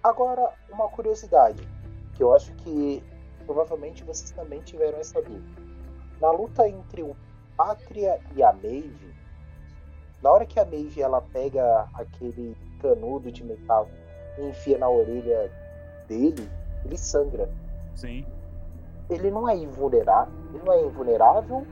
Agora, 0.02 0.52
uma 0.70 0.88
curiosidade, 0.88 1.66
que 2.14 2.22
eu 2.22 2.34
acho 2.34 2.52
que 2.54 3.02
provavelmente 3.44 4.04
vocês 4.04 4.30
também 4.32 4.60
tiveram 4.60 4.98
essa 4.98 5.20
dúvida. 5.22 5.62
Na 6.20 6.30
luta 6.30 6.68
entre 6.68 7.02
o 7.02 7.16
Pátria 7.56 8.20
e 8.34 8.42
a 8.42 8.52
Maeve, 8.52 9.05
na 10.22 10.30
hora 10.30 10.46
que 10.46 10.58
a 10.58 10.64
Maeve 10.64 11.00
ela 11.02 11.20
pega 11.20 11.88
aquele 11.94 12.56
canudo 12.80 13.30
de 13.30 13.44
metal 13.44 13.88
e 14.38 14.42
enfia 14.48 14.78
na 14.78 14.88
orelha 14.88 15.50
dele, 16.08 16.48
ele 16.84 16.96
sangra. 16.96 17.48
Sim. 17.94 18.26
Ele 19.08 19.30
não 19.30 19.48
é 19.48 19.56
invulnerável, 19.56 20.32
ele 20.52 20.62
não 20.64 20.72
é 20.72 20.82
invulnerável 20.84 21.66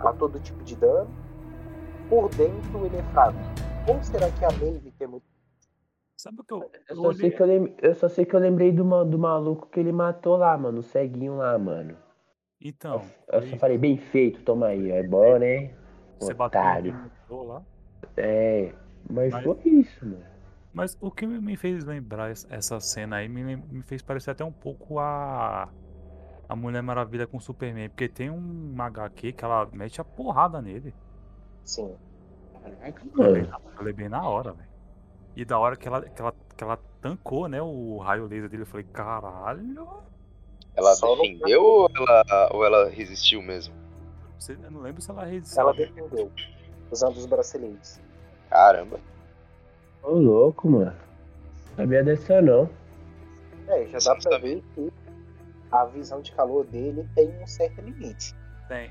a 0.00 0.12
todo 0.12 0.38
tipo 0.40 0.62
de 0.64 0.76
dano. 0.76 1.08
Por 2.08 2.28
dentro 2.30 2.84
ele 2.86 2.96
é 2.98 3.02
fraco. 3.12 3.38
Ou 3.88 4.02
será 4.02 4.30
que 4.30 4.44
a 4.44 4.50
Maeve 4.52 4.90
tem 4.92 5.08
muito 5.08 5.24
Sabe 6.16 6.40
o 6.40 6.44
que 6.44 6.54
eu. 6.54 6.60
Eu 6.62 6.70
eu 6.88 6.96
só, 6.96 7.12
sei 7.12 7.30
que 7.30 7.42
eu, 7.42 7.46
lem- 7.46 7.74
eu 7.82 7.94
só 7.94 8.08
sei 8.08 8.24
que 8.24 8.34
eu 8.34 8.40
lembrei 8.40 8.72
do, 8.72 8.84
ma- 8.84 9.04
do 9.04 9.18
maluco 9.18 9.66
que 9.68 9.78
ele 9.78 9.92
matou 9.92 10.36
lá, 10.36 10.56
mano. 10.56 10.78
O 10.80 10.82
ceguinho 10.82 11.36
lá, 11.36 11.58
mano. 11.58 11.94
Então. 12.60 13.02
Eu 13.28 13.42
foi- 13.42 13.50
só 13.50 13.56
falei, 13.58 13.76
bem 13.76 13.98
feito, 13.98 14.42
toma 14.42 14.68
aí. 14.68 14.90
É 14.90 15.02
bom, 15.06 15.38
né? 15.38 15.74
Você 16.18 16.32
bateu 16.32 16.58
Otário. 16.60 16.94
motor 16.94 17.10
lá. 17.30 17.62
É. 18.16 18.72
Mas, 19.08 19.32
Mas- 19.32 19.44
foi 19.44 19.58
isso, 19.64 20.04
mano. 20.04 20.24
Mas 20.72 20.96
o 21.00 21.10
que 21.10 21.26
me 21.26 21.56
fez 21.56 21.84
lembrar 21.84 22.30
es- 22.30 22.46
essa 22.50 22.78
cena 22.80 23.16
aí 23.16 23.28
me, 23.28 23.56
me 23.56 23.82
fez 23.82 24.02
parecer 24.02 24.30
até 24.30 24.44
um 24.44 24.52
pouco 24.52 24.98
a. 24.98 25.68
A 26.48 26.54
Mulher 26.54 26.80
Maravilha 26.82 27.26
com 27.26 27.38
o 27.38 27.40
Superman. 27.40 27.88
Porque 27.88 28.08
tem 28.08 28.30
um 28.30 28.74
HQ 28.78 29.32
que 29.32 29.44
ela 29.44 29.68
mete 29.72 30.00
a 30.00 30.04
porrada 30.04 30.60
nele. 30.62 30.94
Sim. 31.64 31.92
Levei 32.64 32.94
Mano, 33.14 33.48
na- 33.48 33.60
eu 33.78 33.82
levei 33.84 34.08
na 34.08 34.28
hora, 34.28 34.52
velho. 34.52 34.68
E 35.34 35.44
da 35.44 35.58
hora 35.58 35.76
que 35.76 35.88
ela, 35.88 36.02
que, 36.02 36.20
ela, 36.22 36.34
que 36.56 36.62
ela 36.64 36.78
tancou, 37.00 37.48
né, 37.48 37.60
o 37.60 37.98
raio 37.98 38.26
laser 38.26 38.48
dele, 38.48 38.62
eu 38.62 38.66
falei, 38.66 38.86
caralho. 38.92 39.88
Ela 40.74 40.92
defendeu 40.94 41.62
ou 41.62 41.90
ela, 41.96 42.48
ou 42.52 42.64
ela 42.64 42.88
resistiu 42.90 43.42
mesmo? 43.42 43.74
Eu 44.48 44.70
não 44.70 44.80
lembro 44.80 45.00
se 45.02 45.10
ela 45.10 45.24
resistiu. 45.24 45.60
Ela 45.62 45.72
defendeu, 45.74 46.30
usando 46.90 47.16
os 47.16 47.26
braceletes. 47.26 48.00
Caramba. 48.50 48.98
Ô 50.02 50.12
louco, 50.12 50.68
mano. 50.68 50.94
Sabia 51.76 52.02
dessa 52.04 52.40
não. 52.40 52.68
É, 53.68 53.86
já 53.86 54.00
Você 54.00 54.08
dá 54.08 54.14
pra 54.14 54.22
sabia? 54.22 54.38
ver 54.56 54.62
que 54.74 54.92
a 55.72 55.84
visão 55.86 56.20
de 56.20 56.32
calor 56.32 56.64
dele 56.64 57.06
tem 57.14 57.28
um 57.42 57.46
certo 57.46 57.80
limite. 57.80 58.34
Tem. 58.68 58.90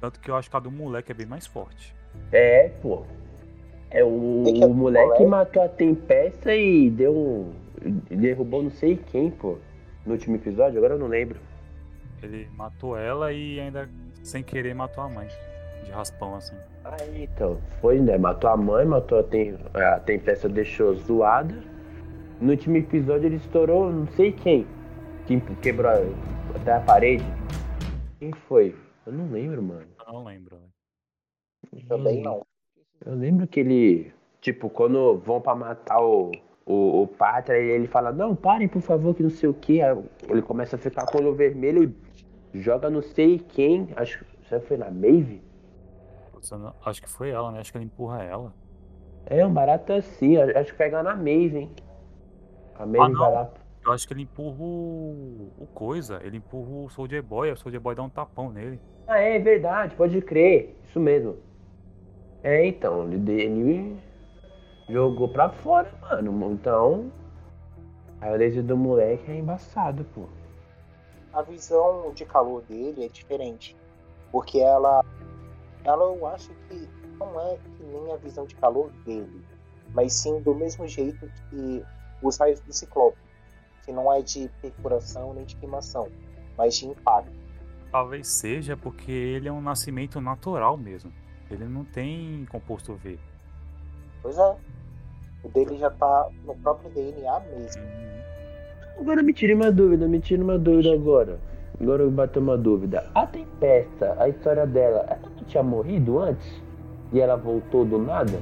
Tanto 0.00 0.20
que 0.20 0.30
eu 0.30 0.36
acho 0.36 0.48
que 0.50 0.56
a 0.56 0.60
do 0.60 0.70
moleque 0.70 1.12
é 1.12 1.14
bem 1.14 1.26
mais 1.26 1.46
forte. 1.46 1.94
É, 2.32 2.68
pô. 2.82 3.04
É 3.90 4.04
o, 4.04 4.44
É 4.46 4.52
que 4.52 4.62
a 4.62 4.66
o 4.66 4.74
moleque 4.74 5.04
moleque- 5.06 5.26
matou 5.26 5.62
a 5.62 5.68
Tempesta 5.68 6.54
e 6.54 6.88
deu 6.90 7.16
um. 7.16 7.52
Derrubou 8.10 8.62
não 8.62 8.70
sei 8.70 8.96
quem, 8.96 9.30
pô. 9.30 9.56
No 10.06 10.12
último 10.12 10.36
episódio, 10.36 10.78
agora 10.78 10.94
eu 10.94 10.98
não 10.98 11.06
lembro. 11.08 11.40
Ele 12.22 12.48
matou 12.54 12.96
ela 12.96 13.32
e 13.32 13.58
ainda, 13.58 13.88
sem 14.22 14.42
querer, 14.42 14.74
matou 14.74 15.02
a 15.04 15.08
mãe. 15.08 15.28
De 15.90 15.96
raspão, 15.96 16.36
assim. 16.36 16.54
Aí, 16.84 17.24
então, 17.24 17.58
foi, 17.80 17.98
né? 17.98 18.16
Matou 18.16 18.48
a 18.48 18.56
mãe, 18.56 18.86
matou 18.86 19.18
a, 19.18 19.24
tem... 19.24 19.58
a 19.74 19.98
Tempesta, 19.98 20.48
deixou 20.48 20.94
zoada. 20.94 21.52
No 22.40 22.52
último 22.52 22.76
episódio 22.76 23.26
ele 23.26 23.36
estourou 23.36 23.90
não 23.90 24.06
sei 24.12 24.30
quem. 24.30 24.64
Quem 25.26 25.40
quebrou 25.60 25.90
até 26.54 26.74
a 26.74 26.80
parede. 26.80 27.24
Quem 28.20 28.32
foi? 28.32 28.76
Eu 29.04 29.12
não 29.12 29.32
lembro, 29.32 29.60
mano. 29.60 29.86
Eu 30.06 30.12
não 30.12 30.24
lembro, 30.24 30.58
velho. 30.58 31.88
Também 31.88 32.22
não. 32.22 32.46
Eu 33.04 33.16
lembro 33.16 33.48
que 33.48 33.58
ele, 33.58 34.12
tipo, 34.40 34.70
quando 34.70 35.18
vão 35.18 35.40
pra 35.40 35.56
matar 35.56 36.00
o, 36.00 36.30
o, 36.64 37.02
o 37.02 37.06
Pátria, 37.08 37.56
ele 37.56 37.88
fala, 37.88 38.12
não, 38.12 38.36
parem, 38.36 38.68
por 38.68 38.80
favor, 38.80 39.12
que 39.12 39.24
não 39.24 39.30
sei 39.30 39.48
o 39.48 39.54
que. 39.54 39.80
Ele 40.28 40.42
começa 40.42 40.76
a 40.76 40.78
ficar 40.78 41.04
com 41.06 41.18
o 41.18 41.20
olho 41.20 41.34
vermelho 41.34 41.92
e 42.54 42.60
joga 42.60 42.88
não 42.88 43.02
sei 43.02 43.40
quem. 43.40 43.88
Acho 43.96 44.24
que 44.24 44.60
foi 44.60 44.76
na 44.76 44.88
Maeve? 44.88 45.49
Putz, 46.40 46.50
eu 46.50 46.58
não- 46.58 46.74
Acho 46.84 47.02
que 47.02 47.08
foi 47.08 47.30
ela, 47.30 47.52
né? 47.52 47.60
Acho 47.60 47.70
que 47.70 47.76
ele 47.78 47.84
empurra 47.84 48.22
ela. 48.22 48.52
É, 49.26 49.44
um 49.44 49.52
barato 49.52 49.92
assim. 49.92 50.38
Acho 50.38 50.72
que 50.72 50.78
pega 50.78 51.02
na 51.02 51.14
Maeve, 51.14 51.58
hein? 51.58 51.70
A 52.74 52.86
Maeve 52.86 53.12
não. 53.12 53.20
vai 53.20 53.32
lá. 53.32 53.50
Eu 53.84 53.92
acho 53.92 54.06
que 54.06 54.14
ele 54.14 54.22
empurra 54.22 54.56
o, 54.62 55.50
o 55.58 55.66
coisa. 55.74 56.20
Ele 56.22 56.38
empurra 56.38 56.70
o 56.70 56.88
Soldier 56.90 57.22
Boy. 57.22 57.50
O 57.52 57.56
Soldier 57.56 57.80
Boy 57.80 57.94
dá 57.94 58.02
um 58.02 58.08
tapão 58.08 58.50
nele. 58.50 58.80
Ah, 59.06 59.18
é 59.18 59.38
verdade, 59.38 59.94
pode 59.94 60.20
crer. 60.22 60.76
Isso 60.84 60.98
mesmo. 60.98 61.36
É, 62.42 62.66
então, 62.66 63.04
ele, 63.12 63.32
ele 63.42 63.96
jogou 64.88 65.28
pra 65.28 65.50
fora, 65.50 65.90
mano. 66.00 66.52
Então, 66.52 67.10
a 68.20 68.30
orelha 68.30 68.62
do 68.62 68.76
moleque 68.76 69.30
é 69.30 69.36
embaçado, 69.36 70.04
pô. 70.14 70.24
A 71.32 71.42
visão 71.42 72.12
de 72.14 72.24
calor 72.24 72.62
dele 72.62 73.04
é 73.04 73.08
diferente. 73.08 73.76
Porque 74.32 74.58
ela. 74.58 75.04
Ela 75.84 76.04
eu 76.04 76.26
acho 76.26 76.50
que 76.68 76.88
não 77.18 77.40
é 77.40 77.56
que 77.56 77.82
nem 77.82 78.12
a 78.12 78.16
visão 78.16 78.46
de 78.46 78.54
calor 78.56 78.90
dele. 79.04 79.44
Mas 79.94 80.12
sim 80.12 80.40
do 80.40 80.54
mesmo 80.54 80.86
jeito 80.86 81.30
que 81.48 81.82
os 82.22 82.36
raios 82.38 82.60
do 82.60 82.72
ciclope. 82.72 83.18
Que 83.84 83.92
não 83.92 84.12
é 84.12 84.22
de 84.22 84.48
perfuração 84.60 85.34
nem 85.34 85.44
de 85.44 85.56
queimação, 85.56 86.08
mas 86.56 86.76
de 86.76 86.86
impacto. 86.86 87.32
Talvez 87.90 88.28
seja 88.28 88.76
porque 88.76 89.10
ele 89.10 89.48
é 89.48 89.52
um 89.52 89.60
nascimento 89.60 90.20
natural 90.20 90.76
mesmo. 90.76 91.12
Ele 91.50 91.64
não 91.64 91.84
tem 91.84 92.46
composto 92.50 92.94
V. 92.94 93.18
Pois 94.22 94.38
é. 94.38 94.56
O 95.42 95.48
dele 95.48 95.76
já 95.78 95.90
tá 95.90 96.28
no 96.44 96.54
próprio 96.56 96.90
DNA 96.90 97.40
mesmo. 97.40 97.82
Agora 98.98 99.22
me 99.22 99.32
tire 99.32 99.54
uma 99.54 99.72
dúvida, 99.72 100.06
me 100.06 100.20
tire 100.20 100.42
uma 100.42 100.58
dúvida 100.58 100.92
agora. 100.92 101.40
Agora 101.80 102.02
eu 102.02 102.10
bater 102.10 102.38
uma 102.38 102.58
dúvida. 102.58 103.10
A 103.14 103.26
Tempesta, 103.26 104.14
a 104.18 104.28
história 104.28 104.66
dela, 104.66 105.06
ela 105.08 105.29
tinha 105.44 105.62
morrido 105.62 106.18
antes? 106.18 106.46
E 107.12 107.20
ela 107.20 107.36
voltou 107.36 107.84
do 107.84 107.98
nada? 107.98 108.40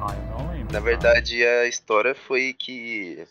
Ah, 0.00 0.14
eu 0.14 0.38
não 0.38 0.52
lembro. 0.52 0.72
Na 0.72 0.80
verdade, 0.80 1.44
a 1.44 1.66
história 1.66 2.14
foi 2.14 2.52
que. 2.52 3.26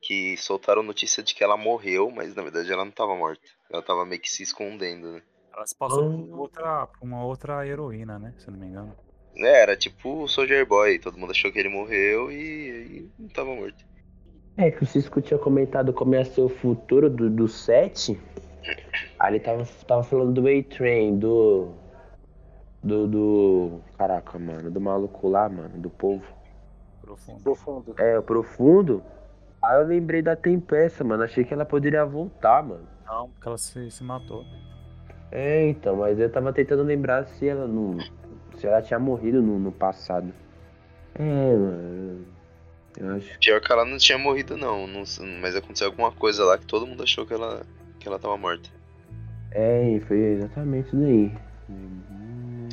que 0.00 0.36
soltaram 0.36 0.82
notícia 0.82 1.22
de 1.22 1.34
que 1.34 1.42
ela 1.42 1.56
morreu, 1.56 2.10
mas 2.14 2.34
na 2.34 2.42
verdade 2.42 2.70
ela 2.72 2.84
não 2.84 2.92
tava 2.92 3.14
morta. 3.16 3.42
Ela 3.70 3.82
tava 3.82 4.04
meio 4.04 4.20
que 4.20 4.30
se 4.30 4.42
escondendo, 4.42 5.12
né? 5.12 5.22
Ela 5.54 5.66
se 5.66 5.74
passou 5.74 6.04
Ah. 6.04 6.26
por, 6.30 6.38
outra, 6.38 6.86
por 6.86 7.04
uma 7.06 7.24
outra 7.24 7.66
heroína, 7.66 8.18
né? 8.18 8.32
Se 8.38 8.46
eu 8.48 8.52
não 8.52 8.60
me 8.60 8.66
engano. 8.66 8.94
É, 9.36 9.62
era 9.62 9.76
tipo 9.76 10.22
o 10.22 10.28
Soldier 10.28 10.64
Boy, 10.66 10.98
todo 10.98 11.18
mundo 11.18 11.30
achou 11.32 11.50
que 11.52 11.58
ele 11.58 11.68
morreu 11.68 12.30
e, 12.30 12.36
e 12.38 13.10
não 13.18 13.28
tava 13.28 13.54
morto. 13.54 13.84
É 14.56 14.70
que 14.70 14.82
o 14.82 14.86
Cisco 14.86 15.20
tinha 15.20 15.38
comentado 15.38 15.92
como 15.92 16.14
ia 16.14 16.24
ser 16.24 16.40
o 16.40 16.48
futuro 16.48 17.10
do, 17.10 17.28
do 17.28 17.46
set. 17.48 18.18
Aí 19.20 19.34
ele 19.34 19.40
tava, 19.40 19.66
tava 19.86 20.02
falando 20.02 20.40
do 20.40 20.48
A-Train, 20.48 21.18
do. 21.18 21.74
Do. 22.86 23.06
do. 23.06 23.80
Caraca, 23.98 24.38
mano, 24.38 24.70
do 24.70 24.80
maluco 24.80 25.28
lá, 25.28 25.48
mano, 25.48 25.78
do 25.78 25.90
povo. 25.90 26.24
Profundo. 27.02 27.42
Profundo. 27.42 27.94
É, 27.98 28.18
o 28.18 28.22
profundo. 28.22 29.02
Aí 29.62 29.80
eu 29.80 29.86
lembrei 29.86 30.22
da 30.22 30.36
Tempesta, 30.36 31.02
mano. 31.02 31.22
Achei 31.22 31.44
que 31.44 31.52
ela 31.52 31.64
poderia 31.64 32.04
voltar, 32.04 32.62
mano. 32.62 32.86
Não, 33.06 33.28
porque 33.30 33.48
ela 33.48 33.58
se, 33.58 33.90
se 33.90 34.04
matou. 34.04 34.44
É, 35.30 35.68
então, 35.68 35.96
mas 35.96 36.18
eu 36.18 36.30
tava 36.30 36.52
tentando 36.52 36.82
lembrar 36.82 37.26
se 37.26 37.48
ela 37.48 37.66
não. 37.66 37.98
Se 38.56 38.66
ela 38.66 38.80
tinha 38.80 38.98
morrido 38.98 39.42
no, 39.42 39.58
no 39.58 39.72
passado. 39.72 40.32
É, 41.14 41.22
mano. 41.56 42.24
Eu 42.96 43.14
acho. 43.16 43.38
Pior 43.38 43.60
que 43.60 43.72
ela 43.72 43.84
não 43.84 43.98
tinha 43.98 44.16
morrido, 44.16 44.56
não, 44.56 44.86
não 44.86 45.02
mas 45.40 45.54
aconteceu 45.54 45.88
alguma 45.88 46.10
coisa 46.12 46.44
lá 46.44 46.56
que 46.56 46.66
todo 46.66 46.86
mundo 46.86 47.02
achou 47.02 47.26
que 47.26 47.34
ela, 47.34 47.62
que 47.98 48.08
ela 48.08 48.18
tava 48.18 48.36
morta. 48.36 48.70
É, 49.50 50.00
foi 50.06 50.18
exatamente 50.18 50.88
isso 50.88 50.96
daí. 50.96 51.32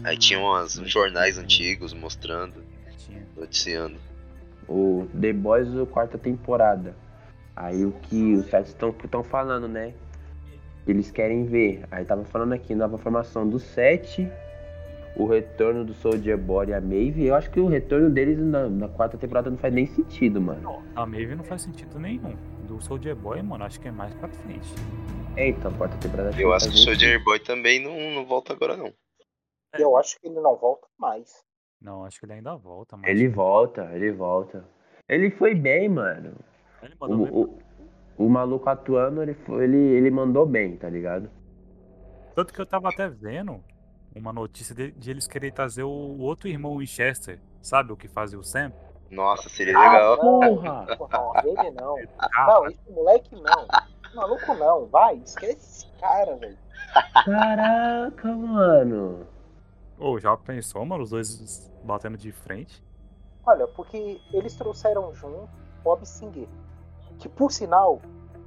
Aí 0.03 0.17
tinha 0.17 0.39
umas 0.39 0.73
jornais 0.73 1.37
antigos 1.37 1.93
mostrando, 1.93 2.63
noticiando. 3.37 3.97
O 4.67 5.07
The 5.19 5.33
Boys, 5.33 5.75
a 5.77 5.85
quarta 5.85 6.17
temporada. 6.17 6.95
Aí 7.55 7.85
o 7.85 7.91
que 7.91 8.33
os 8.33 8.45
sites 8.45 8.75
estão 9.03 9.23
falando, 9.23 9.67
né? 9.67 9.93
Eles 10.87 11.11
querem 11.11 11.45
ver. 11.45 11.85
Aí 11.91 12.03
tava 12.03 12.25
falando 12.25 12.53
aqui, 12.53 12.75
nova 12.75 12.97
formação 12.97 13.47
do 13.47 13.59
7, 13.59 14.29
o 15.15 15.25
retorno 15.25 15.85
do 15.85 15.93
Soldier 15.93 16.37
Boy 16.37 16.69
e 16.69 16.73
a 16.73 16.81
Maeve. 16.81 17.25
Eu 17.25 17.35
acho 17.35 17.49
que 17.49 17.59
o 17.59 17.67
retorno 17.67 18.09
deles 18.09 18.37
na, 18.39 18.67
na 18.67 18.87
quarta 18.87 19.17
temporada 19.17 19.49
não 19.49 19.57
faz 19.57 19.73
nem 19.73 19.85
sentido, 19.85 20.41
mano. 20.41 20.83
A 20.95 21.05
Maeve 21.05 21.35
não 21.35 21.43
faz 21.43 21.61
sentido 21.61 21.99
nenhum. 21.99 22.35
Do 22.67 22.81
Soldier 22.81 23.15
Boy, 23.15 23.41
mano, 23.41 23.63
acho 23.63 23.79
que 23.79 23.87
é 23.87 23.91
mais 23.91 24.13
pra 24.15 24.27
frente. 24.27 24.67
É, 25.35 25.47
então, 25.49 25.71
a 25.71 25.73
quarta 25.73 25.97
temporada 25.97 26.39
Eu 26.39 26.53
acho 26.53 26.69
que 26.69 26.75
o 26.75 26.77
Soldier 26.77 27.23
Boy 27.23 27.39
também 27.39 27.81
não, 27.81 28.11
não 28.11 28.25
volta 28.25 28.53
agora, 28.53 28.75
não. 28.75 28.91
E 29.77 29.81
eu 29.81 29.97
acho 29.97 30.19
que 30.19 30.27
ele 30.27 30.39
não 30.39 30.55
volta 30.55 30.87
mais. 30.97 31.43
Não, 31.81 32.05
acho 32.05 32.19
que 32.19 32.25
ele 32.25 32.33
ainda 32.33 32.55
volta, 32.55 32.95
mas. 32.95 33.09
Ele 33.09 33.27
volta, 33.27 33.89
ele 33.93 34.11
volta. 34.11 34.63
Ele 35.09 35.31
foi 35.31 35.53
bem, 35.55 35.89
mano. 35.89 36.35
Ele 36.81 36.93
O, 36.99 37.07
mandou 37.07 37.25
bem. 37.25 37.33
o, 38.17 38.25
o 38.25 38.29
maluco 38.29 38.69
atuando, 38.69 39.21
ele, 39.21 39.33
foi, 39.33 39.63
ele, 39.65 39.77
ele 39.77 40.11
mandou 40.11 40.45
bem, 40.45 40.77
tá 40.77 40.89
ligado? 40.89 41.29
Tanto 42.35 42.53
que 42.53 42.61
eu 42.61 42.65
tava 42.65 42.89
até 42.89 43.09
vendo 43.09 43.63
uma 44.15 44.31
notícia 44.31 44.73
de, 44.73 44.91
de 44.91 45.11
eles 45.11 45.27
quererem 45.27 45.53
trazer 45.53 45.83
o 45.83 46.19
outro 46.19 46.47
irmão 46.47 46.77
Winchester. 46.77 47.39
Sabe 47.61 47.91
o 47.91 47.97
que 47.97 48.07
fazia 48.07 48.37
o 48.39 48.43
Sam? 48.43 48.71
Nossa, 49.09 49.49
seria 49.49 49.77
legal. 49.77 50.17
Porra! 50.17 50.85
Porra, 50.97 51.43
ele 51.45 51.71
não. 51.71 51.95
Ah, 52.19 52.45
Não, 52.47 52.67
esse 52.67 52.91
moleque 52.91 53.35
não. 53.35 53.67
Esse 54.05 54.15
maluco 54.15 54.53
não. 54.55 54.85
Vai, 54.87 55.15
esquece 55.17 55.57
esse 55.57 55.99
cara, 55.99 56.35
velho. 56.37 56.57
Caraca, 57.25 58.27
mano. 58.35 59.27
Ô, 59.97 60.19
já 60.19 60.35
pensou, 60.35 60.85
mano, 60.85 61.03
os 61.03 61.11
dois 61.11 61.71
batendo 61.83 62.17
de 62.17 62.31
frente? 62.31 62.83
Olha, 63.45 63.67
porque 63.67 64.19
eles 64.31 64.55
trouxeram 64.55 65.13
junto 65.13 65.49
Bob 65.83 66.05
Singer. 66.05 66.47
Que 67.19 67.29
por 67.29 67.51
sinal 67.51 68.01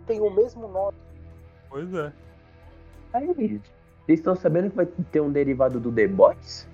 tem 0.06 0.20
o 0.20 0.30
mesmo 0.30 0.66
nome. 0.68 0.96
Pois 1.68 1.92
é. 1.94 2.12
Aí, 3.12 3.26
vocês 3.26 3.60
estão 4.08 4.34
sabendo 4.34 4.70
que 4.70 4.76
vai 4.76 4.86
ter 4.86 5.20
um 5.20 5.30
derivado 5.30 5.80
do 5.80 5.92
The 5.92 6.08
Boys? 6.08 6.68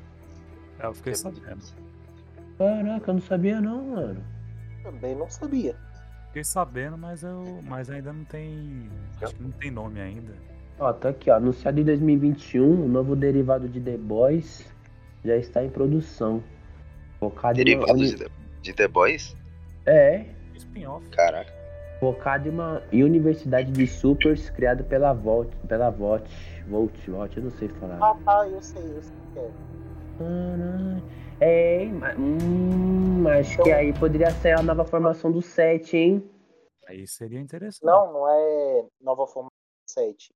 É, 0.79 0.87
eu 0.87 0.95
fiquei 0.95 1.15
sabendo. 1.15 1.63
Caraca, 2.59 3.11
eu 3.11 3.15
não 3.15 3.21
sabia 3.21 3.61
não, 3.61 3.85
mano. 3.85 4.25
Também 4.83 5.15
não 5.15 5.31
sabia. 5.31 5.77
Fiquei 6.29 6.45
sabendo, 6.45 6.97
mas 6.97 7.23
eu. 7.23 7.61
Mas 7.65 7.91
ainda 7.91 8.13
não 8.13 8.25
tem. 8.25 8.89
Acho 9.21 9.35
que 9.35 9.43
não 9.43 9.51
tem 9.51 9.71
nome 9.71 10.01
ainda. 10.01 10.33
Ó, 10.83 10.93
tá 10.93 11.11
aqui, 11.11 11.31
ó. 11.31 11.37
Anunciado 11.37 11.81
em 11.81 11.85
2021, 11.85 12.85
o 12.85 12.89
novo 12.89 13.15
derivado 13.15 13.69
de 13.69 13.81
The 13.81 13.97
Boys 13.97 14.67
já 15.25 15.37
está 15.37 15.63
em 15.65 15.71
produção. 15.71 16.43
Focado 17.21 17.61
em 17.61 17.77
uma 17.77 17.87
Derivado 17.87 18.31
de, 18.63 18.73
The- 18.75 18.89
Boys? 18.89 19.37
É, 19.87 20.25
Spin-off. 20.57 21.07
Caraca. 21.11 21.53
focado 22.01 22.49
em 22.49 22.51
uma 22.51 22.83
universidade 22.93 23.71
de 23.71 23.87
supers 23.87 24.51
criado 24.51 24.83
pela 24.83 25.13
Volt, 25.13 25.49
pela 25.69 25.89
Volt, 25.91 26.29
Volt, 26.69 26.93
Volt, 27.09 27.37
eu 27.37 27.45
não 27.45 27.51
sei 27.53 27.69
falar. 27.69 27.99
Ah, 28.03 28.17
tá, 28.25 28.49
eu 28.49 28.61
sei, 28.61 28.83
eu 28.83 29.03
sei 29.03 29.15
que 29.33 29.39
é. 29.39 29.51
É, 31.41 31.85
mas, 31.87 32.17
hum, 32.19 33.25
acho 33.29 33.63
que 33.63 33.71
aí 33.71 33.93
poderia 33.93 34.31
ser 34.33 34.59
a 34.59 34.63
nova 34.63 34.85
formação 34.85 35.31
do 35.31 35.41
7, 35.41 35.97
hein? 35.97 36.31
Aí 36.89 37.07
seria 37.07 37.41
interessante. 37.41 37.85
Não, 37.85 38.13
não 38.13 38.29
é 38.29 38.85
nova 39.01 39.27
forma 39.29 39.49
7. 39.89 40.33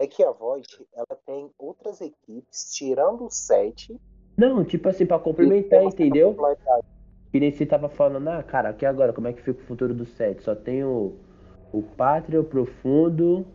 É 0.00 0.06
que 0.06 0.24
a 0.24 0.30
Void, 0.30 0.66
ela 0.94 1.18
tem 1.26 1.50
outras 1.58 2.00
equipes, 2.00 2.72
tirando 2.72 3.26
o 3.26 3.30
7. 3.30 4.00
Não, 4.34 4.64
tipo 4.64 4.88
assim, 4.88 5.04
pra 5.04 5.18
complementar, 5.18 5.82
entendeu? 5.84 6.30
Popularidade. 6.30 6.86
Que 7.30 7.38
nem 7.38 7.52
você 7.52 7.66
tava 7.66 7.88
falando, 7.90 8.26
ah, 8.28 8.42
cara, 8.42 8.70
aqui 8.70 8.86
agora, 8.86 9.12
como 9.12 9.28
é 9.28 9.32
que 9.34 9.42
fica 9.42 9.60
o 9.60 9.66
futuro 9.66 9.92
do 9.92 10.06
7? 10.06 10.42
Só 10.42 10.54
tem 10.54 10.82
o, 10.82 11.14
o 11.70 11.82
Pátria, 11.82 12.40
o 12.40 12.44
Profundo 12.44 13.46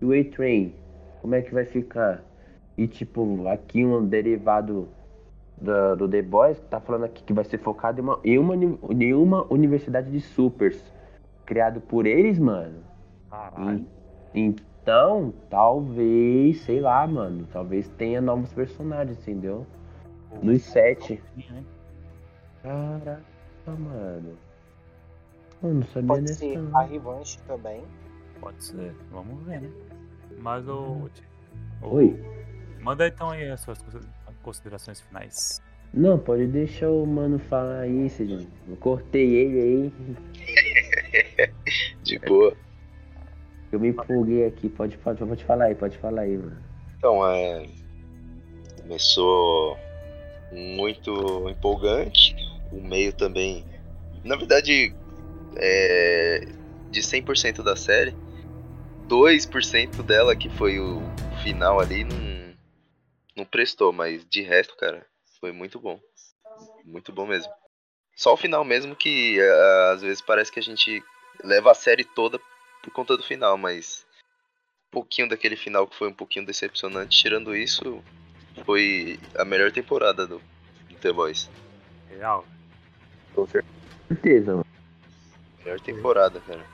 e 0.00 0.04
o 0.06 0.12
A-Train. 0.18 0.74
Como 1.20 1.34
é 1.34 1.42
que 1.42 1.52
vai 1.52 1.66
ficar? 1.66 2.24
E 2.78 2.88
tipo, 2.88 3.46
aqui 3.48 3.84
um 3.84 4.02
derivado 4.06 4.88
da- 5.60 5.94
do 5.94 6.08
The 6.08 6.22
Boys, 6.22 6.58
que 6.58 6.64
tá 6.68 6.80
falando 6.80 7.04
aqui 7.04 7.22
que 7.22 7.34
vai 7.34 7.44
ser 7.44 7.58
focado 7.58 8.00
em 8.00 8.02
uma, 8.02 8.18
em 8.24 8.38
uma, 8.38 8.54
em 8.90 9.12
uma 9.12 9.46
universidade 9.52 10.10
de 10.10 10.20
supers. 10.20 10.82
Criado 11.44 11.78
por 11.82 12.06
eles, 12.06 12.38
mano. 12.38 12.82
Caralho. 13.28 13.84
En- 14.34 14.56
Então, 14.82 15.32
talvez, 15.50 16.60
sei 16.62 16.80
lá, 16.80 17.06
mano. 17.06 17.46
Talvez 17.52 17.88
tenha 17.98 18.20
novos 18.20 18.52
personagens, 18.52 19.18
entendeu? 19.18 19.66
Nos 20.42 20.62
sete. 20.62 21.22
Caraca, 22.62 23.22
mano. 23.66 24.36
Eu 25.62 25.74
não 25.74 25.82
sabia 25.84 26.08
Pode 26.08 26.34
ser 26.34 26.58
não. 26.58 26.78
a 26.78 26.82
revanche 26.82 27.38
também. 27.46 27.82
Pode 28.40 28.64
ser. 28.64 28.94
Vamos 29.10 29.42
ver, 29.44 29.60
né? 29.60 29.70
Mas 30.38 30.66
o. 30.68 31.08
o- 31.82 31.94
Oi. 31.94 32.18
Manda 32.80 33.06
então 33.06 33.30
aí 33.30 33.50
as 33.50 33.60
suas 33.60 33.78
considerações 34.42 35.00
finais. 35.02 35.62
Não, 35.92 36.18
pode 36.18 36.46
deixar 36.46 36.88
o 36.88 37.04
mano 37.04 37.38
falar 37.38 37.80
aí, 37.80 38.08
Sidney. 38.08 38.48
Eu 38.68 38.76
cortei 38.76 39.34
ele 39.34 39.60
aí. 39.60 41.52
De 42.02 42.18
boa. 42.20 42.54
Eu 43.72 43.78
me 43.78 43.88
empolguei 43.88 44.46
aqui. 44.46 44.68
Pode, 44.68 44.96
pode, 44.98 45.24
pode 45.24 45.44
falar 45.44 45.66
aí, 45.66 45.74
pode 45.74 45.96
falar 45.98 46.22
aí, 46.22 46.36
mano. 46.36 46.56
Então, 46.96 47.26
é. 47.26 47.66
Começou 48.82 49.78
muito 50.52 51.48
empolgante. 51.48 52.34
O 52.72 52.80
meio 52.80 53.12
também. 53.12 53.64
Na 54.24 54.36
verdade, 54.36 54.94
é, 55.56 56.46
de 56.90 57.00
100% 57.00 57.62
da 57.62 57.76
série, 57.76 58.14
2% 59.08 60.02
dela, 60.02 60.36
que 60.36 60.48
foi 60.50 60.78
o 60.78 61.00
final 61.42 61.80
ali, 61.80 62.04
não, 62.04 62.54
não 63.36 63.44
prestou. 63.44 63.92
Mas 63.92 64.24
de 64.28 64.42
resto, 64.42 64.76
cara, 64.76 65.06
foi 65.40 65.52
muito 65.52 65.78
bom. 65.80 65.98
Muito 66.84 67.12
bom 67.12 67.26
mesmo. 67.26 67.50
Só 68.16 68.34
o 68.34 68.36
final 68.36 68.64
mesmo 68.64 68.94
que 68.94 69.40
é, 69.40 69.92
às 69.92 70.02
vezes 70.02 70.20
parece 70.20 70.52
que 70.52 70.58
a 70.58 70.62
gente 70.62 71.02
leva 71.42 71.70
a 71.70 71.74
série 71.74 72.04
toda 72.04 72.38
por 72.82 72.92
conta 72.92 73.16
do 73.16 73.22
final, 73.22 73.56
mas 73.56 74.06
um 74.88 74.90
pouquinho 74.92 75.28
daquele 75.28 75.56
final 75.56 75.86
que 75.86 75.96
foi 75.96 76.08
um 76.08 76.14
pouquinho 76.14 76.46
decepcionante, 76.46 77.18
tirando 77.18 77.54
isso, 77.54 78.02
foi 78.64 79.18
a 79.36 79.44
melhor 79.44 79.70
temporada 79.70 80.26
do, 80.26 80.40
do 80.88 80.96
The 81.00 81.12
Boys. 81.12 81.50
Real. 82.08 82.44
Com 83.34 83.46
certeza, 83.46 84.52
mano. 84.52 84.66
Melhor 85.64 85.80
temporada, 85.80 86.40
cara. 86.40 86.64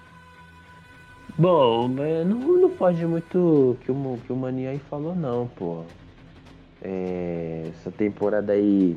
Bom, 1.39 1.89
não, 1.89 2.25
não 2.25 2.71
pode 2.71 3.05
muito 3.05 3.77
que 3.85 3.91
o 3.91 4.19
que 4.25 4.33
o 4.33 4.37
Mania 4.37 4.71
aí 4.71 4.79
falou 4.79 5.15
não, 5.15 5.47
pô. 5.49 5.85
É, 6.81 7.71
essa 7.75 7.91
temporada 7.91 8.53
aí 8.53 8.97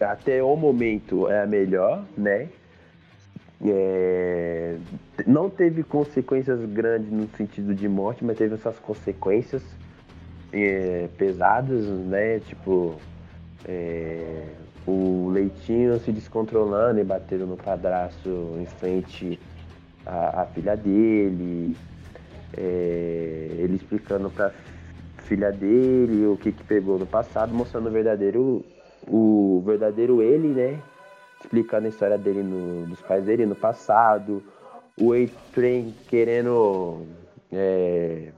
até 0.00 0.42
o 0.42 0.56
momento 0.56 1.30
é 1.30 1.42
a 1.42 1.46
melhor, 1.46 2.04
né? 2.16 2.48
É, 3.62 4.76
não 5.26 5.50
teve 5.50 5.82
consequências 5.82 6.64
grandes 6.70 7.10
no 7.10 7.28
sentido 7.36 7.74
de 7.74 7.88
morte, 7.88 8.24
mas 8.24 8.38
teve 8.38 8.54
essas 8.54 8.78
consequências 8.78 9.62
é, 10.52 11.08
pesadas, 11.18 11.84
né? 11.84 12.40
Tipo, 12.40 12.96
é, 13.66 14.46
o 14.86 15.28
Leitinho 15.30 15.98
se 16.00 16.10
descontrolando 16.10 17.00
e 17.00 17.04
batendo 17.04 17.46
no 17.46 17.56
padrasto 17.56 18.56
em 18.58 18.66
frente 18.66 19.38
à, 20.06 20.42
à 20.42 20.46
filha 20.46 20.76
dele, 20.76 21.76
é, 22.56 23.56
ele 23.58 23.76
explicando 23.76 24.30
pra 24.30 24.52
filha 25.24 25.52
dele 25.52 26.26
o 26.26 26.36
que, 26.36 26.50
que 26.50 26.64
pegou 26.64 26.98
no 26.98 27.06
passado, 27.06 27.54
mostrando 27.54 27.88
o 27.88 27.92
verdadeiro, 27.92 28.64
o 29.06 29.62
verdadeiro 29.64 30.22
ele, 30.22 30.48
né? 30.48 30.80
Explicando 31.40 31.86
a 31.86 31.90
história 31.90 32.18
dele 32.18 32.42
no, 32.42 32.86
dos 32.86 33.00
pais 33.00 33.24
dele 33.24 33.46
no 33.46 33.54
passado, 33.54 34.42
o 35.00 35.12
A-Train 35.12 35.94
querendo 36.08 37.06
é, 37.52 38.32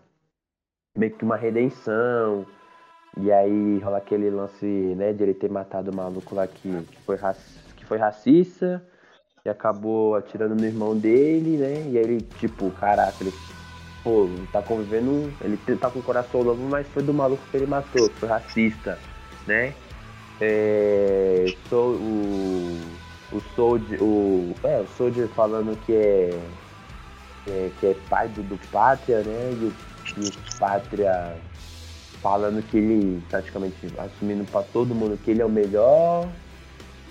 meio 0.96 1.12
que 1.12 1.24
uma 1.24 1.36
redenção, 1.36 2.46
e 3.18 3.30
aí 3.30 3.78
rola 3.78 3.98
aquele 3.98 4.30
lance 4.30 4.66
né, 4.66 5.12
de 5.12 5.22
ele 5.22 5.34
ter 5.34 5.50
matado 5.50 5.90
o 5.90 5.94
maluco 5.94 6.34
lá 6.34 6.46
que, 6.46 6.70
que, 6.84 7.02
foi, 7.02 7.18
que 7.76 7.84
foi 7.84 7.98
racista 7.98 8.82
e 9.44 9.50
acabou 9.50 10.14
atirando 10.14 10.54
no 10.54 10.64
irmão 10.64 10.96
dele, 10.96 11.56
né? 11.56 11.90
E 11.90 11.98
aí 11.98 12.04
ele, 12.04 12.20
tipo, 12.38 12.70
caraca, 12.70 13.16
ele 13.20 13.32
pô, 14.02 14.28
tá 14.52 14.62
convivendo, 14.62 15.32
ele 15.40 15.56
tá 15.76 15.90
com 15.90 15.98
o 15.98 16.02
coração 16.02 16.42
novo, 16.42 16.62
mas 16.68 16.86
foi 16.88 17.02
do 17.02 17.12
maluco 17.12 17.42
que 17.50 17.56
ele 17.56 17.66
matou, 17.66 18.08
que 18.08 18.20
foi 18.20 18.28
racista, 18.28 18.98
né? 19.46 19.74
É, 20.44 21.54
sou 21.68 21.94
o 21.94 22.92
o 23.32 23.40
Soldier, 23.56 24.02
o, 24.02 24.54
é, 24.62 24.80
o 24.80 24.86
Soldier 24.96 25.26
falando 25.28 25.76
que 25.84 25.92
é, 25.92 26.38
é, 27.48 27.70
que 27.80 27.86
é 27.86 27.96
pai 28.08 28.28
do, 28.28 28.42
do 28.42 28.58
Pátria, 28.70 29.22
né? 29.22 29.50
E 29.52 29.64
o, 29.64 29.72
e 30.18 30.28
o 30.28 30.58
Pátria 30.58 31.36
falando 32.20 32.62
que 32.62 32.76
ele 32.76 33.22
praticamente 33.30 33.76
assumindo 33.98 34.44
para 34.44 34.62
todo 34.62 34.94
mundo 34.94 35.18
que 35.22 35.30
ele 35.30 35.42
é 35.42 35.46
o 35.46 35.50
melhor. 35.50 36.28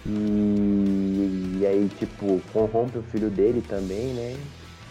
E, 0.05 1.59
e, 1.59 1.65
aí, 1.65 1.89
tipo, 1.99 2.41
corrompe 2.51 2.97
o 2.97 3.03
filho 3.03 3.29
dele 3.29 3.63
também, 3.67 4.13
né? 4.13 4.35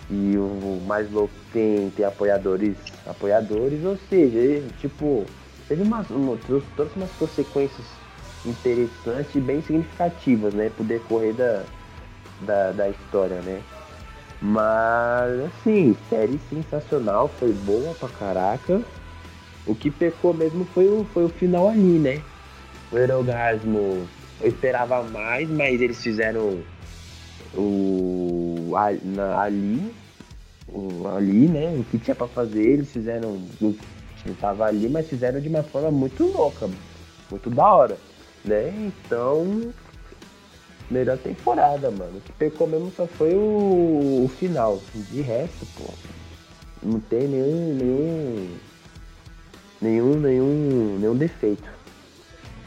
E 0.08 0.36
o 0.36 0.80
mais 0.86 1.10
louco 1.10 1.34
tem, 1.52 1.90
tem 1.90 2.04
apoiadores, 2.04 2.76
apoiadores, 3.06 3.84
ou 3.84 3.96
seja, 4.08 4.38
ele, 4.38 4.68
tipo, 4.80 5.24
teve 5.68 5.82
umas, 5.82 6.08
uma, 6.10 6.36
trouxe 6.36 6.96
umas 6.96 7.10
consequências 7.12 7.99
interessantes 8.44 9.34
e 9.34 9.40
bem 9.40 9.60
significativas, 9.60 10.54
né? 10.54 10.70
Pro 10.70 10.84
decorrer 10.84 11.34
da, 11.34 11.64
da, 12.40 12.72
da 12.72 12.88
história, 12.88 13.40
né? 13.42 13.62
Mas, 14.40 15.40
assim, 15.40 15.94
série 16.08 16.38
sensacional, 16.48 17.28
foi 17.28 17.52
boa 17.52 17.94
pra 17.94 18.08
caraca. 18.08 18.82
O 19.66 19.74
que 19.74 19.90
pecou 19.90 20.32
mesmo 20.32 20.64
foi 20.64 20.88
o, 20.88 21.04
foi 21.12 21.24
o 21.24 21.28
final 21.28 21.68
ali, 21.68 21.98
né? 21.98 22.22
O 22.90 22.96
Erogasmo 22.96 24.08
eu 24.40 24.48
esperava 24.48 25.02
mais, 25.02 25.48
mas 25.50 25.80
eles 25.80 26.02
fizeram 26.02 26.62
o 27.54 28.72
ali, 29.36 29.92
o, 30.66 31.06
ali, 31.08 31.46
né? 31.46 31.74
O 31.78 31.84
que 31.84 31.98
tinha 31.98 32.14
pra 32.14 32.26
fazer, 32.26 32.62
eles 32.62 32.90
fizeram 32.90 33.38
o 33.60 33.76
que 34.22 34.30
tava 34.40 34.64
ali, 34.64 34.88
mas 34.88 35.08
fizeram 35.08 35.40
de 35.40 35.48
uma 35.48 35.62
forma 35.62 35.90
muito 35.90 36.24
louca, 36.24 36.70
muito 37.30 37.50
da 37.50 37.74
hora 37.74 38.09
né? 38.44 38.68
Então, 38.68 39.72
melhor 40.90 41.18
temporada, 41.18 41.90
mano. 41.90 42.18
O 42.18 42.20
que 42.20 42.32
pecou 42.32 42.66
mesmo 42.66 42.92
só 42.96 43.06
foi 43.06 43.34
o, 43.34 44.24
o 44.24 44.28
final. 44.28 44.80
De 44.94 45.20
resto, 45.20 45.66
pô, 45.76 45.92
não 46.82 47.00
tem 47.00 47.28
nenhum, 47.28 47.74
nenhum, 47.74 48.58
nenhum, 49.80 50.20
nenhum, 50.20 50.98
nenhum 50.98 51.16
defeito. 51.16 51.68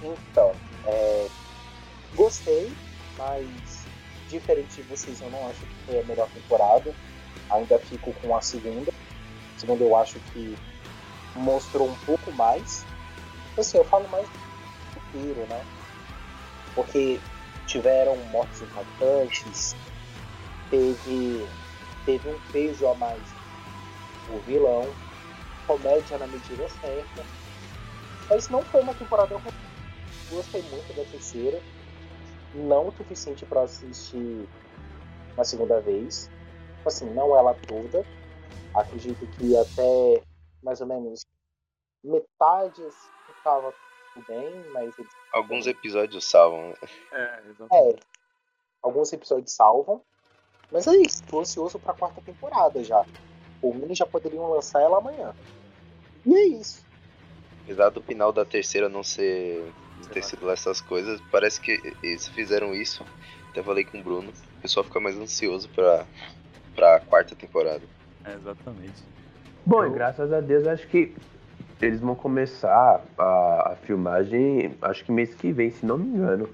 Então, 0.01 0.51
é, 0.85 1.27
gostei, 2.15 2.71
mas 3.17 3.83
diferente 4.29 4.81
de 4.81 4.81
vocês, 4.83 5.21
eu 5.21 5.29
não 5.29 5.47
acho 5.47 5.59
que 5.59 5.75
foi 5.85 5.99
a 5.99 6.03
melhor 6.03 6.29
temporada. 6.29 6.93
Ainda 7.49 7.77
fico 7.79 8.13
com 8.21 8.35
a 8.35 8.41
segunda. 8.41 8.91
A 9.55 9.59
segunda 9.59 9.83
eu 9.83 9.95
acho 9.95 10.19
que 10.31 10.55
mostrou 11.35 11.87
um 11.89 11.95
pouco 12.05 12.31
mais. 12.31 12.85
Assim, 13.57 13.77
eu 13.77 13.85
falo 13.85 14.07
mais 14.09 14.27
inteiro, 15.13 15.47
né? 15.47 15.65
Porque 16.73 17.21
tiveram 17.67 18.17
mortes 18.25 18.61
impactantes, 18.61 19.75
teve, 20.69 21.47
teve 22.05 22.27
um 22.27 22.39
peso 22.51 22.87
a 22.87 22.95
mais 22.95 23.33
o 24.27 24.39
vilão, 24.39 24.93
comédia 25.67 26.17
na 26.17 26.27
medida 26.27 26.67
certa. 26.67 27.25
Mas 28.29 28.49
não 28.49 28.61
foi 28.63 28.81
uma 28.81 28.93
temporada 28.93 29.35
ruim. 29.35 29.51
Gostei 30.29 30.61
muito 30.63 30.93
da 30.93 31.03
terceira. 31.03 31.61
Não 32.53 32.87
o 32.87 32.91
suficiente 32.91 33.45
para 33.45 33.63
assistir 33.63 34.47
uma 35.35 35.43
segunda 35.43 35.79
vez. 35.81 36.29
Assim, 36.85 37.05
não 37.13 37.37
ela 37.37 37.53
toda. 37.67 38.03
Acredito 38.73 39.25
que 39.27 39.55
até 39.55 40.21
mais 40.63 40.81
ou 40.81 40.87
menos 40.87 41.21
metade 42.03 42.81
estava 43.37 43.73
bem, 44.21 44.63
mas 44.71 44.97
eles... 44.97 45.11
Alguns 45.31 45.67
episódios 45.67 46.25
salvam, 46.25 46.69
né? 46.69 46.75
É, 47.11 47.41
exatamente. 47.49 47.99
É, 47.99 47.99
alguns 48.81 49.11
episódios 49.13 49.51
salvam. 49.51 50.01
Mas 50.71 50.87
é 50.87 50.95
isso, 50.97 51.23
tô 51.25 51.39
ansioso 51.39 51.79
pra 51.79 51.93
quarta 51.93 52.21
temporada 52.21 52.83
já. 52.83 53.05
Por 53.61 53.75
mim 53.75 53.93
já 53.93 54.05
poderiam 54.05 54.49
lançar 54.49 54.81
ela 54.81 54.97
amanhã. 54.97 55.33
E 56.25 56.33
é 56.33 56.45
isso. 56.47 56.83
Apesar 57.63 57.89
do 57.89 58.01
final 58.01 58.31
da 58.33 58.43
terceira 58.43 58.89
não 58.89 59.03
ser. 59.03 59.71
não 60.01 60.09
ter 60.09 60.23
sido 60.23 60.49
essas 60.49 60.81
coisas, 60.81 61.21
parece 61.31 61.61
que 61.61 61.79
eles 62.01 62.27
fizeram 62.27 62.73
isso. 62.73 63.05
Até 63.49 63.61
falei 63.61 63.83
com 63.83 63.99
o 63.99 64.03
Bruno. 64.03 64.31
O 64.57 64.61
pessoal 64.61 64.83
fica 64.83 64.99
mais 64.99 65.15
ansioso 65.15 65.69
pra, 65.69 66.05
pra 66.75 66.99
quarta 67.01 67.35
temporada. 67.35 67.83
É, 68.25 68.33
exatamente. 68.33 69.03
Bom, 69.65 69.83
eu... 69.83 69.91
e 69.91 69.93
graças 69.93 70.33
a 70.33 70.41
Deus 70.41 70.67
acho 70.67 70.87
que 70.87 71.15
eles 71.83 71.99
vão 71.99 72.15
começar 72.15 73.01
a, 73.17 73.71
a, 73.71 73.75
filmagem, 73.83 74.75
acho 74.81 75.03
que 75.03 75.11
mês 75.11 75.33
que 75.33 75.51
vem, 75.51 75.69
se 75.71 75.85
não 75.85 75.97
me 75.97 76.07
engano. 76.07 76.49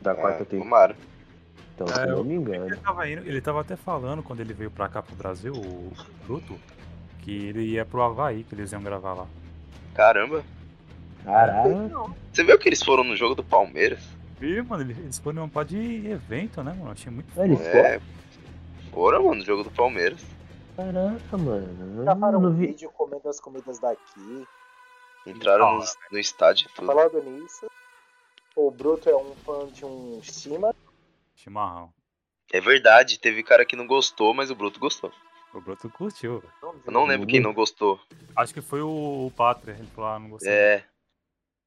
Da 0.00 0.12
é, 0.12 0.14
quarta 0.14 0.44
temporada. 0.44 0.96
Então, 1.74 1.86
é, 1.86 1.92
se 1.92 2.06
não 2.06 2.24
me 2.24 2.34
engano. 2.34 2.66
Ele 2.66 2.76
tava, 2.76 3.08
indo, 3.08 3.26
ele 3.26 3.40
tava 3.40 3.60
até 3.60 3.76
falando 3.76 4.22
quando 4.22 4.40
ele 4.40 4.52
veio 4.52 4.70
pra 4.70 4.88
cá 4.88 5.02
pro 5.02 5.14
Brasil, 5.14 5.52
o 5.52 5.92
Bruto, 6.26 6.58
que 7.20 7.46
ele 7.46 7.62
ia 7.62 7.84
pro 7.84 8.02
Havaí, 8.02 8.44
que 8.44 8.54
eles 8.54 8.72
iam 8.72 8.82
gravar 8.82 9.14
lá. 9.14 9.26
Caramba! 9.94 10.42
Caralho! 11.24 12.14
Você 12.32 12.42
viu 12.44 12.58
que 12.58 12.68
eles 12.68 12.82
foram 12.82 13.04
no 13.04 13.16
jogo 13.16 13.34
do 13.34 13.44
Palmeiras? 13.44 14.00
Vi, 14.40 14.60
mano, 14.62 14.82
eles 14.90 15.18
foram 15.18 15.44
um 15.44 15.48
par 15.48 15.64
de 15.64 16.08
evento, 16.08 16.62
né, 16.62 16.74
mano? 16.76 16.90
Achei 16.90 17.12
muito 17.12 17.28
Eles 17.40 17.60
é, 17.60 18.00
foram, 18.90 19.24
mano, 19.24 19.36
no 19.36 19.44
jogo 19.44 19.62
do 19.62 19.70
Palmeiras. 19.70 20.20
Caraca, 20.76 21.36
mano. 21.38 22.02
Gravaram 22.04 22.38
um 22.40 22.52
vi... 22.54 22.68
vídeo 22.68 22.90
comendo 22.90 23.28
as 23.28 23.38
comidas 23.40 23.78
daqui. 23.78 24.46
Entraram 25.26 25.78
no, 25.78 25.84
no 26.10 26.18
estádio 26.18 26.68
e 26.68 26.74
tudo. 26.74 26.86
Falando 26.86 27.22
nisso, 27.22 27.66
o 28.56 28.70
Bruto 28.70 29.08
é 29.08 29.16
um 29.16 29.34
fã 29.36 29.66
de 29.68 29.84
um 29.84 30.20
Shima. 30.22 30.74
Chimarrão. 31.36 31.92
É 32.52 32.60
verdade, 32.60 33.18
teve 33.18 33.42
cara 33.42 33.64
que 33.64 33.76
não 33.76 33.86
gostou, 33.86 34.34
mas 34.34 34.50
o 34.50 34.54
Bruto 34.54 34.80
gostou. 34.80 35.12
O 35.54 35.60
Broto 35.60 35.88
curtiu, 35.90 36.40
velho. 36.40 36.52
Eu 36.86 36.92
não 36.92 37.04
lembro 37.04 37.26
quem 37.26 37.40
não 37.40 37.52
gostou. 37.52 38.00
Acho 38.34 38.54
que 38.54 38.60
foi 38.62 38.80
o, 38.80 39.26
o 39.26 39.32
Pátria. 39.36 39.72
Ele 39.72 39.86
falou, 39.94 40.10
ah, 40.10 40.18
não 40.18 40.30
gostei. 40.30 40.50
É, 40.52 40.84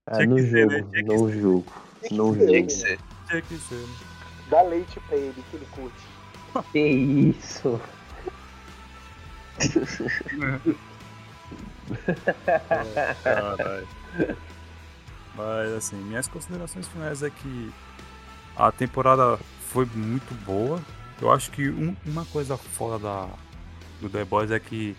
Ah, 0.08 0.16
Tinha 0.16 0.28
no 0.28 0.36
que 0.36 0.43
ser, 0.49 0.68
né? 0.68 0.80
jogo, 0.80 1.14
no 1.14 1.32
jogo. 1.32 1.66
No 2.12 2.34
Tinha 2.34 2.47
tinha 2.47 2.58
jogo. 2.60 2.68
que 2.68 2.74
ser. 2.74 2.99
Tinha 3.28 3.41
que 3.43 3.58
ser, 3.58 3.76
né? 3.76 3.95
Dá 4.49 4.62
leite 4.64 4.99
pra 5.01 5.18
ele, 5.18 5.43
que 5.49 5.56
ele 5.56 5.68
curte. 5.68 6.66
Que 6.72 6.80
isso? 6.80 7.80
Caralho. 13.24 13.88
Mas 15.36 15.72
assim, 15.74 15.97
minhas 15.97 16.28
considerações 16.28 16.88
finais 16.88 17.22
é 17.24 17.30
que 17.30 17.72
a 18.56 18.72
temporada 18.72 19.38
foi 19.70 19.86
muito 19.93 20.34
boa. 20.45 20.82
Eu 21.22 21.32
acho 21.32 21.51
que 21.51 21.70
um- 21.70 21.95
uma 22.06 22.26
coisa 22.26 22.58
fora 22.58 22.97
da, 22.99 23.28
do 24.01 24.10
The 24.10 24.24
Boys 24.26 24.51
é 24.51 24.60
que 24.60 24.95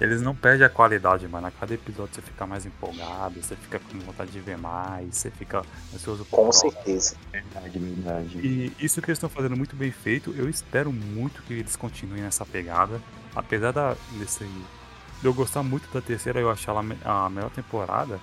eles 0.00 0.20
não 0.20 0.34
perdem 0.34 0.66
a 0.66 0.68
qualidade, 0.68 1.26
mano. 1.28 1.46
A 1.46 1.50
cada 1.50 1.72
episódio 1.74 2.14
você 2.14 2.22
fica 2.22 2.46
mais 2.46 2.66
empolgado, 2.66 3.40
você 3.42 3.54
fica 3.56 3.78
com 3.78 3.98
vontade 4.00 4.30
de 4.30 4.40
ver 4.40 4.58
mais, 4.58 5.16
você 5.16 5.30
fica 5.30 5.62
ansioso 5.94 6.24
por 6.24 6.36
Com 6.36 6.42
próximo. 6.44 6.72
certeza. 6.72 7.14
Verdade, 7.30 7.78
verdade. 7.78 8.38
E 8.38 8.72
isso 8.78 9.00
que 9.00 9.08
eles 9.10 9.16
estão 9.18 9.30
fazendo 9.30 9.56
muito 9.56 9.76
bem 9.76 9.90
feito, 9.92 10.34
eu 10.36 10.48
espero 10.50 10.92
muito 10.92 11.42
que 11.42 11.54
eles 11.54 11.76
continuem 11.76 12.22
nessa 12.22 12.44
pegada. 12.44 13.00
Apesar 13.34 13.72
da, 13.72 13.96
desse, 14.12 14.44
de 14.44 15.24
eu 15.24 15.32
gostar 15.32 15.62
muito 15.62 15.92
da 15.92 16.00
terceira, 16.00 16.40
eu 16.40 16.50
achar 16.50 16.72
ela 16.72 16.84
a 17.04 17.28
melhor 17.30 17.50
temporada. 17.50 18.20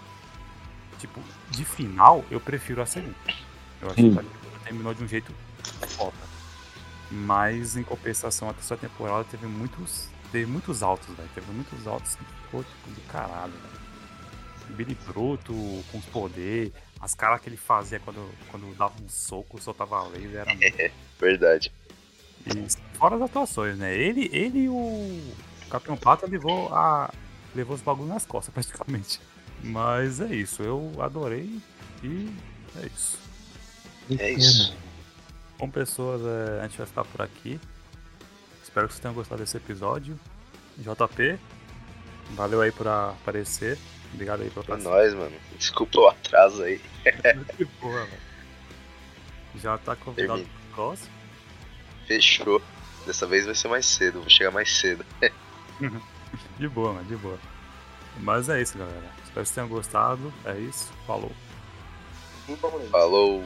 Tipo, 0.99 1.21
de 1.49 1.63
final, 1.63 2.23
eu 2.29 2.39
prefiro 2.39 2.81
a 2.81 2.85
segunda. 2.85 3.15
Eu 3.81 3.87
acho 3.87 4.01
Sim. 4.01 4.13
que 4.13 4.19
a 4.19 4.59
terminou 4.65 4.93
de 4.93 5.03
um 5.03 5.07
jeito 5.07 5.33
foda. 5.95 6.17
Mas 7.09 7.75
em 7.75 7.83
compensação, 7.83 8.49
a 8.49 8.53
terceira 8.53 8.81
temporada 8.81 9.23
teve 9.23 9.47
muitos, 9.47 10.09
teve 10.31 10.45
muitos 10.45 10.83
altos, 10.83 11.07
velho. 11.15 11.29
Teve 11.33 11.51
muitos 11.51 11.87
altos 11.87 12.15
que 12.15 12.23
ficou 12.25 12.63
tipo 12.63 12.91
do 12.91 13.01
caralho, 13.07 13.53
velho. 13.53 13.79
Billy 14.75 14.95
Bruto, 15.07 15.53
com 15.91 15.97
os 15.97 16.05
poderes, 16.05 16.71
as 16.99 17.15
caras 17.15 17.41
que 17.41 17.49
ele 17.49 17.57
fazia 17.57 17.99
quando, 17.99 18.29
quando 18.49 18.75
dava 18.77 18.93
um 19.01 19.09
soco, 19.09 19.59
soltava 19.59 20.03
laser, 20.09 20.41
era 20.41 20.53
muito 20.53 20.91
Verdade. 21.19 21.71
e 22.45 22.67
fora 22.99 23.15
as 23.15 23.21
atuações, 23.21 23.77
né? 23.77 23.95
Ele, 23.97 24.29
ele 24.33 24.59
e 24.65 24.69
o 24.69 25.21
Capitão 25.69 25.97
Pata 25.97 26.27
levou 26.27 26.73
a 26.73 27.11
levou 27.55 27.75
os 27.75 27.81
bagulhos 27.81 28.09
nas 28.09 28.25
costas 28.25 28.53
praticamente. 28.53 29.19
Mas 29.63 30.19
é 30.21 30.33
isso, 30.33 30.61
eu 30.61 30.91
adorei 30.99 31.59
e 32.03 32.29
é 32.81 32.85
isso. 32.85 33.17
É 34.17 34.31
isso. 34.31 34.75
Bom, 35.57 35.69
pessoas, 35.69 36.21
é, 36.21 36.61
a 36.61 36.67
gente 36.67 36.77
vai 36.77 36.87
ficar 36.87 37.03
por 37.05 37.21
aqui. 37.21 37.59
Espero 38.63 38.87
que 38.87 38.93
vocês 38.93 39.01
tenham 39.01 39.13
gostado 39.15 39.41
desse 39.41 39.57
episódio. 39.57 40.17
JP, 40.77 41.37
valeu 42.31 42.61
aí 42.61 42.71
por 42.71 42.87
aparecer. 42.87 43.77
Obrigado 44.13 44.41
aí 44.41 44.49
pela 44.49 44.63
É 44.63 44.67
participação. 44.67 44.91
nóis, 44.99 45.13
mano. 45.13 45.35
Desculpa 45.57 45.99
o 45.99 46.07
atraso 46.07 46.63
aí. 46.63 46.79
Que 47.57 47.65
porra, 47.65 48.05
velho. 48.05 48.21
Já 49.57 49.77
tá 49.77 49.95
convidado 49.95 50.39
Termina. 50.39 50.59
pro 50.67 50.75
próximo. 50.75 51.09
Fechou. 52.07 52.61
Dessa 53.09 53.25
vez 53.25 53.43
vai 53.43 53.55
ser 53.55 53.67
mais 53.67 53.87
cedo, 53.87 54.19
vou 54.19 54.29
chegar 54.29 54.51
mais 54.51 54.71
cedo. 54.71 55.03
De 56.59 56.69
boa, 56.69 56.93
mano, 56.93 57.07
de 57.07 57.15
boa. 57.15 57.39
Mas 58.19 58.47
é 58.49 58.61
isso, 58.61 58.77
galera. 58.77 58.99
Espero 58.99 59.25
que 59.25 59.33
vocês 59.33 59.49
tenham 59.49 59.67
gostado. 59.67 60.31
É 60.45 60.55
isso. 60.59 60.93
Falou. 61.07 61.31
E. 62.47 62.55
Falou. 62.91 63.43